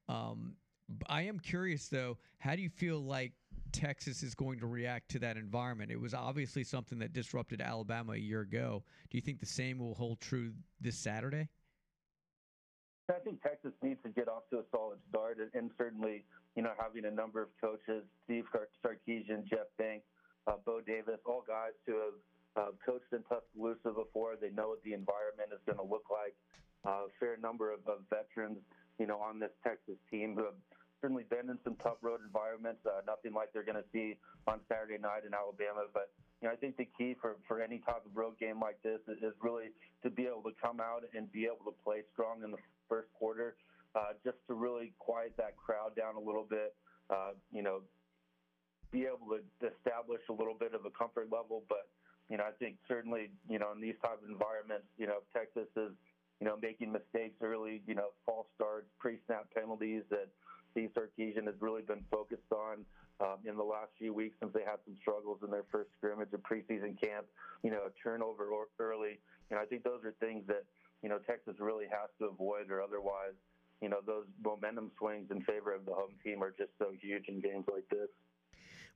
[0.08, 0.56] Um,
[1.08, 3.34] I am curious though, how do you feel like
[3.76, 5.92] Texas is going to react to that environment?
[5.92, 8.84] It was obviously something that disrupted Alabama a year ago.
[9.10, 11.50] Do you think the same will hold true this Saturday?
[13.10, 16.24] I think Texas needs to get off to a solid start, and, certainly,
[16.56, 20.06] you know, having a number of coaches, Steve Sar- Sarkisian, Jeff Banks,
[20.48, 22.18] uh, Bo Davis, all guys who have
[22.56, 24.36] uh, coached in Tuscaloosa before.
[24.40, 26.34] They know what the environment is going to look like.
[26.88, 28.58] Uh, a fair number of, of veterans,
[28.98, 30.58] you know, on this Texas team who have
[31.06, 32.82] certainly been in some tough road environments.
[32.82, 34.18] Uh, nothing like they're going to see
[34.50, 36.10] on Saturday night in Alabama, but
[36.42, 38.98] you know, I think the key for, for any type of road game like this
[39.06, 39.70] is, is really
[40.02, 42.58] to be able to come out and be able to play strong in the
[42.90, 43.54] first quarter,
[43.94, 46.74] uh, just to really quiet that crowd down a little bit.
[47.14, 47.86] Uh, you know,
[48.90, 51.62] be able to establish a little bit of a comfort level.
[51.70, 51.86] But
[52.34, 55.70] you know, I think certainly you know in these type of environments, you know, Texas
[55.78, 55.94] is
[56.42, 60.34] you know making mistakes early, you know, false starts, pre-snap penalties that
[60.76, 62.84] Steve Sarkisian has really been focused on
[63.22, 66.34] um, in the last few weeks since they had some struggles in their first scrimmage
[66.34, 67.26] of preseason camp.
[67.64, 68.50] You know, a turnover
[68.80, 69.20] early.
[69.50, 70.66] Know, I think those are things that
[71.02, 73.40] you know Texas really has to avoid, or otherwise,
[73.82, 77.30] you know, those momentum swings in favor of the home team are just so huge
[77.30, 78.10] in games like this.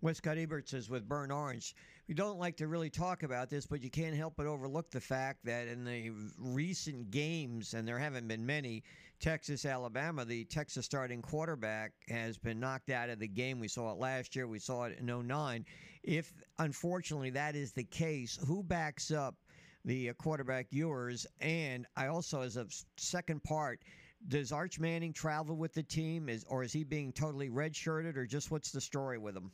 [0.01, 1.75] Wescott Eberts is with Burnt Orange.
[2.07, 5.01] We don't like to really talk about this, but you can't help but overlook the
[5.01, 8.83] fact that in the recent games, and there haven't been many,
[9.19, 13.59] Texas Alabama, the Texas starting quarterback has been knocked out of the game.
[13.59, 15.65] We saw it last year, we saw it in 09.
[16.03, 19.35] If unfortunately that is the case, who backs up
[19.83, 21.27] the uh, quarterback yours?
[21.41, 22.67] And I also, as a
[22.97, 23.81] second part,
[24.29, 28.25] does Arch Manning travel with the team, is or is he being totally redshirted, or
[28.25, 29.51] just what's the story with him?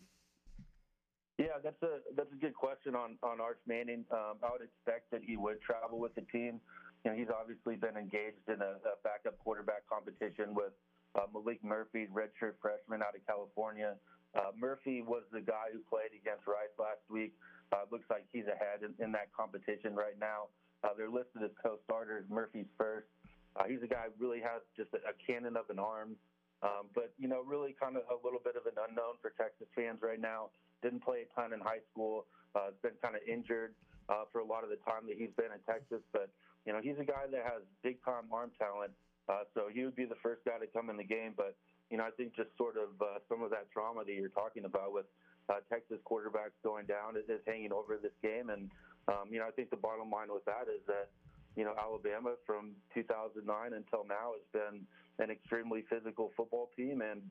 [1.38, 4.06] Yeah, that's a that's a good question on on Arch Manning.
[4.12, 6.62] Um, I would expect that he would travel with the team.
[7.06, 10.74] You know, he's obviously been engaged in a, a backup quarterback competition with
[11.14, 13.94] uh, Maalik Murphy, redshirt freshman out of California.
[14.34, 17.38] Uh, Murphy was the guy who played against Rice last week.
[17.70, 20.50] Uh, looks like he's ahead in, in that competition right now.
[20.82, 22.26] Uh, they're listed as co-starters.
[22.28, 23.06] Murphy's first.
[23.54, 26.18] Uh, he's a guy who really has just a, a cannon of an arm.
[26.66, 29.70] Um, but, you know, really kind of a little bit of an unknown for Texas
[29.78, 30.50] fans right now.
[30.82, 32.26] Didn't play a ton in high school.
[32.58, 33.78] Uh, has been kind of injured
[34.10, 36.02] uh, for a lot of the time that he's been in Texas.
[36.12, 36.34] But,
[36.66, 38.92] you know, he's a guy that has big time arm talent.
[39.30, 41.34] Uh, so he would be the first guy to come in the game.
[41.36, 41.56] But,
[41.90, 44.66] you know, I think just sort of uh, some of that trauma that you're talking
[44.66, 45.06] about with
[45.50, 48.50] uh, Texas quarterbacks going down is, is hanging over this game.
[48.50, 48.70] And,
[49.08, 51.10] um, you know, I think the bottom line with that is that,
[51.56, 54.86] you know, Alabama from 2009 until now has been
[55.24, 57.02] an extremely physical football team.
[57.02, 57.22] And,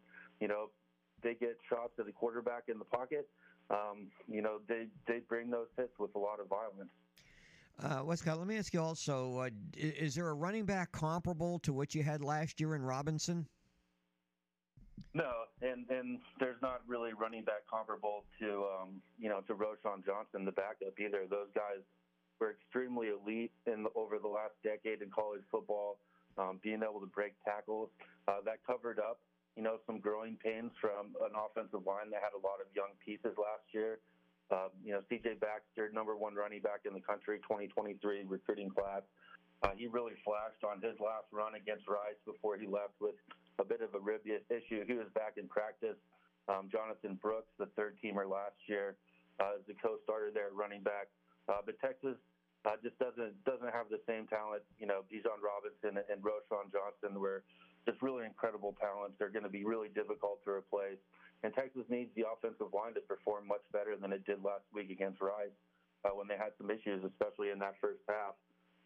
[0.40, 0.70] you know,
[1.22, 3.28] they get shots at the quarterback in the pocket.
[3.70, 6.90] Um, you know, they, they bring those hits with a lot of violence.
[7.82, 11.72] Uh, Wescott, let me ask you also: uh, Is there a running back comparable to
[11.72, 13.46] what you had last year in Robinson?
[15.12, 15.30] No,
[15.60, 20.44] and and there's not really running back comparable to um, you know to Roschon Johnson,
[20.44, 21.26] the backup either.
[21.28, 21.82] Those guys
[22.40, 25.98] were extremely elite in the, over the last decade in college football,
[26.38, 27.90] um, being able to break tackles.
[28.28, 29.18] Uh, that covered up
[29.56, 32.90] you know some growing pains from an offensive line that had a lot of young
[33.04, 33.98] pieces last year.
[34.52, 35.40] Um, you know, C.J.
[35.40, 39.02] Baxter, number one running back in the country, 2023 recruiting class.
[39.64, 43.16] Uh, he really flashed on his last run against Rice before he left with
[43.58, 44.84] a bit of a rib issue.
[44.84, 45.96] He was back in practice.
[46.48, 49.00] Um, Jonathan Brooks, the third teamer last year,
[49.40, 51.08] uh, is the co-starter there at running back.
[51.48, 52.20] Uh, but Texas
[52.64, 54.62] uh, just doesn't doesn't have the same talent.
[54.76, 57.44] You know, Bijan Robinson and Roschon Johnson were
[57.88, 59.16] just really incredible talents.
[59.18, 61.00] They're going to be really difficult to replace.
[61.44, 64.88] And Texas needs the offensive line to perform much better than it did last week
[64.88, 65.52] against Rice
[66.00, 68.32] uh, when they had some issues, especially in that first half.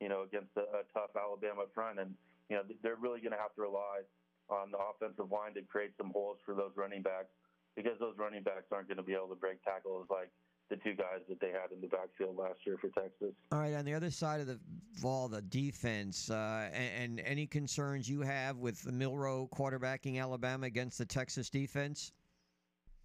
[0.02, 2.14] You know, against a, a tough Alabama front, and
[2.50, 4.06] you know they're really going to have to rely
[4.50, 7.30] on the offensive line to create some holes for those running backs
[7.74, 10.30] because those running backs aren't going to be able to break tackles like
[10.70, 13.34] the two guys that they had in the backfield last year for Texas.
[13.52, 14.58] All right, on the other side of the
[15.00, 20.98] ball, the defense, uh, and, and any concerns you have with Milroe quarterbacking Alabama against
[20.98, 22.12] the Texas defense?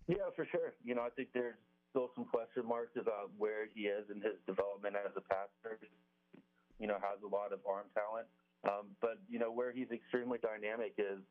[0.08, 0.74] Yeah, for sure.
[0.84, 1.56] You know, I think there's
[1.90, 5.80] still some question marks about where he is in his development as a passer.
[6.80, 8.28] You know, has a lot of arm talent,
[8.68, 11.22] um, but you know where he's extremely dynamic is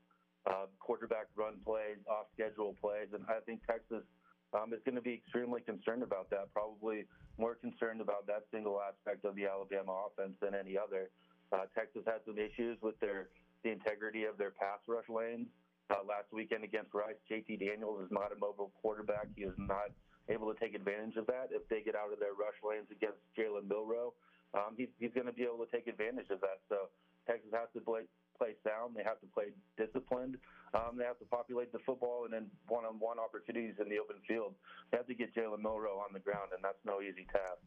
[0.46, 4.06] uh, quarterback run plays, off schedule plays, and I think Texas
[4.54, 6.52] um, is going to be extremely concerned about that.
[6.54, 7.04] Probably
[7.38, 11.10] more concerned about that single aspect of the Alabama offense than any other.
[11.52, 13.28] Uh, Texas had some issues with their
[13.62, 15.46] the integrity of their pass rush lanes.
[15.92, 19.28] Uh, last weekend against Rice, JT Daniels is not a mobile quarterback.
[19.36, 19.92] He is not
[20.32, 21.52] able to take advantage of that.
[21.52, 24.16] If they get out of their rush lanes against Jalen Milroe,
[24.56, 26.64] um, he's, he's going to be able to take advantage of that.
[26.72, 26.88] So
[27.28, 28.08] Texas has to play,
[28.40, 28.96] play sound.
[28.96, 30.40] They have to play disciplined.
[30.72, 34.56] Um, they have to populate the football and then one-on-one opportunities in the open field.
[34.90, 37.60] They have to get Jalen Milroe on the ground, and that's no easy task.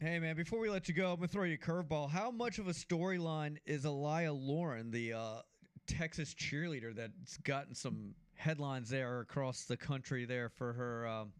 [0.00, 2.10] Hey man, before we let you go, I'm gonna throw you a curveball.
[2.10, 5.40] How much of a storyline is Elia Lauren, the uh,
[5.86, 11.06] Texas cheerleader that's gotten some headlines there across the country there for her?
[11.06, 11.32] Um,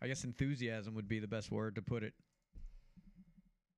[0.00, 2.14] I guess enthusiasm would be the best word to put it.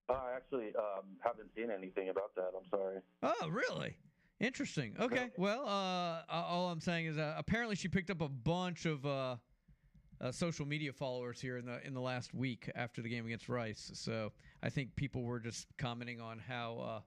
[0.09, 2.51] I actually um, haven't seen anything about that.
[2.57, 2.99] I'm sorry.
[3.23, 3.97] Oh, really?
[4.41, 4.97] Interesting.
[4.99, 5.31] Okay.
[5.37, 9.37] Well, uh, all I'm saying is uh, apparently she picked up a bunch of uh,
[10.21, 13.49] uh, social media followers here in the in the last week after the game against
[13.49, 13.91] Rice.
[13.95, 14.33] So
[14.63, 17.01] I think people were just commenting on how uh,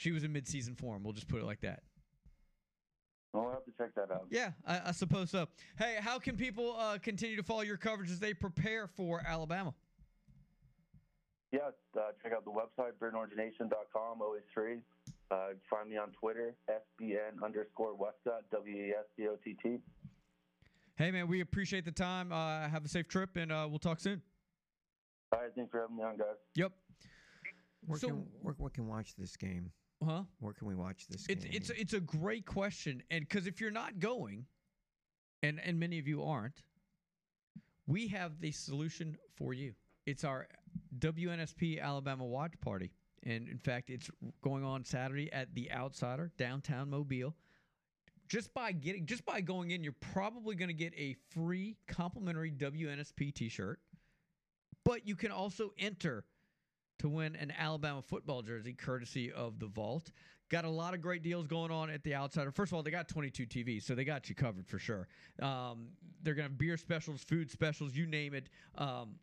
[0.00, 1.02] she was in midseason form.
[1.02, 1.82] We'll just put it like that.
[3.34, 4.26] I'll have to check that out.
[4.30, 5.46] Yeah, I, I suppose so.
[5.78, 9.74] Hey, how can people uh, continue to follow your coverage as they prepare for Alabama?
[11.52, 11.58] Yeah,
[11.98, 14.78] uh, check out the website, burntorangenation.com, always free.
[15.30, 19.78] Uh, find me on Twitter, SBN underscore Wescott, W E S C O T T.
[20.96, 22.32] Hey, man, we appreciate the time.
[22.32, 24.22] Uh, have a safe trip, and uh, we'll talk soon.
[25.32, 26.26] All right, thanks for having me on, guys.
[26.56, 26.72] Yep.
[27.86, 29.70] Where, So- can, where, where can watch this game?
[30.04, 30.22] Huh?
[30.38, 31.52] Where can we watch this It's game?
[31.54, 34.46] it's it's a great question, and because if you're not going,
[35.42, 36.62] and and many of you aren't,
[37.86, 39.74] we have the solution for you.
[40.06, 40.48] It's our
[40.98, 42.92] WNSP Alabama Watch Party,
[43.24, 44.10] and in fact, it's
[44.42, 47.34] going on Saturday at the Outsider downtown Mobile.
[48.28, 52.52] Just by getting, just by going in, you're probably going to get a free complimentary
[52.52, 53.80] WNSP T-shirt,
[54.84, 56.24] but you can also enter
[57.00, 60.12] to win an Alabama football jersey courtesy of the Vault.
[60.50, 62.50] Got a lot of great deals going on at the Outsider.
[62.50, 65.06] First of all, they got 22 TVs, so they got you covered for sure.
[65.40, 65.88] Um,
[66.22, 68.48] they're to have beer specials, food specials, you name it.
[68.76, 69.14] Um,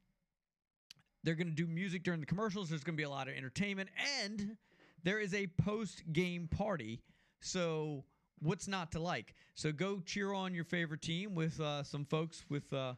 [1.24, 2.70] they're to do music during the commercials.
[2.70, 3.90] There's to be a lot of entertainment,
[4.24, 4.58] and
[5.04, 7.02] there is a post game party.
[7.42, 8.06] So,
[8.40, 9.36] what's not to like?
[9.54, 12.72] So, go cheer on your favorite team with uh, some folks with.
[12.74, 12.94] Uh,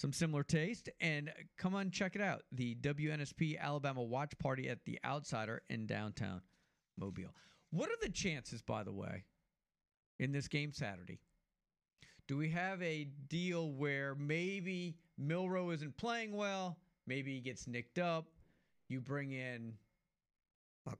[0.00, 2.42] some similar taste, and come on, check it out.
[2.52, 6.40] The WNSP Alabama Watch Party at the Outsider in downtown
[6.98, 7.34] Mobile.
[7.70, 9.24] What are the chances, by the way,
[10.18, 11.20] in this game Saturday?
[12.26, 16.78] Do we have a deal where maybe Milroe isn't playing well?
[17.06, 18.24] Maybe he gets nicked up.
[18.88, 19.74] You bring in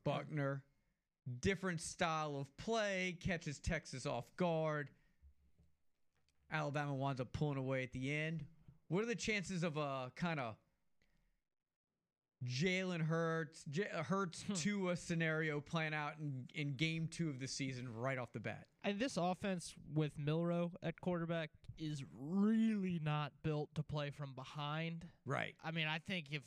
[0.04, 0.62] Buchner.
[1.40, 4.90] Different style of play, catches Texas off guard.
[6.52, 8.44] Alabama winds up pulling away at the end.
[8.90, 10.56] What are the chances of uh, a kind of
[12.44, 14.54] Jalen Hurts, J- uh, Hurts hmm.
[14.54, 18.32] to a uh, scenario playing out in, in game two of the season right off
[18.32, 18.66] the bat?
[18.82, 25.06] And this offense with Milroe at quarterback is really not built to play from behind.
[25.24, 25.54] Right.
[25.62, 26.42] I mean, I think if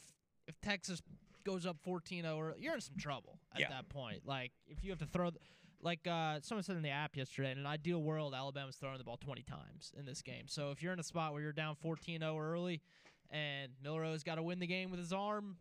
[0.45, 1.01] if Texas
[1.45, 3.69] goes up 14-0, or- you're in some trouble at Yeah.
[3.69, 4.23] that point.
[4.25, 5.41] Like if you have to throw, th-
[5.84, 9.03] like uh, someone said in the app yesterday, in an ideal world, Alabama's throwing the
[9.03, 10.47] ball 20 times in this game.
[10.47, 12.81] So if you're in a spot where you're down 14-0 early,
[13.30, 15.57] and Milroe's got to win the game with his arm,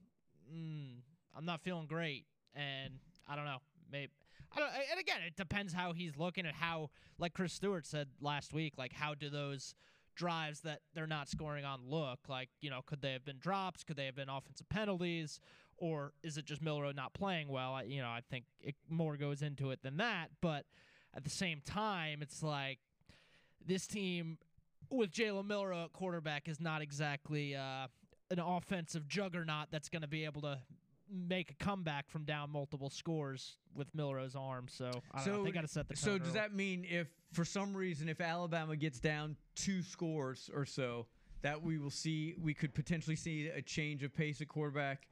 [0.54, 0.94] mm,
[1.36, 2.24] I'm not feeling great.
[2.54, 2.94] And
[3.28, 3.58] I don't know,
[3.90, 4.12] maybe.
[4.54, 8.08] I don't, and again, it depends how he's looking at how, like Chris Stewart said
[8.20, 9.74] last week, like how do those
[10.14, 12.20] drives that they're not scoring on look?
[12.28, 13.82] Like, you know, could they have been drops?
[13.82, 15.40] Could they have been offensive penalties?
[15.82, 17.74] Or is it just Milroe not playing well?
[17.74, 20.28] I, you know, I think it more goes into it than that.
[20.40, 20.64] But
[21.12, 22.78] at the same time, it's like
[23.66, 24.38] this team
[24.90, 27.88] with Jalen Milroe at quarterback is not exactly uh,
[28.30, 30.60] an offensive juggernaut that's going to be able to
[31.10, 34.66] make a comeback from down multiple scores with Milroe's arm.
[34.68, 36.38] So, I know, they got to set the So does early.
[36.38, 41.06] that mean if for some reason if Alabama gets down two scores or so,
[41.42, 45.08] that we will see we could potentially see a change of pace at quarterback?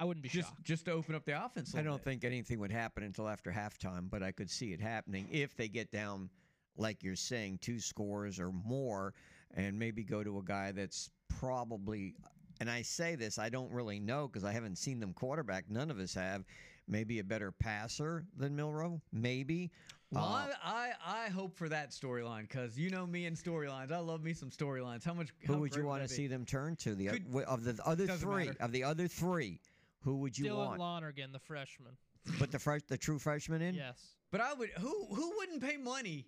[0.00, 1.74] I wouldn't be just just to open up the offense.
[1.74, 4.80] I I don't think anything would happen until after halftime, but I could see it
[4.80, 6.30] happening if they get down,
[6.76, 9.14] like you're saying, two scores or more,
[9.54, 12.14] and maybe go to a guy that's probably.
[12.60, 15.70] And I say this, I don't really know because I haven't seen them quarterback.
[15.70, 16.44] None of us have.
[16.90, 19.00] Maybe a better passer than Milroe.
[19.12, 19.70] Maybe.
[20.10, 23.92] Well, Uh, I, I I hope for that storyline because you know me and storylines.
[23.92, 25.04] I love me some storylines.
[25.04, 25.28] How much?
[25.40, 26.94] who how would you want to see them turn to?
[26.94, 28.56] The Could- of the other three matter.
[28.60, 29.60] of the other three,
[30.02, 30.80] who would you Dylan want?
[30.80, 31.96] Lonergan, the freshman.
[32.38, 33.74] Put the fresh, the true freshman in.
[33.74, 34.00] Yes.
[34.30, 34.70] But I would.
[34.78, 36.26] Who who wouldn't pay money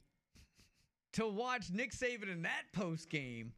[1.12, 3.52] to watch Nick Saban in that post game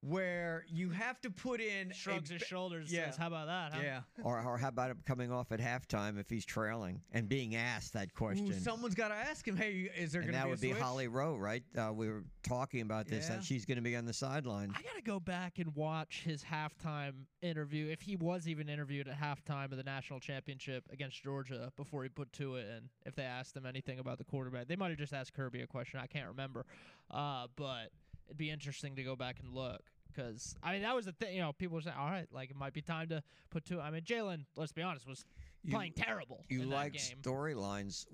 [0.00, 2.92] where you have to put in a Shrugs his ba- shoulders.
[2.92, 3.06] Yeah.
[3.06, 3.80] Says, "How about that?" Huh?
[3.82, 4.00] Yeah.
[4.22, 7.94] Or, or how about him coming off at halftime if he's trailing and being asked
[7.94, 8.48] that question?
[8.48, 9.56] Ooh, someone's got to ask him.
[9.56, 10.80] Hey, is there and going to that be would a be?
[10.80, 11.62] Holly Rowe, right?
[11.76, 13.36] Uh, we were talking about this Yeah.
[13.36, 14.72] that she's going to be on the sideline.
[14.76, 19.18] I gotta go back and watch his halftime interview, if he was even interviewed at
[19.18, 23.22] halftime of the national championship against Georgia before he put to it, and if they
[23.24, 26.00] asked him anything about the quarterback, they might have just asked Kirby a question.
[26.00, 26.66] I can't remember,
[27.10, 27.90] uh, but
[28.28, 29.80] it'd be interesting to go back and look.
[30.12, 31.34] Because I mean, that was the thing.
[31.34, 33.80] You know, people were saying, "All right, like it might be time to put two.
[33.80, 35.24] I mean, Jalen, let's be honest, was
[35.70, 36.44] playing terrible.
[36.48, 38.06] You like storylines.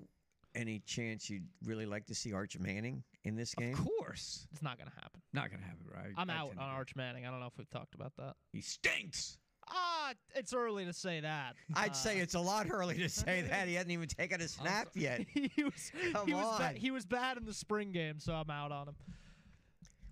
[0.53, 3.73] Any chance you'd really like to see Arch Manning in this game?
[3.73, 4.47] Of course.
[4.53, 5.21] It's not gonna happen.
[5.33, 6.13] Not going to happen, right?
[6.15, 7.25] I'm I out on Arch Manning.
[7.25, 8.35] I don't know if we've talked about that.
[8.53, 9.37] He stinks.
[9.67, 11.55] Ah, it's early to say that.
[11.73, 13.67] I'd say Uh, it's a lot early to say that.
[13.67, 15.25] He hasn't even taken a snap yet.
[15.33, 16.59] he was Come he was on.
[16.73, 18.95] ba- he was bad in the spring game, so I'm out on him.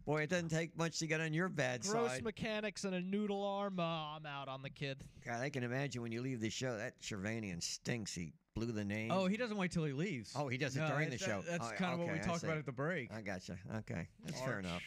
[0.05, 2.01] Boy, it doesn't take much to get on your bad Gross side.
[2.09, 3.79] Gross mechanics and a noodle arm.
[3.79, 4.97] Uh, I'm out on the kid.
[5.25, 8.13] God, I can imagine when you leave the show, that Shirvanian stinks.
[8.13, 9.11] He blew the name.
[9.11, 10.33] Oh, he doesn't wait till he leaves.
[10.35, 11.41] Oh, he does it No, during the that- show.
[11.49, 13.13] That's Oh, kind of what we talked about at the break.
[13.13, 13.57] I gotcha.
[13.77, 14.81] Okay, that's fair enough.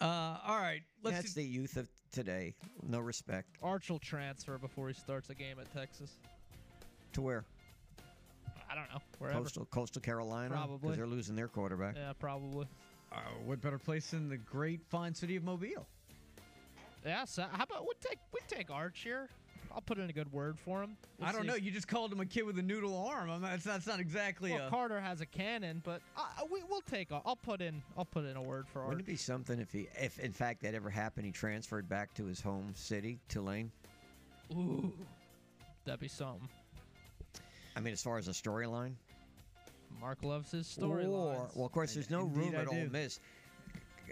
[0.00, 2.54] Uh, all right, let's That's the youth of today.
[2.82, 6.16] No respect Arch will transfer before he starts a game at Texas.
[7.12, 7.44] to where
[8.70, 9.00] I don't know.
[9.18, 9.38] Wherever.
[9.40, 10.78] coastal coastal Carolina Probably.
[10.78, 11.96] because they're losing their quarterback.
[11.96, 12.66] Yeah, probably.
[13.16, 15.86] Uh, what better place than the great fine city of Mobile?
[17.04, 17.24] Yeah.
[17.24, 19.28] So how about we take we take Arch here?
[19.74, 20.96] I'll put in a good word for him.
[21.18, 21.54] We'll I don't see know.
[21.54, 23.28] You just called him a kid with a noodle arm.
[23.30, 24.70] I'm not, that's, that's not exactly well, a.
[24.70, 27.10] Carter has a cannon, but I, I- we, we'll take.
[27.10, 27.82] a- I'll put in.
[27.96, 28.88] I'll put in a word for Arch.
[28.88, 32.14] Wouldn't it be something if he, if in fact that ever happened, he transferred back
[32.14, 33.70] to his home city, Tulane?
[34.52, 34.92] Ooh,
[35.84, 36.48] that'd be something.
[37.76, 38.94] I mean, as far as a storyline.
[40.00, 41.56] Mark loves his Or, storylines.
[41.56, 42.86] well, of course, there's no Indeed room I at Ole.
[42.90, 43.20] Miss.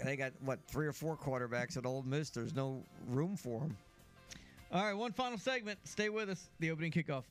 [0.02, 2.30] They got what three or four quarterbacks at Ole Miss.
[2.30, 3.76] There's no room for them.
[4.72, 5.78] All right, one final segment.
[5.84, 6.48] Stay with us.
[6.58, 7.24] The opening kickoff.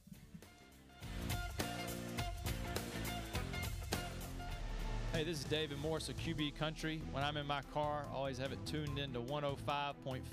[5.11, 6.99] Hey, this is David Morris of QB Country.
[7.11, 10.23] When I'm in my car, I always have it tuned into 105.5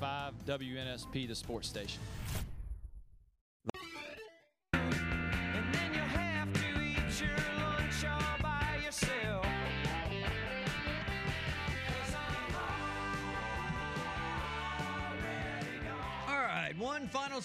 [0.47, 2.01] WNSP, the sports station.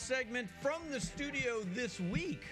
[0.05, 2.43] Segment from the studio this week.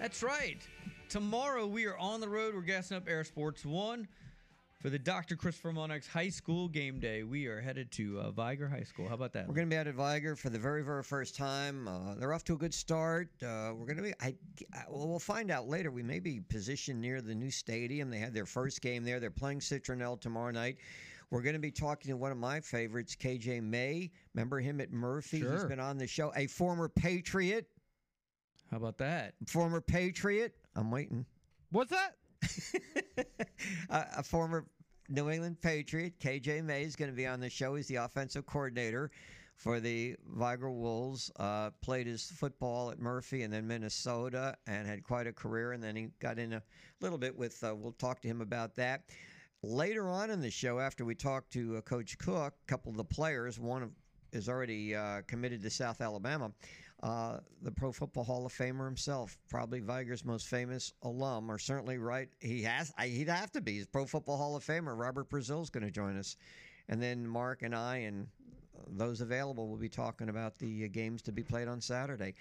[0.00, 0.66] That's right.
[1.08, 2.56] Tomorrow we are on the road.
[2.56, 4.08] We're gassing up Air Sports One
[4.80, 5.36] for the Dr.
[5.36, 7.22] Christopher Monarchs High School game day.
[7.22, 9.06] We are headed to uh, Vigor High School.
[9.06, 9.46] How about that?
[9.46, 11.86] We're going to be out at Vigor for the very, very first time.
[11.86, 13.28] Uh, they're off to a good start.
[13.44, 14.14] Uh, we're going to be.
[14.20, 14.34] I,
[14.74, 15.92] I, well, we'll find out later.
[15.92, 18.10] We may be positioned near the new stadium.
[18.10, 19.20] They had their first game there.
[19.20, 20.78] They're playing Citronelle tomorrow night.
[21.30, 24.10] We're going to be talking to one of my favorites, KJ May.
[24.34, 25.40] Remember him at Murphy?
[25.40, 26.32] He's been on the show.
[26.36, 27.66] A former Patriot.
[28.70, 29.34] How about that?
[29.46, 30.54] Former Patriot.
[30.74, 31.26] I'm waiting.
[31.70, 32.16] What's that?
[33.90, 34.66] a, a former
[35.10, 37.74] New England Patriot, KJ May, is going to be on the show.
[37.74, 39.10] He's the offensive coordinator
[39.56, 41.30] for the Vigor Wolves.
[41.38, 45.72] Uh, played his football at Murphy and then Minnesota, and had quite a career.
[45.72, 46.62] And then he got in a
[47.00, 47.62] little bit with.
[47.62, 49.02] Uh, we'll talk to him about that
[49.62, 50.78] later on in the show.
[50.78, 53.90] After we talk to uh, Coach Cook, a couple of the players, one
[54.32, 56.52] is already uh, committed to South Alabama.
[57.02, 61.96] Uh, the Pro Football Hall of Famer himself, probably Vigor's most famous alum, or certainly
[61.96, 62.28] right.
[62.40, 62.92] He has.
[63.00, 63.74] He'd have to be.
[63.74, 64.98] He's Pro Football Hall of Famer.
[64.98, 66.36] Robert Brazile's going to join us,
[66.88, 68.26] and then Mark and I and
[68.96, 72.34] those available will be talking about the games to be played on Saturday.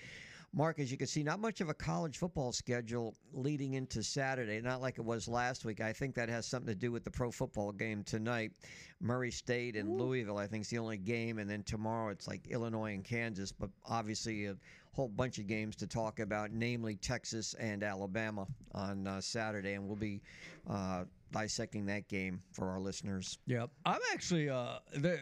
[0.54, 4.60] Mark, as you can see, not much of a college football schedule leading into Saturday,
[4.62, 5.82] not like it was last week.
[5.82, 8.52] I think that has something to do with the pro football game tonight.
[9.00, 11.38] Murray State and Louisville, I think, is the only game.
[11.38, 14.56] And then tomorrow it's like Illinois and Kansas, but obviously a
[14.94, 19.74] whole bunch of games to talk about, namely Texas and Alabama on uh, Saturday.
[19.74, 20.22] And we'll be
[20.68, 23.38] uh, dissecting that game for our listeners.
[23.48, 23.70] Yep.
[23.86, 25.20] I'm actually uh the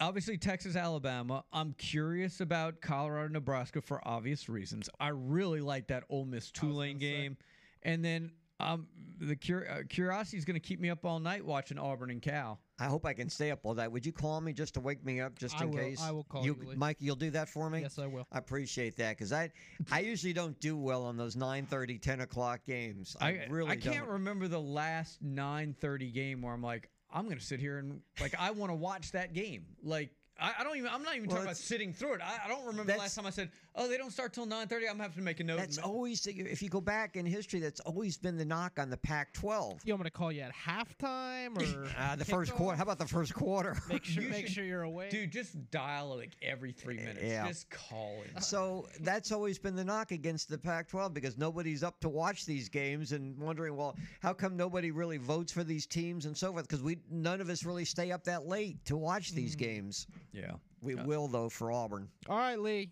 [0.00, 1.44] obviously Texas, Alabama.
[1.52, 4.88] I'm curious about Colorado, Nebraska for obvious reasons.
[5.00, 7.36] I really like that Ole Miss Tulane game,
[7.82, 8.86] and then um
[9.20, 12.22] the cur- uh, curiosity is going to keep me up all night watching Auburn and
[12.22, 12.60] Cal.
[12.78, 13.88] I hope I can stay up all night.
[13.88, 16.00] Would you call me just to wake me up, just I in will- case?
[16.02, 16.74] I will call you, Lee.
[16.76, 16.96] Mike.
[17.00, 17.80] You'll do that for me.
[17.80, 18.26] Yes, I will.
[18.32, 19.50] I appreciate that because I,
[19.92, 23.16] I usually don't do well on those 9:30, 10 o'clock games.
[23.20, 24.08] I, really I can't don't.
[24.08, 28.34] remember the last 9:30 game where I'm like I'm going to sit here and like
[28.38, 29.64] I want to watch that game.
[29.82, 30.90] Like I, I don't even.
[30.92, 32.20] I'm not even Well, talking about sitting through it.
[32.22, 34.88] I, I don't remember the last time I said, "Oh, they don't start till 9:30."
[34.90, 35.56] I'm having to make a note.
[35.58, 38.96] That's always if you go back in history, that's always been the knock on the
[38.96, 39.80] Pac-12.
[39.84, 42.56] You want me to call you at halftime or Uh, the first kickoff?
[42.56, 42.76] quarter.
[42.76, 43.76] How about the first quarter?
[43.88, 45.10] Make sure You make should- sure you're awake.
[45.10, 47.20] Dude, just dial like every three minutes.
[47.22, 47.46] yeah.
[47.46, 48.42] Just call it.
[48.42, 52.68] So that's always been the knock against the Pac-12 because nobody's up to watch these
[52.68, 56.66] games and wondering, well, how come nobody really votes for these teams and so forth?
[56.68, 60.06] Because we none of us really stay up that late to watch these games.
[60.32, 60.52] Yeah,
[60.82, 62.08] we will though for Auburn.
[62.28, 62.90] All right, Lee.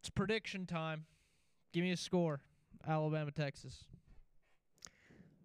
[0.00, 1.04] It's prediction time.
[1.72, 2.40] Give me a score.
[2.88, 3.84] Alabama, Texas.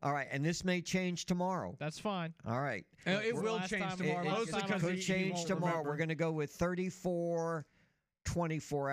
[0.01, 1.75] All right, and this may change tomorrow.
[1.79, 2.33] That's fine.
[2.45, 4.97] All right, Uh, it We're will change tomorrow, It- it mostly could- because could he-
[4.97, 5.71] he change tomorrow.
[5.79, 5.89] remember.
[5.89, 7.65] We're going to go with 34-24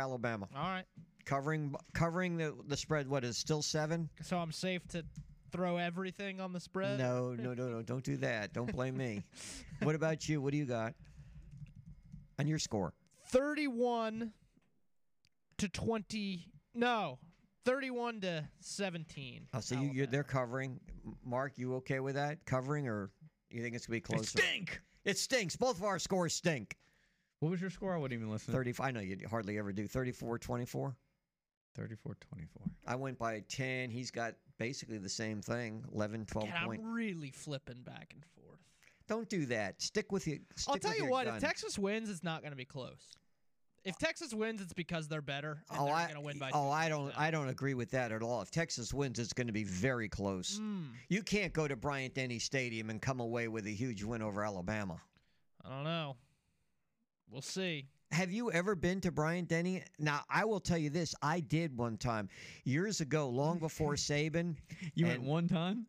[0.00, 0.48] Alabama.
[0.54, 0.84] All right.
[1.24, 3.06] Covering covering the the spread.
[3.06, 4.10] What is still seven?
[4.22, 5.04] So I'm safe to
[5.52, 6.98] throw everything on the spread?
[6.98, 7.82] No, no, no, no.
[7.82, 8.52] Don't do that.
[8.52, 9.22] Don't blame me.
[9.82, 10.40] what about you?
[10.42, 10.94] What do you got?
[12.40, 12.92] On your score.
[13.26, 14.32] 31
[15.58, 16.46] to 20.
[16.74, 17.18] No.
[17.64, 19.46] 31 to 17.
[19.54, 20.80] Oh, so you, you're they're covering.
[21.24, 23.10] Mark, you okay with that covering, or
[23.50, 24.38] you think it's gonna be closer?
[24.38, 24.80] stink.
[25.04, 25.56] It stinks.
[25.56, 26.76] Both of our scores stink.
[27.40, 27.94] What was your score?
[27.94, 28.54] I wouldn't even listen.
[28.54, 28.86] 35.
[28.86, 29.88] I know you hardly ever do.
[29.88, 30.94] 34-24.
[31.74, 32.62] 34 24.
[32.86, 33.90] I went by 10.
[33.90, 35.84] He's got basically the same thing.
[35.92, 36.82] 11, 12 God, point.
[36.84, 38.60] I'm really flipping back and forth.
[39.08, 39.80] Don't do that.
[39.82, 40.40] Stick with you.
[40.68, 41.36] I'll tell you what, gun.
[41.36, 43.16] if Texas wins, it's not going to be close.
[43.84, 46.88] If Texas wins, it's because they're better and Oh, they're I, win by oh, I
[46.88, 48.40] don't, I don't agree with that at all.
[48.40, 50.60] If Texas wins, it's going to be very close.
[50.62, 50.84] Mm.
[51.08, 54.44] You can't go to Bryant Denny Stadium and come away with a huge win over
[54.44, 54.98] Alabama.
[55.64, 56.16] I don't know.
[57.28, 57.86] We'll see.
[58.12, 59.82] Have you ever been to Bryant Denny?
[59.98, 62.28] Now, I will tell you this: I did one time
[62.64, 64.56] years ago, long before Saban.
[64.94, 65.86] You went one time?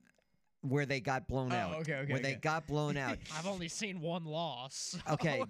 [0.61, 1.75] where they got blown Oh, out.
[1.81, 3.17] okay, okay, Where they got blown out.
[3.37, 4.97] I've only seen one loss.
[5.11, 5.43] Okay,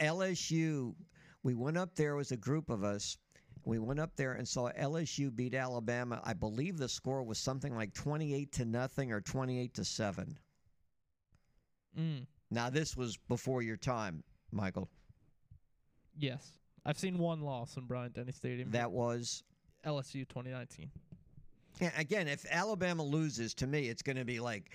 [0.00, 0.94] LSU.
[1.42, 2.12] We went up there.
[2.14, 3.16] It was a group of us.
[3.64, 6.20] We went up there and saw LSU beat Alabama.
[6.24, 10.38] I believe the score was something like twenty-eight to nothing or twenty-eight to seven.
[11.98, 14.88] Mm, Now this was before your time, Michael.
[16.16, 16.52] yes.
[16.86, 18.70] I've seen one loss in Bryant Denny Stadium.
[18.70, 19.42] That was
[19.84, 20.90] LSU 2019.
[21.80, 24.70] Yeah, again, if Alabama loses, to me, it's going to be like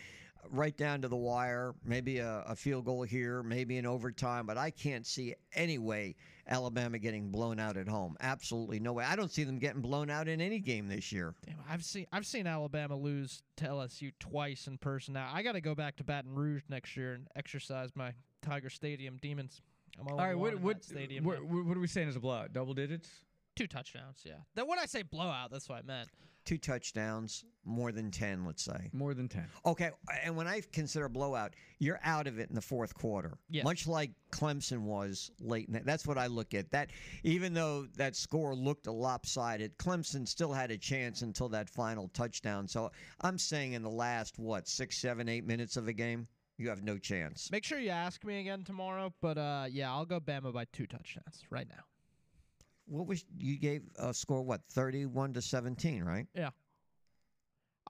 [0.51, 1.73] right down to the wire.
[1.85, 6.15] Maybe a, a field goal here, maybe an overtime, but I can't see any way
[6.47, 8.17] Alabama getting blown out at home.
[8.19, 9.05] Absolutely no way.
[9.05, 11.35] I don't see them getting blown out in any game this year.
[11.45, 15.13] Damn, I've seen I've seen Alabama lose to LSU twice in person.
[15.13, 18.69] Now I got to go back to Baton Rouge next year and exercise my Tiger
[18.69, 19.61] Stadium demons.
[19.99, 21.23] I'm All right, what what, stadium?
[21.23, 22.51] what, what are we saying is a blowout?
[22.51, 23.09] Double digits?
[23.55, 24.33] Two touchdowns, yeah.
[24.55, 26.09] Then when I say blowout, that's what I meant.
[26.45, 28.89] Two touchdowns, more than 10, let's say.
[28.91, 29.47] More than 10.
[29.65, 29.91] Okay,
[30.23, 33.37] and when I consider a blowout, you're out of it in the fourth quarter.
[33.49, 33.63] Yes.
[33.63, 35.85] Much like Clemson was late in that.
[35.85, 36.69] That's what I look at.
[36.71, 36.89] That
[37.23, 42.67] even though that score looked lopsided, Clemson still had a chance until that final touchdown.
[42.67, 42.91] So
[43.21, 46.83] I'm saying in the last what, six, seven, eight minutes of a game, you have
[46.83, 47.49] no chance.
[47.51, 50.85] Make sure you ask me again tomorrow, but uh, yeah, I'll go Bama by two
[50.85, 51.83] touchdowns right now.
[52.85, 56.27] What was you gave a score what, thirty one to seventeen, right?
[56.35, 56.49] Yeah.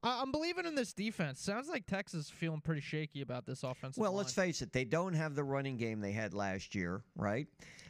[0.04, 1.40] I- I'm believing in this defense.
[1.40, 3.98] Sounds like Texas is feeling pretty shaky about this offense.
[3.98, 4.18] Well, line.
[4.18, 7.48] let's face it, they don't have the running game they had last year, right?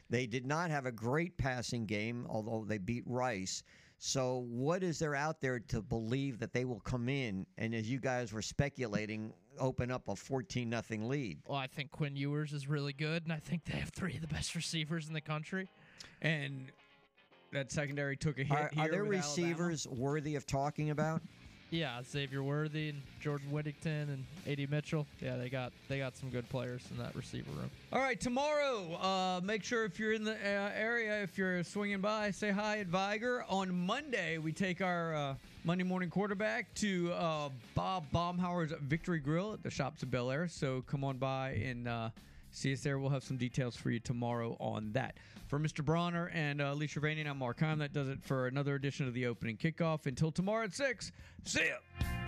[0.09, 3.63] They did not have a great passing game, although they beat Rice.
[3.97, 7.89] So, what is there out there to believe that they will come in and, as
[7.89, 11.39] you guys were speculating, open up a 14 nothing lead?
[11.47, 14.21] Well, I think Quinn Ewers is really good, and I think they have three of
[14.21, 15.69] the best receivers in the country.
[16.21, 16.71] And
[17.53, 18.51] that secondary took a hit.
[18.57, 19.47] Are, here are there with Alabama.
[19.47, 21.21] receivers worthy of talking about?
[21.73, 24.67] Yeah, Xavier Worthy and Jordan Whittington and A.D.
[24.69, 25.07] Mitchell.
[25.19, 27.71] Yeah, they got they got some good players in that receiver room.
[27.91, 31.99] All right, tomorrow, uh, make sure if you're in the uh, area, if you're swinging
[31.99, 33.43] by, say hi at Vigor.
[33.49, 39.53] On Monday, we take our uh, Monday morning quarterback to uh, Bob Baumhower's Victory Grill
[39.53, 40.47] at the Shops of Bel Air.
[40.47, 42.09] So come on by and uh,
[42.51, 42.99] see us there.
[42.99, 45.15] We'll have some details for you tomorrow on that.
[45.53, 45.85] For Mr.
[45.85, 47.77] Bronner and uh, Lee Shirvanian, I'm Mark Heim.
[47.77, 50.07] That does it for another edition of the opening kickoff.
[50.07, 51.11] Until tomorrow at 6,
[51.45, 52.22] see ya.